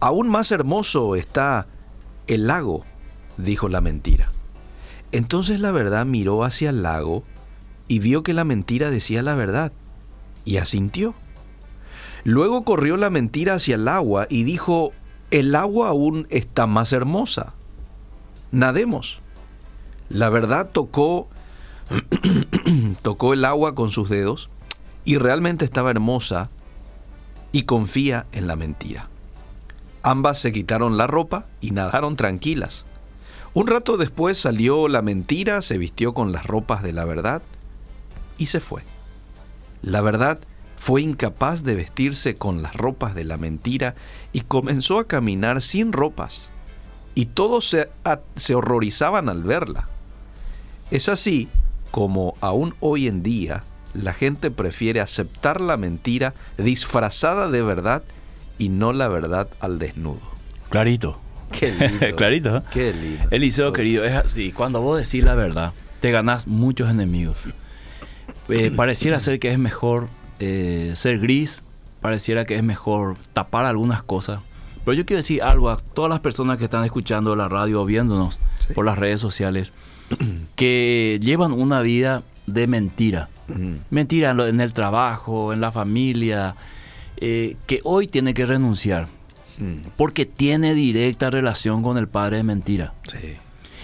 Aún 0.00 0.28
más 0.28 0.52
hermoso 0.52 1.16
está 1.16 1.68
el 2.26 2.46
lago, 2.46 2.84
dijo 3.38 3.70
la 3.70 3.80
mentira. 3.80 4.30
Entonces 5.10 5.60
la 5.60 5.72
verdad 5.72 6.04
miró 6.04 6.44
hacia 6.44 6.68
el 6.68 6.82
lago 6.82 7.24
y 7.88 7.98
vio 8.00 8.22
que 8.22 8.34
la 8.34 8.44
mentira 8.44 8.90
decía 8.90 9.22
la 9.22 9.34
verdad, 9.34 9.72
y 10.48 10.56
asintió. 10.56 11.14
Luego 12.24 12.64
corrió 12.64 12.96
la 12.96 13.10
mentira 13.10 13.54
hacia 13.54 13.74
el 13.74 13.86
agua 13.86 14.26
y 14.30 14.44
dijo, 14.44 14.92
el 15.30 15.54
agua 15.54 15.90
aún 15.90 16.26
está 16.30 16.66
más 16.66 16.94
hermosa. 16.94 17.52
Nademos. 18.50 19.20
La 20.08 20.30
verdad 20.30 20.70
tocó 20.72 21.28
tocó 23.02 23.34
el 23.34 23.44
agua 23.44 23.74
con 23.74 23.90
sus 23.90 24.08
dedos 24.08 24.48
y 25.04 25.18
realmente 25.18 25.66
estaba 25.66 25.90
hermosa 25.90 26.48
y 27.52 27.64
confía 27.64 28.26
en 28.32 28.46
la 28.46 28.56
mentira. 28.56 29.08
Ambas 30.02 30.38
se 30.38 30.50
quitaron 30.50 30.96
la 30.96 31.06
ropa 31.06 31.44
y 31.60 31.72
nadaron 31.72 32.16
tranquilas. 32.16 32.86
Un 33.52 33.66
rato 33.66 33.98
después 33.98 34.38
salió 34.38 34.88
la 34.88 35.02
mentira, 35.02 35.60
se 35.60 35.76
vistió 35.76 36.14
con 36.14 36.32
las 36.32 36.46
ropas 36.46 36.82
de 36.82 36.94
la 36.94 37.04
verdad 37.04 37.42
y 38.38 38.46
se 38.46 38.60
fue. 38.60 38.82
La 39.82 40.00
verdad 40.00 40.38
fue 40.76 41.02
incapaz 41.02 41.64
de 41.64 41.74
vestirse 41.74 42.36
con 42.36 42.62
las 42.62 42.74
ropas 42.74 43.14
de 43.14 43.24
la 43.24 43.36
mentira 43.36 43.94
y 44.32 44.40
comenzó 44.42 44.98
a 44.98 45.06
caminar 45.06 45.60
sin 45.60 45.92
ropas. 45.92 46.48
Y 47.14 47.26
todos 47.26 47.68
se, 47.68 47.88
a- 48.04 48.20
se 48.36 48.54
horrorizaban 48.54 49.28
al 49.28 49.42
verla. 49.42 49.88
Es 50.90 51.08
así 51.08 51.48
como 51.90 52.34
aún 52.40 52.74
hoy 52.80 53.08
en 53.08 53.22
día 53.22 53.64
la 53.94 54.12
gente 54.12 54.50
prefiere 54.50 55.00
aceptar 55.00 55.60
la 55.60 55.76
mentira 55.76 56.34
disfrazada 56.58 57.50
de 57.50 57.62
verdad 57.62 58.02
y 58.58 58.68
no 58.68 58.92
la 58.92 59.08
verdad 59.08 59.48
al 59.60 59.78
desnudo. 59.78 60.20
Clarito. 60.70 61.18
Qué 61.50 61.72
lindo. 61.72 62.06
Clarito. 62.16 62.56
¿eh? 62.58 62.62
Qué 62.70 62.92
lindo. 62.92 63.24
Eliseo, 63.30 63.72
querido, 63.72 64.04
es 64.04 64.14
así. 64.14 64.52
Cuando 64.52 64.80
vos 64.80 64.98
decís 65.02 65.24
la 65.24 65.34
verdad, 65.34 65.72
te 66.00 66.10
ganás 66.10 66.46
muchos 66.46 66.90
enemigos. 66.90 67.38
Eh, 68.48 68.70
pareciera 68.74 69.20
ser 69.20 69.38
que 69.38 69.50
es 69.50 69.58
mejor 69.58 70.08
eh, 70.40 70.92
ser 70.94 71.18
gris, 71.18 71.62
pareciera 72.00 72.44
que 72.44 72.56
es 72.56 72.62
mejor 72.62 73.16
tapar 73.32 73.64
algunas 73.64 74.02
cosas. 74.02 74.40
Pero 74.84 74.94
yo 74.96 75.04
quiero 75.04 75.18
decir 75.18 75.42
algo 75.42 75.68
a 75.70 75.76
todas 75.76 76.08
las 76.08 76.20
personas 76.20 76.56
que 76.58 76.64
están 76.64 76.84
escuchando 76.84 77.36
la 77.36 77.48
radio 77.48 77.82
o 77.82 77.84
viéndonos 77.84 78.38
Sí. 78.66 78.74
por 78.74 78.84
las 78.84 78.98
redes 78.98 79.20
sociales, 79.20 79.72
que 80.56 81.18
llevan 81.22 81.52
una 81.52 81.80
vida 81.82 82.22
de 82.46 82.66
mentira. 82.66 83.28
Mm, 83.48 83.74
Mentira 83.90 84.30
en, 84.30 84.36
lo- 84.36 84.46
en 84.46 84.60
el 84.60 84.72
trabajo, 84.72 85.52
en 85.52 85.60
la 85.60 85.70
familia, 85.72 86.54
eh, 87.16 87.56
que 87.66 87.80
hoy 87.84 88.06
tiene 88.08 88.34
que 88.34 88.46
renunciar 88.46 89.08
mm, 89.58 89.88
porque 89.96 90.26
tiene 90.26 90.74
directa 90.74 91.30
relación 91.30 91.82
con 91.82 91.98
el 91.98 92.08
padre 92.08 92.38
de 92.38 92.42
mentira. 92.44 92.94
sí. 93.06 93.36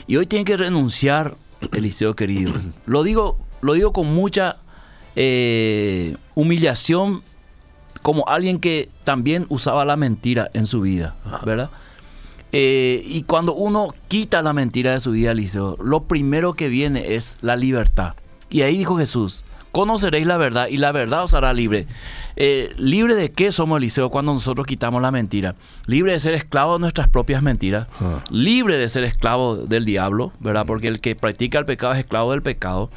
Y 0.07 0.17
hoy 0.17 0.27
tiene 0.27 0.45
que 0.45 0.59
renunciar, 0.59 1.35
Eliseo 1.73 2.15
querido. 2.15 2.53
Lo 2.87 3.03
digo, 3.05 3.39
lo 3.65 3.73
digo 3.73 3.93
con 3.95 4.15
mucha 4.15 4.57
eh, 5.17 6.17
humillación 6.35 7.23
como 8.03 8.29
alguien 8.29 8.61
que 8.61 8.91
también 9.05 9.47
usaba 9.49 9.87
la 9.87 9.97
mentira 9.97 10.51
en 10.53 10.67
su 10.67 10.83
vida, 10.83 11.15
¿verdad? 11.47 11.71
Eh, 12.53 13.03
y 13.07 13.23
cuando 13.23 13.55
uno 13.55 13.89
quita 14.09 14.43
la 14.43 14.53
mentira 14.53 14.93
de 14.93 15.01
su 15.01 15.13
vida, 15.13 15.31
Eliseo, 15.31 15.77
lo 15.83 16.05
primero 16.05 16.53
que 16.53 16.69
viene 16.69 17.15
es 17.15 17.39
la 17.41 17.57
libertad. 17.57 18.13
Y 18.51 18.61
ahí 18.61 18.77
dijo 18.77 18.99
Jesús, 18.99 19.47
conoceréis 19.73 20.27
la 20.27 20.37
verdad 20.37 20.69
y 20.69 20.77
la 20.77 20.93
verdad 20.93 21.23
os 21.23 21.33
hará 21.33 21.55
libre. 21.55 21.87
Eh, 22.37 22.75
¿Libre 22.77 23.15
de 23.15 23.33
qué 23.33 23.51
somos, 23.51 23.79
Eliseo, 23.79 24.11
cuando 24.11 24.33
nosotros 24.35 24.67
quitamos 24.67 25.01
la 25.03 25.11
mentira? 25.11 25.57
Libre 25.87 26.13
de 26.13 26.21
ser 26.21 26.35
esclavo 26.35 26.75
de 26.75 26.81
nuestras 26.81 27.09
propias 27.09 27.43
mentiras. 27.43 27.89
Ah. 28.01 28.23
Libre 28.31 28.77
de 28.77 28.89
ser 28.89 29.05
esclavo 29.05 29.57
del 29.57 29.85
diablo, 29.85 30.33
¿verdad? 30.39 30.67
Porque 30.67 30.89
el 30.89 31.01
que 31.01 31.17
practica 31.17 31.59
el 31.59 31.65
pecado 31.65 31.95
es 31.95 32.01
esclavo 32.01 32.33
del 32.33 32.43
pecado. 32.43 32.91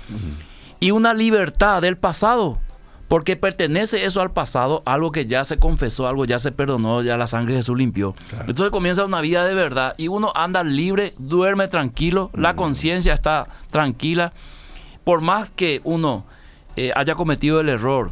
Y 0.80 0.92
una 0.92 1.14
libertad 1.14 1.82
del 1.82 1.98
pasado. 1.98 2.60
Porque 3.08 3.38
pertenece 3.38 4.04
eso 4.04 4.22
al 4.22 4.32
pasado, 4.32 4.84
algo 4.86 5.14
que 5.14 5.28
ya 5.28 5.46
se 5.46 5.56
confesó, 5.56 6.08
algo 6.10 6.26
ya 6.26 6.40
se 6.40 6.52
perdonó, 6.52 7.02
ya 7.04 7.16
la 7.16 7.26
sangre 7.26 7.54
de 7.54 7.60
Jesús 7.60 7.78
limpió. 7.78 8.14
Entonces 8.42 8.70
comienza 8.70 9.06
una 9.06 9.22
vida 9.22 9.46
de 9.46 9.54
verdad 9.54 9.94
y 9.96 10.10
uno 10.10 10.34
anda 10.36 10.62
libre, 10.66 11.14
duerme 11.18 11.70
tranquilo, 11.70 12.30
la 12.34 12.58
conciencia 12.58 13.14
está 13.14 13.48
tranquila. 13.72 14.34
Por 15.06 15.22
más 15.22 15.52
que 15.52 15.80
uno 15.86 16.26
eh, 16.76 16.92
haya 16.98 17.16
cometido 17.16 17.62
el 17.62 17.70
error 17.70 18.12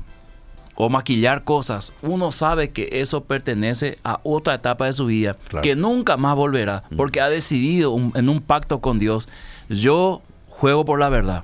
o 0.76 0.88
maquillar 0.89 1.43
cosas, 1.43 1.91
uno 2.01 2.32
sabe 2.32 2.70
que 2.72 2.88
eso 2.93 3.26
pertenece 3.26 3.99
a 4.05 4.22
otra 4.24 4.55
etapa 4.55 4.86
de 4.86 4.93
su 4.93 5.07
vida, 5.07 5.36
Claro. 5.49 5.61
que 5.63 5.76
nunca 5.76 6.16
más 6.16 6.38
volverá, 6.38 6.84
porque 6.95 7.20
ha 7.20 7.28
decidido 7.28 7.91
un- 7.91 8.13
en 8.16 8.30
un 8.30 8.39
pacto 8.39 8.80
con 8.80 8.97
Dios, 8.97 9.28
yo 9.68 10.22
juego 10.60 10.86
por 10.86 10.99
la 10.99 11.10
verdad. 11.10 11.43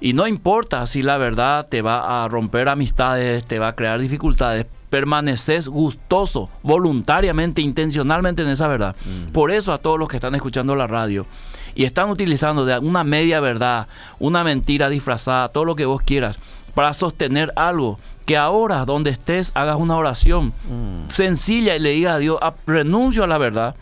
Y 0.00 0.12
no 0.12 0.26
importa 0.26 0.86
si 0.86 1.02
la 1.02 1.16
verdad 1.16 1.66
te 1.68 1.80
va 1.80 2.24
a 2.24 2.28
romper 2.28 2.68
amistades, 2.68 3.44
te 3.44 3.58
va 3.58 3.68
a 3.68 3.74
crear 3.74 3.98
dificultades, 3.98 4.66
permaneces 4.90 5.68
gustoso, 5.68 6.50
voluntariamente, 6.62 7.62
intencionalmente 7.62 8.42
en 8.42 8.48
esa 8.48 8.68
verdad. 8.68 8.94
Por 9.32 9.50
eso 9.50 9.72
a 9.72 9.78
todos 9.78 9.98
los 9.98 10.08
que 10.08 10.16
están 10.16 10.34
escuchando 10.34 10.76
la 10.76 10.86
radio 10.86 11.26
y 11.74 11.84
están 11.84 12.10
utilizando 12.10 12.64
de 12.64 12.78
una 12.78 13.02
media 13.02 13.40
verdad, 13.40 13.88
una 14.18 14.44
mentira 14.44 14.88
disfrazada, 14.88 15.48
todo 15.48 15.64
lo 15.64 15.74
que 15.74 15.86
vos 15.86 16.02
quieras, 16.02 16.38
para 16.74 16.92
sostener 16.92 17.52
algo, 17.56 17.98
que 18.26 18.36
ahora 18.36 18.84
donde 18.84 19.10
estés 19.10 19.52
hagas 19.54 19.76
una 19.76 19.96
oración 19.96 20.52
sencilla 21.08 21.76
y 21.76 21.80
le 21.80 21.90
digas 21.90 22.14
a 22.16 22.18
Dios, 22.18 22.38
"Ah, 22.42 22.54
renuncio 22.66 23.24
a 23.24 23.26
la 23.26 23.38
verdad. 23.38 23.74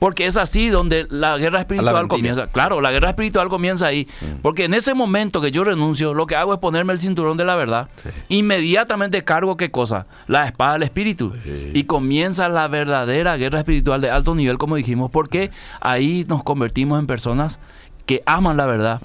Porque 0.00 0.26
es 0.26 0.38
así 0.38 0.70
donde 0.70 1.06
la 1.10 1.36
guerra 1.36 1.60
espiritual 1.60 2.08
comienza. 2.08 2.46
Claro, 2.46 2.80
la 2.80 2.90
guerra 2.90 3.10
espiritual 3.10 3.50
comienza 3.50 3.86
ahí. 3.86 4.08
Porque 4.40 4.64
en 4.64 4.74
ese 4.74 4.94
momento 4.94 5.42
que 5.42 5.52
yo 5.52 5.62
renuncio, 5.62 6.14
lo 6.14 6.26
que 6.26 6.36
hago 6.36 6.54
es 6.54 6.58
ponerme 6.58 6.94
el 6.94 7.00
cinturón 7.00 7.36
de 7.36 7.44
la 7.44 7.54
verdad. 7.54 7.88
Sí. 7.96 8.08
Inmediatamente 8.30 9.22
cargo 9.24 9.58
qué 9.58 9.70
cosa? 9.70 10.06
La 10.26 10.46
espada 10.46 10.72
del 10.72 10.84
espíritu. 10.84 11.34
Sí. 11.44 11.72
Y 11.74 11.84
comienza 11.84 12.48
la 12.48 12.66
verdadera 12.66 13.36
guerra 13.36 13.58
espiritual 13.58 14.00
de 14.00 14.10
alto 14.10 14.34
nivel, 14.34 14.56
como 14.56 14.76
dijimos, 14.76 15.10
porque 15.10 15.50
ahí 15.82 16.24
nos 16.26 16.42
convertimos 16.42 16.98
en 16.98 17.06
personas 17.06 17.60
que 18.06 18.22
aman 18.24 18.56
la 18.56 18.64
verdad, 18.64 19.02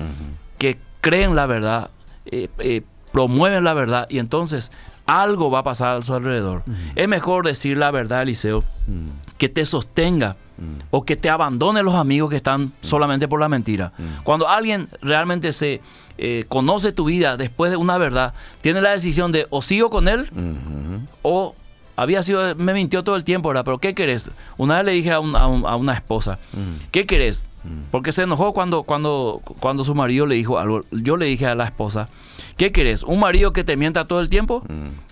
que 0.57 0.77
creen 1.01 1.35
la 1.35 1.45
verdad, 1.45 1.89
eh, 2.25 2.47
eh, 2.59 2.83
promueven 3.11 3.65
la 3.65 3.73
verdad 3.73 4.07
y 4.09 4.19
entonces 4.19 4.71
algo 5.05 5.51
va 5.51 5.59
a 5.59 5.63
pasar 5.63 5.97
a 5.97 6.01
su 6.01 6.13
alrededor. 6.13 6.63
Es 6.95 7.07
mejor 7.09 7.45
decir 7.45 7.77
la 7.77 7.91
verdad, 7.91 8.21
Eliseo, 8.21 8.63
que 9.37 9.49
te 9.49 9.65
sostenga 9.65 10.37
o 10.91 11.03
que 11.05 11.15
te 11.15 11.29
abandone 11.29 11.83
los 11.83 11.95
amigos 11.95 12.29
que 12.29 12.37
están 12.37 12.71
solamente 12.81 13.27
por 13.27 13.39
la 13.39 13.49
mentira. 13.49 13.91
Cuando 14.23 14.47
alguien 14.47 14.87
realmente 15.01 15.51
se 15.53 15.81
eh, 16.17 16.45
conoce 16.47 16.91
tu 16.93 17.05
vida 17.05 17.35
después 17.37 17.71
de 17.71 17.77
una 17.77 17.97
verdad, 17.97 18.33
tiene 18.61 18.81
la 18.81 18.91
decisión 18.91 19.31
de 19.31 19.47
o 19.49 19.61
sigo 19.61 19.89
con 19.89 20.07
él 20.07 20.29
o 21.21 21.55
había 21.97 22.23
sido, 22.23 22.55
me 22.55 22.73
mintió 22.73 23.03
todo 23.03 23.15
el 23.15 23.23
tiempo, 23.23 23.49
¿verdad? 23.49 23.63
Pero 23.65 23.77
¿qué 23.79 23.93
querés? 23.93 24.29
Una 24.57 24.77
vez 24.77 24.85
le 24.85 24.91
dije 24.93 25.11
a, 25.11 25.19
un- 25.19 25.35
a 25.35 25.47
un- 25.47 25.65
a 25.65 25.75
una 25.77 25.93
esposa, 25.93 26.39
¿qué 26.91 27.05
querés? 27.05 27.47
Porque 27.89 28.11
se 28.11 28.21
enojó 28.23 28.53
cuando, 28.53 28.83
cuando, 28.83 29.41
cuando 29.59 29.83
su 29.83 29.95
marido 29.95 30.27
le 30.27 30.35
dijo 30.35 30.59
algo. 30.59 30.81
Yo 30.91 31.17
le 31.17 31.25
dije 31.25 31.47
a 31.47 31.55
la 31.55 31.63
esposa, 31.65 32.09
¿qué 32.57 32.71
querés? 32.71 33.01
¿Un 33.01 33.19
marido 33.19 33.53
que 33.53 33.63
te 33.63 33.75
mienta 33.75 34.05
todo 34.05 34.19
el 34.19 34.29
tiempo? 34.29 34.63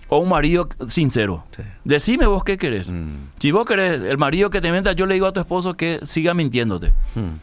¿O 0.08 0.18
un 0.18 0.28
marido 0.28 0.68
sincero? 0.88 1.44
Sí. 1.56 1.62
Decime 1.84 2.26
vos 2.26 2.44
qué 2.44 2.58
querés. 2.58 2.90
Mm. 2.90 3.28
Si 3.38 3.50
vos 3.50 3.64
querés 3.66 4.02
el 4.02 4.18
marido 4.18 4.50
que 4.50 4.60
te 4.60 4.70
mienta, 4.70 4.92
yo 4.92 5.06
le 5.06 5.14
digo 5.14 5.26
a 5.26 5.32
tu 5.32 5.40
esposo 5.40 5.74
que 5.74 6.00
siga 6.04 6.34
mintiéndote. 6.34 6.92
Mm. 7.14 7.34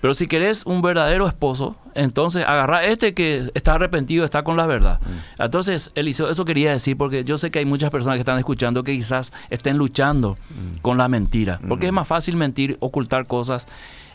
Pero 0.00 0.14
si 0.14 0.28
querés 0.28 0.64
un 0.64 0.80
verdadero 0.80 1.26
esposo, 1.26 1.76
entonces 1.94 2.44
agarra 2.46 2.84
este 2.84 3.12
que 3.12 3.50
está 3.52 3.74
arrepentido, 3.74 4.24
está 4.24 4.42
con 4.44 4.56
la 4.56 4.66
verdad. 4.66 4.98
Entonces, 5.38 5.90
Eliseo, 5.94 6.30
eso 6.30 6.46
quería 6.46 6.72
decir 6.72 6.96
porque 6.96 7.22
yo 7.22 7.36
sé 7.36 7.50
que 7.50 7.58
hay 7.58 7.66
muchas 7.66 7.90
personas 7.90 8.16
que 8.16 8.20
están 8.20 8.38
escuchando 8.38 8.82
que 8.82 8.96
quizás 8.96 9.30
estén 9.50 9.76
luchando 9.76 10.38
con 10.80 10.96
la 10.96 11.08
mentira. 11.08 11.60
Porque 11.68 11.86
es 11.86 11.92
más 11.92 12.08
fácil 12.08 12.36
mentir, 12.36 12.78
ocultar 12.80 13.26
cosas. 13.26 13.68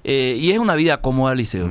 eh, 0.04 0.36
y 0.40 0.52
es 0.52 0.58
una 0.60 0.74
vida 0.74 1.02
cómoda, 1.02 1.34
Eliseo. 1.34 1.70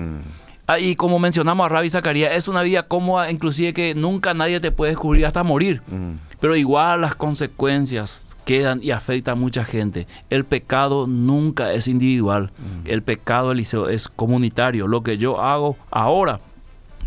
Mm. 0.66 0.70
Ah, 0.70 0.78
y 0.78 0.96
como 0.96 1.18
mencionamos 1.18 1.66
a 1.66 1.68
Rabbi 1.68 1.90
Zacarías, 1.90 2.32
es 2.32 2.48
una 2.48 2.62
vida 2.62 2.84
cómoda, 2.84 3.30
inclusive 3.30 3.72
que 3.72 3.94
nunca 3.94 4.34
nadie 4.34 4.60
te 4.60 4.72
puede 4.72 4.92
descubrir 4.92 5.26
hasta 5.26 5.42
morir. 5.42 5.82
Mm. 5.88 6.16
Pero 6.40 6.56
igual 6.56 7.00
las 7.00 7.14
consecuencias 7.14 8.36
quedan 8.44 8.82
y 8.82 8.90
afectan 8.90 9.32
a 9.32 9.40
mucha 9.40 9.64
gente. 9.64 10.06
El 10.30 10.44
pecado 10.44 11.06
nunca 11.06 11.72
es 11.72 11.88
individual. 11.88 12.50
El 12.84 13.02
pecado, 13.02 13.52
Eliseo, 13.52 13.88
es 13.88 14.08
comunitario. 14.08 14.86
Lo 14.86 15.02
que 15.02 15.16
yo 15.16 15.40
hago 15.40 15.76
ahora 15.90 16.40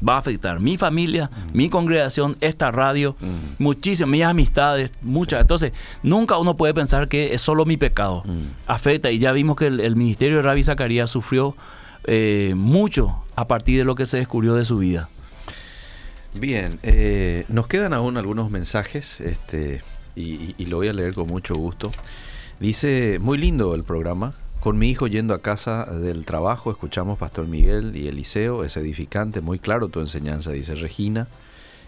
va 0.08 0.16
a 0.16 0.18
afectar 0.20 0.60
mi 0.60 0.78
familia, 0.78 1.30
mi 1.54 1.70
congregación, 1.70 2.38
esta 2.42 2.72
radio, 2.72 3.16
muchísimas, 3.60 4.12
mis 4.12 4.24
amistades, 4.24 4.92
muchas. 5.02 5.42
Entonces, 5.42 5.74
nunca 6.04 6.38
uno 6.38 6.58
puede 6.58 6.74
pensar 6.74 7.08
que 7.08 7.34
es 7.34 7.42
solo 7.42 7.66
mi 7.66 7.78
pecado. 7.78 8.24
Afecta. 8.66 9.12
Y 9.12 9.20
ya 9.20 9.32
vimos 9.32 9.56
que 9.56 9.68
el, 9.68 9.80
el 9.80 9.96
ministerio 9.96 10.38
de 10.38 10.44
Rabbi 10.44 10.64
Zacarías 10.64 11.10
sufrió 11.10 11.56
eh, 12.08 12.54
mucho 12.56 13.24
a 13.36 13.48
partir 13.48 13.78
de 13.78 13.84
lo 13.86 13.96
que 13.96 14.06
se 14.06 14.18
descubrió 14.18 14.56
de 14.56 14.66
su 14.66 14.78
vida. 14.80 15.10
Bien, 16.34 16.80
eh, 16.84 17.46
nos 17.48 17.68
quedan 17.68 17.94
aún 17.94 18.18
algunos 18.18 18.50
mensajes 18.52 19.20
este, 19.22 19.82
y, 20.16 20.22
y- 20.34 20.56
y 20.58 20.66
lo 20.66 20.78
voy 20.78 20.88
a 20.88 20.94
leer 20.94 21.14
con 21.14 21.28
mucho 21.28 21.56
gusto. 21.56 21.92
Dice, 22.60 23.20
muy 23.22 23.38
lindo 23.38 23.76
el 23.76 23.84
programa. 23.84 24.34
Con 24.60 24.78
mi 24.78 24.90
hijo 24.90 25.08
yendo 25.08 25.34
a 25.34 25.42
casa 25.42 25.86
del 25.86 26.26
trabajo, 26.26 26.72
escuchamos 26.72 27.18
Pastor 27.20 27.48
Miguel 27.48 27.96
y 27.96 28.08
Eliseo, 28.08 28.64
es 28.64 28.76
edificante, 28.76 29.40
muy 29.40 29.60
claro 29.60 29.88
tu 29.88 30.00
enseñanza, 30.00 30.52
dice 30.52 30.76
Regina, 30.76 31.28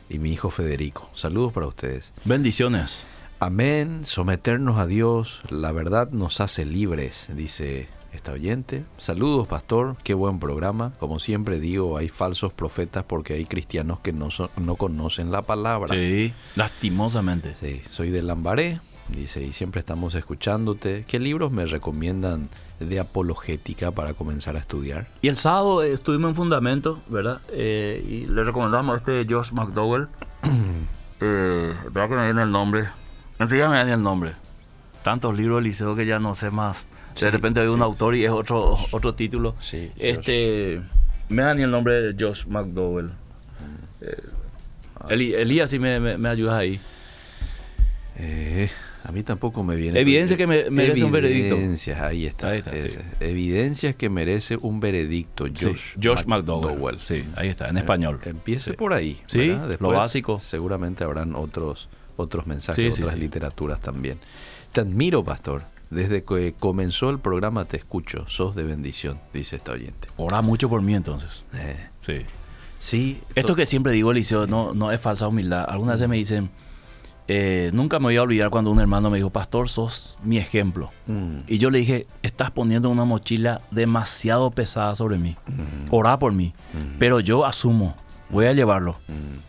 y 0.10 0.20
mi 0.20 0.32
hijo 0.32 0.50
Federico. 0.52 1.10
Saludos 1.16 1.52
para 1.52 1.66
ustedes. 1.68 2.12
Bendiciones. 2.26 3.04
Amén, 3.40 4.02
someternos 4.04 4.78
a 4.80 4.86
Dios, 4.86 5.42
la 5.50 5.72
verdad 5.72 6.12
nos 6.12 6.40
hace 6.42 6.64
libres, 6.66 7.26
dice 7.36 7.88
esta 8.14 8.32
oyente. 8.34 8.84
Saludos, 8.98 9.48
pastor, 9.48 9.96
qué 10.04 10.14
buen 10.14 10.40
programa. 10.40 10.94
Como 11.00 11.20
siempre 11.20 11.60
digo, 11.60 11.98
hay 11.98 12.10
falsos 12.10 12.52
profetas 12.54 13.04
porque 13.04 13.34
hay 13.34 13.46
cristianos 13.46 14.00
que 14.00 14.14
no, 14.14 14.32
son- 14.32 14.50
no 14.58 14.76
conocen 14.76 15.32
la 15.32 15.42
palabra. 15.44 15.94
Sí, 15.96 16.34
lastimosamente. 16.56 17.56
Sí, 17.56 17.82
soy 17.88 18.10
de 18.10 18.22
Lambaré, 18.22 18.80
dice, 19.10 19.44
y 19.44 19.54
siempre 19.54 19.80
estamos 19.80 20.16
escuchándote. 20.16 21.06
¿Qué 21.08 21.20
libros 21.20 21.52
me 21.52 21.66
recomiendan 21.66 22.50
de 22.80 23.00
apologética 23.00 23.92
para 23.92 24.14
comenzar 24.14 24.56
a 24.56 24.60
estudiar? 24.60 25.08
Y 25.22 25.28
el 25.28 25.36
sábado 25.38 25.84
eh, 25.84 25.92
estuvimos 25.94 26.30
en 26.30 26.36
Fundamento, 26.36 27.02
¿verdad? 27.10 27.42
Eh, 27.52 28.04
y 28.08 28.26
le 28.28 28.44
recomendamos 28.44 28.98
este 28.98 29.12
de 29.24 29.34
Josh 29.34 29.52
McDowell. 29.52 30.08
eh, 31.22 31.74
que 31.94 32.16
me 32.16 32.26
viene 32.26 32.44
el 32.44 32.52
nombre. 32.52 32.88
Enseguida 33.40 33.70
me 33.70 33.76
viene 33.76 33.94
el 33.94 34.04
nombre. 34.04 34.34
Tantos 35.04 35.36
libros 35.38 35.58
del 35.58 35.66
liceo 35.66 35.96
que 35.96 36.06
ya 36.06 36.20
no 36.20 36.36
sé 36.36 36.52
más. 36.52 36.88
De 37.20 37.32
repente 37.32 37.60
hay 37.60 37.68
un 37.68 37.76
sí, 37.78 37.82
autor 37.84 38.16
y 38.16 38.26
es 38.26 38.32
otro, 38.32 38.78
otro 38.92 39.14
título. 39.16 39.56
Sí, 39.60 39.92
Este, 39.98 40.82
me 41.30 41.42
da 41.44 41.54
ni 41.54 41.64
el 41.64 41.72
nombre 41.72 42.02
de 42.14 42.16
Josh 42.26 42.46
McDowell. 42.48 43.12
Eh, 44.02 44.16
Eli- 45.10 45.34
Elías, 45.34 45.70
si 45.70 45.80
me, 45.80 46.00
me, 46.00 46.18
me 46.18 46.30
ayudas 46.30 46.56
ahí. 46.56 46.80
Eh, 48.18 48.70
a 49.04 49.12
mí 49.12 49.24
tampoco 49.24 49.64
me 49.64 49.76
viene. 49.76 50.00
Evidencia 50.00 50.36
que 50.38 50.46
me- 50.46 50.70
merece 50.70 51.04
un 51.04 51.12
veredicto. 51.12 51.56
Evidencias, 51.56 52.00
ahí 52.02 52.26
está. 52.26 52.50
Ahí 52.50 52.60
está, 52.60 52.72
sí. 52.78 52.88
ese. 52.88 53.02
Evidencias 53.22 53.96
que 53.96 54.10
merece 54.10 54.58
un 54.58 54.80
veredicto. 54.80 55.46
Josh, 55.46 55.94
Sí, 55.94 56.00
Josh 56.04 56.26
McDowell. 56.26 57.02
Sí, 57.02 57.24
ahí 57.36 57.48
está, 57.50 57.70
en 57.70 57.78
español. 57.78 58.20
Empiece 58.26 58.72
Sí. 58.72 58.78
por 58.78 58.94
ahí. 58.94 59.22
Sí, 59.28 59.50
¿verdad? 59.50 59.78
lo 59.80 59.90
básico. 59.90 60.40
Seguramente 60.40 61.04
habrán 61.04 61.36
otros, 61.36 61.88
otros 62.18 62.46
mensajes, 62.46 63.00
otras 63.00 63.18
literaturas 63.18 63.80
también. 63.80 64.20
Te 64.74 64.82
admiro, 64.82 65.24
pastor. 65.24 65.64
Desde 65.90 66.24
que 66.24 66.54
comenzó 66.60 67.10
el 67.10 67.20
programa 67.20 67.66
te 67.66 67.78
escucho. 67.78 68.26
Sos 68.28 68.56
de 68.56 68.64
bendición, 68.64 69.20
dice 69.34 69.56
esta 69.56 69.72
oyente. 69.72 70.08
Ora 70.18 70.42
mucho 70.42 70.70
por 70.70 70.82
mí 70.82 70.94
entonces. 70.94 71.46
Eh, 71.54 71.88
Sí. 72.02 72.22
sí. 72.80 73.22
Esto 73.36 73.50
to- 73.50 73.56
que 73.56 73.66
siempre 73.66 73.92
digo, 73.94 74.12
Eliseo, 74.12 74.46
no, 74.48 74.74
no 74.74 74.92
es 74.92 75.02
falsa 75.02 75.28
humildad. 75.28 75.66
Algunas 75.68 75.96
veces 75.96 76.08
me 76.10 76.18
dicen, 76.18 76.50
eh, 77.28 77.70
nunca 77.74 78.00
me 78.00 78.06
voy 78.06 78.18
a 78.18 78.22
olvidar 78.24 78.50
cuando 78.50 78.72
un 78.72 78.80
hermano 78.80 79.10
me 79.10 79.18
dijo, 79.18 79.30
pastor, 79.30 79.70
sos 79.70 80.18
mi 80.24 80.38
ejemplo. 80.38 80.92
Mm. 81.08 81.38
Y 81.48 81.58
yo 81.60 81.70
le 81.70 81.80
dije, 81.80 82.08
estás 82.24 82.52
poniendo 82.52 82.90
una 82.90 83.04
mochila 83.06 83.62
demasiado 83.72 84.50
pesada 84.52 84.96
sobre 84.96 85.18
mí. 85.18 85.36
Orá 85.92 86.18
por 86.20 86.34
mí. 86.34 86.54
Pero 87.00 87.20
yo 87.20 87.46
asumo, 87.46 87.96
voy 88.30 88.46
a 88.46 88.54
llevarlo. 88.54 88.98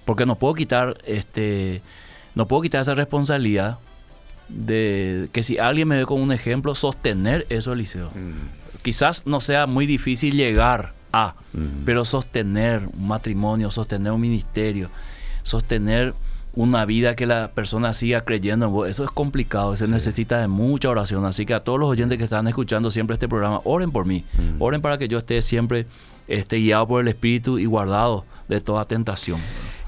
Porque 0.05 0.24
no 0.26 0.36
puedo 0.36 0.55
quitar, 0.55 0.99
este, 1.07 1.82
no 2.34 2.47
puedo 2.49 2.62
quitar 2.62 2.80
esa 2.82 2.95
responsabilidad 2.95 3.78
de 4.51 5.28
que 5.32 5.42
si 5.42 5.59
alguien 5.59 5.88
me 5.88 5.98
ve 5.98 6.07
con 6.07 6.20
un 6.20 6.32
ejemplo, 6.32 6.74
sostener 6.74 7.46
eso, 7.48 7.72
Eliseo. 7.72 8.11
Quizás 8.82 9.26
no 9.26 9.40
sea 9.40 9.66
muy 9.66 9.86
difícil 9.86 10.34
llegar 10.34 10.92
a, 11.12 11.34
pero 11.84 12.05
sostener 12.05 12.88
un 12.92 13.09
matrimonio, 13.09 13.70
sostener 13.70 14.12
un 14.12 14.20
ministerio, 14.20 14.90
sostener 15.42 16.14
una 16.53 16.84
vida 16.84 17.14
que 17.14 17.26
la 17.26 17.53
persona 17.53 17.92
siga 17.92 18.22
creyendo 18.22 18.66
en 18.66 18.72
vos, 18.72 18.88
eso 18.88 19.05
es 19.05 19.11
complicado, 19.11 19.76
se 19.76 19.86
necesita 19.86 20.40
de 20.40 20.48
mucha 20.48 20.88
oración. 20.88 21.24
Así 21.24 21.46
que 21.46 21.55
a 21.55 21.61
todos 21.61 21.78
los 21.78 21.88
oyentes 21.88 22.18
que 22.18 22.24
están 22.24 22.48
escuchando 22.48 22.90
siempre 22.90 23.14
este 23.14 23.28
programa, 23.28 23.61
oren 23.64 23.92
por 23.92 24.05
mí, 24.07 24.24
oren 24.59 24.80
para 24.80 24.98
que 24.98 25.09
yo 25.09 25.18
esté 25.18 25.42
siempre 25.42 25.86
esté 26.26 26.57
guiado 26.57 26.86
por 26.86 27.01
el 27.01 27.09
Espíritu 27.09 27.59
y 27.59 27.66
guardado 27.66 28.24
de 28.48 28.61
toda 28.61 28.84
tentación. 28.84 29.40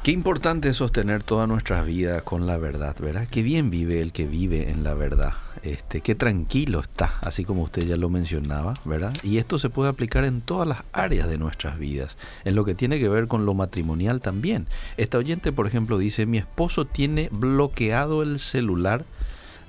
Qué 0.03 0.11
importante 0.11 0.69
es 0.69 0.79
sostener 0.79 1.23
toda 1.23 1.47
nuestra 1.47 1.85
vida 1.85 2.23
con 2.23 2.45
la 2.45 2.57
verdad, 2.59 2.97
¿verdad? 2.99 3.29
Qué 3.31 3.41
bien 3.41 3.71
vive 3.71 4.03
el 4.03 4.11
que 4.11 4.27
vive 4.27 4.69
en 4.69 4.83
la 4.83 4.95
verdad. 4.95 5.35
Este, 5.63 6.01
qué 6.01 6.17
tranquilo 6.17 6.81
está, 6.81 7.19
así 7.21 7.45
como 7.45 7.63
usted 7.63 7.87
ya 7.87 7.97
lo 7.97 8.09
mencionaba, 8.09 8.75
¿verdad? 8.85 9.17
Y 9.23 9.39
esto 9.39 9.61
se 9.61 9.71
puede 9.71 9.91
aplicar 9.91 10.25
en 10.25 10.41
todas 10.41 10.67
las 10.67 10.79
áreas 10.93 11.29
de 11.29 11.39
nuestras 11.39 11.79
vidas, 11.79 12.17
en 12.45 12.57
lo 12.57 12.65
que 12.65 12.75
tiene 12.75 12.99
que 12.99 13.09
ver 13.09 13.29
con 13.29 13.47
lo 13.47 13.55
matrimonial 13.55 14.21
también. 14.21 14.67
Esta 14.97 15.19
oyente, 15.19 15.53
por 15.53 15.69
ejemplo, 15.69 15.99
dice, 15.99 16.27
mi 16.27 16.39
esposo 16.39 16.85
tiene 16.85 17.29
bloqueado 17.31 18.25
el 18.25 18.41
celular 18.41 19.05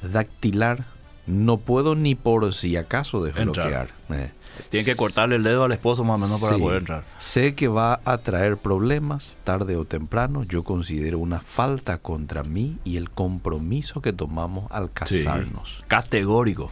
dactilar, 0.01 0.85
no 1.27 1.57
puedo 1.57 1.93
ni 1.93 2.15
por 2.15 2.51
si 2.55 2.75
acaso 2.75 3.23
desbloquear. 3.23 3.89
Eh, 4.09 4.31
Tienen 4.69 4.85
que 4.85 4.95
cortarle 4.95 5.35
el 5.37 5.43
dedo 5.43 5.63
al 5.63 5.71
esposo 5.71 6.03
más 6.03 6.15
o 6.15 6.17
menos 6.25 6.39
para 6.41 6.55
Sí. 6.55 6.61
poder 6.61 6.79
entrar. 6.79 7.03
Sé 7.19 7.55
que 7.55 7.67
va 7.67 7.99
a 8.05 8.17
traer 8.19 8.57
problemas 8.57 9.37
tarde 9.43 9.75
o 9.75 9.85
temprano. 9.85 10.43
Yo 10.43 10.63
considero 10.63 11.19
una 11.19 11.39
falta 11.41 11.97
contra 11.97 12.43
mí 12.43 12.77
y 12.83 12.97
el 12.97 13.09
compromiso 13.09 14.01
que 14.01 14.13
tomamos 14.13 14.71
al 14.71 14.91
casarnos. 14.91 15.83
Categórico. 15.87 16.71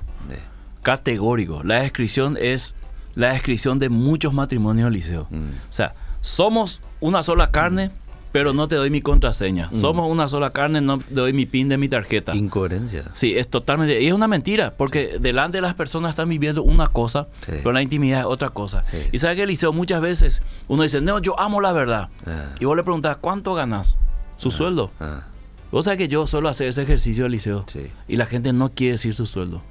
Categórico. 0.84 1.62
La 1.64 1.82
descripción 1.82 2.38
es 2.40 2.74
la 3.16 3.34
descripción 3.34 3.78
de 3.80 3.90
muchos 3.90 4.34
matrimonios 4.34 4.92
liceo. 4.92 5.28
Mm. 5.30 5.50
O 5.70 5.72
sea, 5.72 5.94
somos 6.22 6.82
una 7.00 7.24
sola 7.24 7.52
carne, 7.52 7.92
pero 8.32 8.54
no 8.54 8.68
te 8.68 8.76
doy 8.76 8.90
mi 8.90 9.02
contraseña. 9.02 9.68
Mm. 9.72 9.74
Somos 9.76 10.10
una 10.10 10.28
sola 10.28 10.50
carne, 10.52 10.82
no 10.82 11.00
te 11.00 11.14
doy 11.14 11.34
mi 11.34 11.46
pin 11.46 11.70
de 11.70 11.78
mi 11.78 11.90
tarjeta. 11.90 12.36
Incoherencia. 12.36 13.06
Sí, 13.14 13.38
es 13.38 13.48
totalmente. 13.50 14.02
Y 14.02 14.08
es 14.08 14.14
una 14.14 14.28
mentira, 14.28 14.74
porque 14.78 15.18
delante 15.20 15.58
de 15.58 15.62
las 15.62 15.74
personas 15.74 16.12
están 16.12 16.30
viviendo 16.30 16.64
una 16.64 16.88
cosa, 16.88 17.28
Sí. 17.46 17.52
pero 17.58 17.72
la 17.74 17.82
intimidad 17.82 18.22
es 18.22 18.26
otra 18.26 18.50
cosa. 18.50 18.84
Sí. 18.86 18.98
Y 19.12 19.18
sabes 19.18 19.38
que 19.38 19.44
Eliseo, 19.44 19.74
muchas 19.74 20.02
veces 20.02 20.42
uno 20.68 20.84
dice, 20.84 21.02
no, 21.02 21.20
yo 21.20 21.40
amo 21.40 21.60
la 21.62 21.72
verdad. 21.74 22.10
Ah. 22.26 22.56
Y 22.60 22.66
vos 22.66 22.76
le 22.78 22.84
preguntas, 22.84 23.18
¿cuánto 23.20 23.54
ganas? 23.54 23.98
Su 24.38 24.50
sueldo. 24.52 24.92
Ah, 25.00 25.24
Vos 25.72 25.86
sabés 25.86 26.00
que 26.00 26.08
yo 26.10 26.28
suelo 26.28 26.50
hacer 26.50 26.68
ese 26.68 26.82
ejercicio, 26.82 27.26
Eliseo, 27.26 27.64
Sí. 27.68 27.88
y 28.10 28.18
la 28.18 28.26
gente 28.26 28.52
no 28.52 28.72
quiere 28.74 28.94
decir 28.94 29.14
su 29.14 29.26
sueldo. 29.26 29.62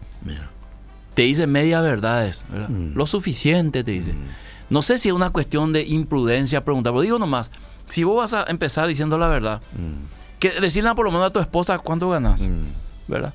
Te 1.14 1.22
dice 1.22 1.46
media 1.46 1.80
verdades, 1.80 2.44
¿verdad? 2.50 2.68
Mm. 2.68 2.94
Lo 2.96 3.04
suficiente 3.06 3.84
te 3.84 3.90
dice. 3.90 4.14
No 4.70 4.80
sé 4.82 4.98
si 4.98 5.08
es 5.08 5.14
una 5.14 5.30
cuestión 5.30 5.72
de 5.72 5.82
imprudencia 5.82 6.64
preguntar, 6.64 6.92
pero 6.92 7.02
digo 7.02 7.18
nomás, 7.18 7.50
si 7.90 8.02
vos 8.04 8.16
vas 8.16 8.32
a 8.32 8.50
empezar 8.50 8.88
diciendo 8.88 9.18
la 9.18 9.28
verdad, 9.28 9.60
mm, 9.74 10.38
que 10.38 10.58
decirle 10.60 10.94
por 10.94 11.04
lo 11.04 11.10
menos 11.12 11.26
a 11.26 11.30
tu 11.30 11.38
esposa 11.40 11.78
cuánto 11.78 12.08
ganas. 12.08 12.40
mm. 12.40 12.64
¿verdad? 13.08 13.34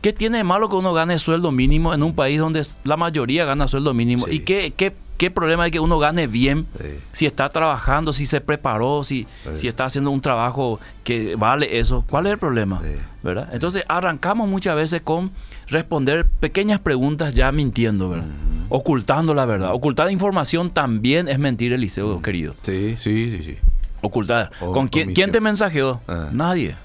¿Qué 0.00 0.12
tiene 0.14 0.38
de 0.38 0.44
malo 0.44 0.68
que 0.70 0.76
uno 0.76 0.94
gane 0.94 1.18
sueldo 1.18 1.52
mínimo 1.52 1.92
en 1.92 2.02
un 2.02 2.14
país 2.14 2.40
donde 2.40 2.66
la 2.84 2.96
mayoría 2.96 3.44
gana 3.44 3.68
sueldo 3.68 3.92
mínimo? 3.92 4.24
Sí. 4.26 4.36
¿Y 4.36 4.38
qué, 4.40 4.72
qué, 4.74 4.94
qué 5.18 5.30
problema 5.30 5.64
hay 5.64 5.70
que 5.70 5.78
uno 5.78 5.98
gane 5.98 6.26
bien 6.26 6.66
Sí. 6.80 6.86
si 7.12 7.26
está 7.26 7.50
trabajando, 7.50 8.14
si 8.14 8.24
se 8.24 8.40
preparó, 8.40 9.04
si, 9.04 9.26
Sí. 9.44 9.50
si 9.56 9.68
está 9.68 9.84
haciendo 9.84 10.10
un 10.10 10.22
trabajo 10.22 10.80
que 11.04 11.36
vale 11.36 11.78
eso? 11.78 12.02
¿Cuál 12.08 12.26
es 12.26 12.32
el 12.32 12.38
problema? 12.38 12.80
Sí. 12.82 12.96
¿verdad? 13.22 13.50
Entonces 13.52 13.84
arrancamos 13.88 14.48
muchas 14.48 14.74
veces 14.74 15.02
con 15.02 15.30
responder 15.68 16.24
pequeñas 16.40 16.80
preguntas 16.80 17.34
ya 17.34 17.52
mintiendo, 17.52 18.08
¿verdad? 18.08 18.28
Ocultando 18.70 19.34
la 19.34 19.44
verdad. 19.44 19.74
Ocultar 19.74 20.10
información 20.10 20.70
también 20.70 21.28
es 21.28 21.38
mentir, 21.38 21.74
Eliseo, 21.74 22.22
querido. 22.22 22.54
Sí, 22.62 22.94
sí, 22.96 23.36
sí, 23.36 23.44
sí. 23.44 23.56
Ocultar. 24.02 24.50
O 24.60 24.72
¿Con 24.72 24.88
quién, 24.88 25.12
quién 25.14 25.32
te 25.32 25.40
mensajeó? 25.40 26.00
Ah. 26.08 26.28
Nadie. 26.32 26.76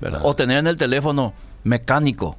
¿verdad? 0.00 0.20
Ah. 0.22 0.26
O 0.26 0.34
tener 0.36 0.58
en 0.58 0.66
el 0.66 0.76
teléfono 0.76 1.32
mecánico. 1.64 2.36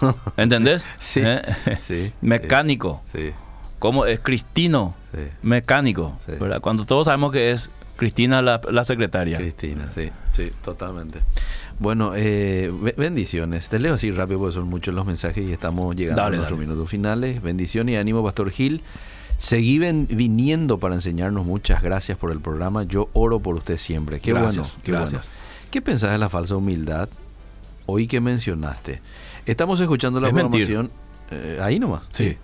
¿Entendés? 0.36 0.84
Sí, 0.98 1.20
¿Eh? 1.24 1.42
sí. 1.80 2.12
mecánico. 2.20 3.02
Sí, 3.12 3.32
¿Cómo 3.78 4.06
es? 4.06 4.20
Cristino. 4.20 4.94
sí. 5.12 5.20
Mecánico. 5.42 6.18
¿verdad? 6.26 6.60
Cuando 6.60 6.84
todos 6.86 7.06
sabemos 7.06 7.32
que 7.32 7.50
es 7.50 7.68
Cristina 7.96 8.42
la, 8.42 8.60
la 8.70 8.84
secretaria. 8.84 9.36
Cristina, 9.38 9.90
sí, 9.94 10.10
sí, 10.32 10.50
totalmente. 10.64 11.20
Bueno, 11.78 12.12
eh, 12.14 12.72
be- 12.80 12.94
bendiciones. 12.96 13.68
Te 13.68 13.78
leo 13.78 13.94
así 13.94 14.10
rápido 14.10 14.38
porque 14.40 14.54
son 14.54 14.68
muchos 14.68 14.94
los 14.94 15.04
mensajes 15.04 15.48
y 15.48 15.52
estamos 15.52 15.94
llegando 15.96 16.22
Dale, 16.22 16.36
a 16.36 16.38
nuestros 16.38 16.58
dale. 16.58 16.68
minutos 16.68 16.88
finales. 16.90 17.42
Bendición 17.42 17.88
y 17.88 17.96
ánimo, 17.96 18.22
Pastor 18.24 18.50
Gil. 18.50 18.82
Seguí 19.42 19.78
ven- 19.80 20.06
viniendo 20.08 20.78
para 20.78 20.94
enseñarnos. 20.94 21.44
Muchas 21.44 21.82
gracias 21.82 22.16
por 22.16 22.30
el 22.30 22.38
programa. 22.40 22.84
Yo 22.84 23.08
oro 23.12 23.40
por 23.40 23.56
usted 23.56 23.76
siempre. 23.76 24.20
Qué 24.20 24.32
Gracias, 24.32 24.68
bueno, 24.68 24.82
qué 24.84 24.92
gracias. 24.92 25.22
bueno. 25.26 25.68
¿Qué 25.72 25.82
pensás 25.82 26.12
de 26.12 26.18
la 26.18 26.28
falsa 26.28 26.54
humildad? 26.56 27.08
Hoy 27.86 28.06
que 28.06 28.20
mencionaste. 28.20 29.00
Estamos 29.44 29.80
escuchando 29.80 30.20
la 30.20 30.28
Es 30.28 30.32
programación. 30.32 30.92
eh, 31.32 31.58
ahí 31.60 31.80
nomás. 31.80 32.02
Sí. 32.12 32.36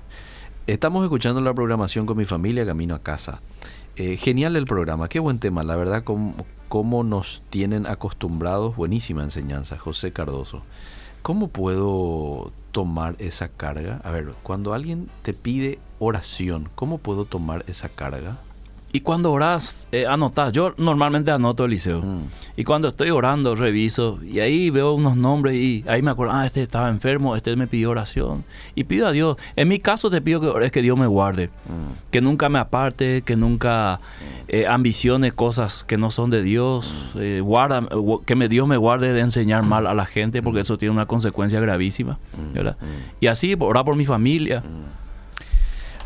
Estamos 0.66 1.04
escuchando 1.04 1.40
la 1.40 1.54
programación 1.54 2.04
con 2.04 2.16
mi 2.16 2.24
familia 2.24 2.66
camino 2.66 2.96
a 2.96 2.98
casa. 2.98 3.40
Eh, 3.94 4.16
genial 4.16 4.56
el 4.56 4.64
programa, 4.66 5.08
qué 5.08 5.20
buen 5.20 5.38
tema, 5.38 5.62
la 5.62 5.76
verdad, 5.76 6.02
cómo, 6.02 6.34
cómo 6.68 7.04
nos 7.04 7.42
tienen 7.50 7.86
acostumbrados, 7.86 8.74
buenísima 8.74 9.22
enseñanza, 9.22 9.78
José 9.78 10.12
Cardoso. 10.12 10.62
¿Cómo 11.22 11.46
puedo 11.48 12.50
tomar 12.72 13.14
esa 13.20 13.46
carga? 13.48 14.00
A 14.02 14.10
ver, 14.10 14.32
cuando 14.42 14.74
alguien 14.74 15.08
te 15.22 15.32
pide 15.32 15.78
oración, 15.98 16.68
¿cómo 16.74 16.98
puedo 16.98 17.24
tomar 17.24 17.64
esa 17.68 17.88
carga? 17.88 18.36
Y 18.90 19.00
cuando 19.00 19.30
orás, 19.32 19.86
eh, 19.92 20.06
anotás. 20.06 20.50
Yo 20.54 20.72
normalmente 20.78 21.30
anoto 21.30 21.66
Eliseo. 21.66 22.00
Mm. 22.00 22.22
Y 22.56 22.64
cuando 22.64 22.88
estoy 22.88 23.10
orando, 23.10 23.54
reviso. 23.54 24.18
Y 24.24 24.40
ahí 24.40 24.70
veo 24.70 24.94
unos 24.94 25.14
nombres 25.14 25.56
y 25.56 25.84
ahí 25.86 26.00
me 26.00 26.10
acuerdo, 26.10 26.32
ah, 26.32 26.46
este 26.46 26.62
estaba 26.62 26.88
enfermo, 26.88 27.36
este 27.36 27.54
me 27.54 27.66
pidió 27.66 27.90
oración. 27.90 28.44
Y 28.74 28.84
pido 28.84 29.06
a 29.06 29.12
Dios. 29.12 29.36
En 29.56 29.68
mi 29.68 29.78
caso 29.78 30.08
te 30.08 30.22
pido 30.22 30.40
que 30.40 30.46
ores 30.46 30.72
que 30.72 30.80
Dios 30.80 30.96
me 30.96 31.06
guarde. 31.06 31.48
Mm. 31.66 32.10
Que 32.10 32.22
nunca 32.22 32.48
me 32.48 32.58
aparte, 32.58 33.20
que 33.20 33.36
nunca 33.36 34.00
eh, 34.48 34.66
ambicione 34.66 35.32
cosas 35.32 35.84
que 35.84 35.98
no 35.98 36.10
son 36.10 36.30
de 36.30 36.40
Dios. 36.40 37.12
eh, 37.16 37.42
guarda, 37.44 37.82
gu- 37.82 38.24
que 38.24 38.36
me, 38.36 38.48
Dios 38.48 38.66
me 38.66 38.78
guarde 38.78 39.12
de 39.12 39.20
enseñar 39.20 39.64
mal 39.64 39.86
a 39.86 39.92
la 39.92 40.06
gente, 40.06 40.40
porque 40.40 40.60
eso 40.60 40.78
tiene 40.78 40.94
una 40.94 41.04
consecuencia 41.04 41.60
gravísima. 41.60 42.18
¿verdad? 42.54 42.78
Y 43.20 43.26
así, 43.26 43.54
orar 43.60 43.84
por 43.84 43.96
mi 43.96 44.06
familia. 44.06 44.62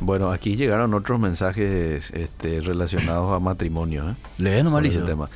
Bueno, 0.03 0.31
aquí 0.31 0.57
llegaron 0.57 0.95
otros 0.95 1.19
mensajes 1.21 2.11
este, 2.11 2.61
relacionados 2.61 3.33
a 3.33 3.39
matrimonio. 3.39 4.11
¿eh? 4.11 4.15
Lee 4.39 4.63
nomás, 4.63 4.85
ese 4.85 5.01
tema. 5.01 5.29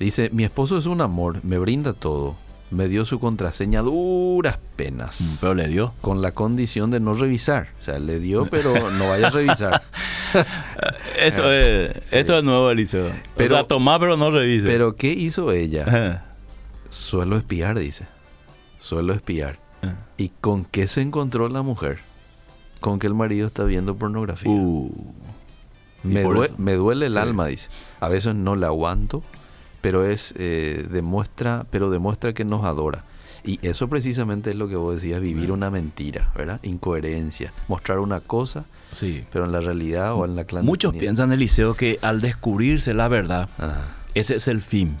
Dice, 0.00 0.30
mi 0.32 0.44
esposo 0.44 0.76
es 0.78 0.86
un 0.86 1.00
amor, 1.00 1.40
me 1.44 1.58
brinda 1.58 1.92
todo, 1.92 2.36
me 2.70 2.88
dio 2.88 3.04
su 3.04 3.20
contraseña 3.20 3.82
duras 3.82 4.58
penas. 4.76 5.20
Mm, 5.20 5.34
Pero 5.40 5.54
le 5.54 5.68
dio. 5.68 5.94
con 6.00 6.20
la 6.22 6.32
condición 6.32 6.90
de 6.90 6.98
no 7.00 7.14
revisar. 7.14 7.68
O 7.80 7.84
sea, 7.84 7.98
le 8.00 8.18
dio, 8.18 8.46
pero 8.46 8.90
no 8.90 9.08
vaya 9.10 9.28
a 9.28 9.30
revisar. 9.30 9.82
Esto, 11.16 11.52
es, 11.52 11.92
esto 12.12 12.36
es 12.38 12.42
nuevo, 12.44 12.70
Eliseo. 12.70 13.10
Pero- 13.36 13.54
o 13.54 13.58
sea, 13.58 13.66
tomá, 13.68 13.98
pero 14.00 14.16
no 14.16 14.30
revise. 14.32 14.66
Pero 14.66 14.96
¿qué 14.96 15.12
hizo 15.12 15.52
ella? 15.52 16.24
Suelo 16.90 17.36
espiar, 17.36 17.78
dice. 17.78 18.06
Suelo 18.80 19.12
espiar. 19.14 19.58
¿Y 20.16 20.30
con 20.40 20.64
qué 20.64 20.86
se 20.88 21.02
encontró 21.02 21.48
la 21.48 21.62
mujer? 21.62 21.98
Con 22.84 22.98
que 22.98 23.06
el 23.06 23.14
marido 23.14 23.46
está 23.46 23.64
viendo 23.64 23.96
pornografía. 23.96 24.52
Uh, 24.52 24.90
me, 26.02 26.20
y 26.20 26.24
por 26.24 26.36
due- 26.36 26.44
eso- 26.46 26.54
me 26.58 26.74
duele 26.74 27.06
el 27.06 27.12
Sí. 27.14 27.18
alma, 27.18 27.46
dice. 27.46 27.68
A 27.98 28.08
veces 28.10 28.34
no 28.34 28.56
la 28.56 28.66
aguanto, 28.66 29.22
pero 29.80 30.04
es 30.04 30.34
eh, 30.36 30.86
demuestra, 30.90 31.64
pero 31.70 31.88
demuestra 31.88 32.34
que 32.34 32.44
nos 32.44 32.62
adora. 32.64 33.04
Y 33.42 33.58
eso 33.66 33.88
precisamente 33.88 34.50
es 34.50 34.56
lo 34.56 34.68
que 34.68 34.76
vos 34.76 34.94
decías, 34.96 35.20
vivir 35.22 35.50
una 35.50 35.70
mentira, 35.70 36.30
¿verdad? 36.36 36.60
Incoherencia. 36.62 37.52
Mostrar 37.68 38.00
una 38.00 38.20
cosa, 38.20 38.64
sí. 38.92 39.24
pero 39.32 39.46
en 39.46 39.52
la 39.52 39.60
realidad 39.60 40.12
o 40.14 40.26
en 40.26 40.36
la 40.36 40.44
clandestinidad. 40.44 40.70
Muchos 40.70 40.94
piensan, 40.94 41.32
Eliseo, 41.32 41.74
que 41.74 41.98
al 42.02 42.20
descubrirse 42.20 42.92
la 42.92 43.08
verdad, 43.08 43.48
Ajá. 43.58 43.82
ese 44.14 44.36
es 44.36 44.48
el 44.48 44.60
fin. 44.60 44.96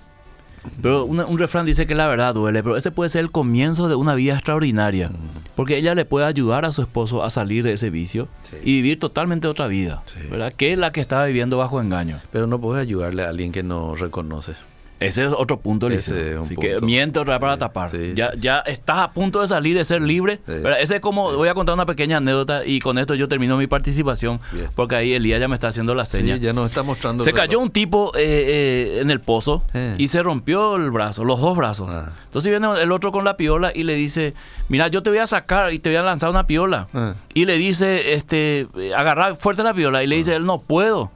Pero 0.82 1.04
una- 1.04 1.26
un 1.26 1.38
refrán 1.38 1.66
dice 1.66 1.86
que 1.86 1.94
la 1.94 2.06
verdad 2.06 2.34
duele, 2.34 2.62
pero 2.62 2.76
ese 2.76 2.90
puede 2.90 3.08
ser 3.10 3.20
el 3.22 3.30
comienzo 3.30 3.88
de 3.88 3.94
una 3.94 4.14
vida 4.14 4.34
extraordinaria. 4.34 5.10
Porque 5.56 5.76
ella 5.78 5.94
le 5.94 6.04
puede 6.04 6.26
ayudar 6.26 6.64
a 6.64 6.72
su 6.72 6.82
esposo 6.82 7.22
a 7.22 7.30
salir 7.30 7.62
de 7.64 7.72
ese 7.74 7.90
vicio 7.90 8.28
Sí. 8.42 8.56
y 8.64 8.72
vivir 8.76 8.98
totalmente 8.98 9.46
otra 9.48 9.66
vida. 9.68 10.02
Sí. 10.06 10.18
¿Verdad? 10.30 10.52
Que 10.52 10.72
es 10.72 10.78
la 10.78 10.90
que 10.90 11.00
estaba 11.00 11.24
viviendo 11.26 11.58
bajo 11.58 11.80
engaño. 11.80 12.18
Pero 12.32 12.46
no 12.46 12.60
puedes 12.60 12.82
ayudarle 12.82 13.24
a 13.24 13.28
alguien 13.28 13.52
que 13.52 13.62
no 13.62 13.94
reconoce. 13.94 14.52
Ese 15.06 15.24
es 15.26 15.32
otro 15.36 15.58
punto, 15.60 15.88
Liceo. 15.88 16.14
Ese 16.16 16.30
es 16.32 16.36
un 16.38 16.44
Así 16.46 16.56
que 16.56 16.70
punto. 16.72 16.86
miente 16.86 17.18
otra 17.18 17.34
vez 17.34 17.40
para 17.40 17.56
tapar. 17.56 17.90
sí, 17.90 18.12
ya, 18.14 18.32
sí. 18.32 18.38
ya 18.40 18.58
estás 18.60 18.98
a 18.98 19.12
punto 19.12 19.40
de 19.40 19.48
salir, 19.48 19.76
de 19.76 19.84
ser 19.84 20.00
libre. 20.02 20.36
Sí. 20.46 20.54
Pero 20.62 20.76
ese 20.76 20.96
es 20.96 21.00
como, 21.00 21.32
voy 21.34 21.48
a 21.48 21.54
contar 21.54 21.74
una 21.74 21.86
pequeña 21.86 22.16
anécdota 22.18 22.64
y 22.64 22.80
con 22.80 22.98
esto 22.98 23.14
yo 23.14 23.28
termino 23.28 23.56
mi 23.56 23.66
participación. 23.66 24.40
Bien. 24.52 24.68
Porque 24.74 24.96
ahí 24.96 25.12
Elías 25.14 25.40
ya 25.40 25.48
me 25.48 25.54
está 25.54 25.68
haciendo 25.68 25.94
la 25.94 26.04
seña. 26.04 26.36
Ya 26.36 26.52
nos 26.52 26.68
está 26.70 26.82
mostrando. 26.82 27.24
Se 27.24 27.32
cayó 27.32 27.58
un 27.60 27.70
tipo 27.70 28.12
eh, 28.16 28.22
eh, 28.96 28.98
en 29.00 29.10
el 29.10 29.20
pozo 29.20 29.62
Eh. 29.74 29.94
y 29.98 30.08
se 30.08 30.22
rompió 30.22 30.76
el 30.76 30.90
brazo, 30.90 31.24
los 31.24 31.40
dos 31.40 31.56
brazos. 31.56 31.88
Ah. 31.90 32.12
Entonces 32.26 32.50
viene 32.50 32.66
el 32.82 32.90
otro 32.92 33.12
con 33.12 33.24
la 33.24 33.36
piola 33.36 33.72
y 33.74 33.82
le 33.84 33.94
dice, 33.94 34.34
mira, 34.68 34.88
yo 34.88 35.02
te 35.02 35.10
voy 35.10 35.18
a 35.20 35.26
sacar 35.26 35.72
y 35.72 35.78
te 35.78 35.90
voy 35.90 35.96
a 35.96 36.02
lanzar 36.02 36.30
una 36.30 36.46
piola. 36.46 36.88
Ah. 36.94 37.14
Y 37.34 37.44
le 37.44 37.58
dice, 37.58 38.14
este, 38.14 38.66
agarrar 38.96 39.36
fuerte 39.36 39.62
la 39.62 39.74
piola 39.74 40.02
y 40.02 40.06
le 40.06 40.16
dice, 40.16 40.34
él 40.34 40.44
no 40.46 40.58
puedo, 40.58 41.10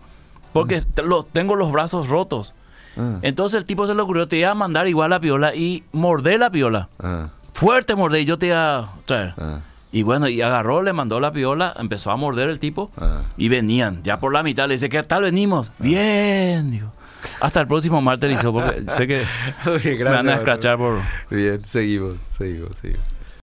porque 0.53 0.81
te- 0.81 1.03
lo- 1.03 1.23
tengo 1.25 1.57
los 1.57 1.73
brazos 1.73 2.09
rotos. 2.09 2.55
Ah, 2.99 3.19
Entonces 3.23 3.59
el 3.59 3.65
tipo 3.65 3.87
se 3.87 3.95
le 3.95 4.03
ocurrió, 4.03 4.27
te 4.29 4.37
iba 4.39 4.51
a 4.51 4.55
mandar 4.55 4.89
igual 4.89 5.11
la 5.11 5.21
piola 5.21 5.55
y 5.55 5.85
morder 5.93 6.41
la 6.41 6.51
piola. 6.51 6.89
ah, 7.03 7.29
Fuerte 7.53 7.95
morder 7.95 8.21
y 8.21 8.25
yo 8.25 8.39
te 8.39 8.47
iba 8.49 8.79
a 8.79 8.91
traer. 9.07 9.35
ah, 9.39 9.61
Y 9.93 10.03
bueno, 10.03 10.29
y 10.29 10.41
agarró, 10.43 10.83
le 10.83 10.93
mandó 10.93 11.19
la 11.21 11.33
piola, 11.33 11.75
empezó 11.79 12.11
a 12.11 12.17
morder 12.17 12.51
el 12.51 12.59
tipo 12.59 12.91
y 13.37 13.49
venían, 13.49 14.03
ya 14.03 14.19
por 14.21 14.33
la 14.33 14.43
mitad, 14.43 14.69
le 14.69 14.75
dice, 14.75 14.89
¿qué 14.89 15.03
tal 15.03 15.23
venimos? 15.23 15.73
Bien, 15.79 16.71
digo. 16.71 16.93
Hasta 17.41 17.61
el 17.61 17.67
próximo 17.67 18.01
martes, 18.01 18.43
porque 18.45 18.85
sé 18.91 19.07
que 19.09 19.25
Oye, 19.67 19.97
me 19.97 20.05
van 20.05 20.29
a 20.29 20.35
escrachar 20.35 20.77
por... 20.77 21.01
Bien, 21.31 21.61
seguimos, 21.67 22.15
seguimos, 22.37 22.71
seguimos. 22.81 23.03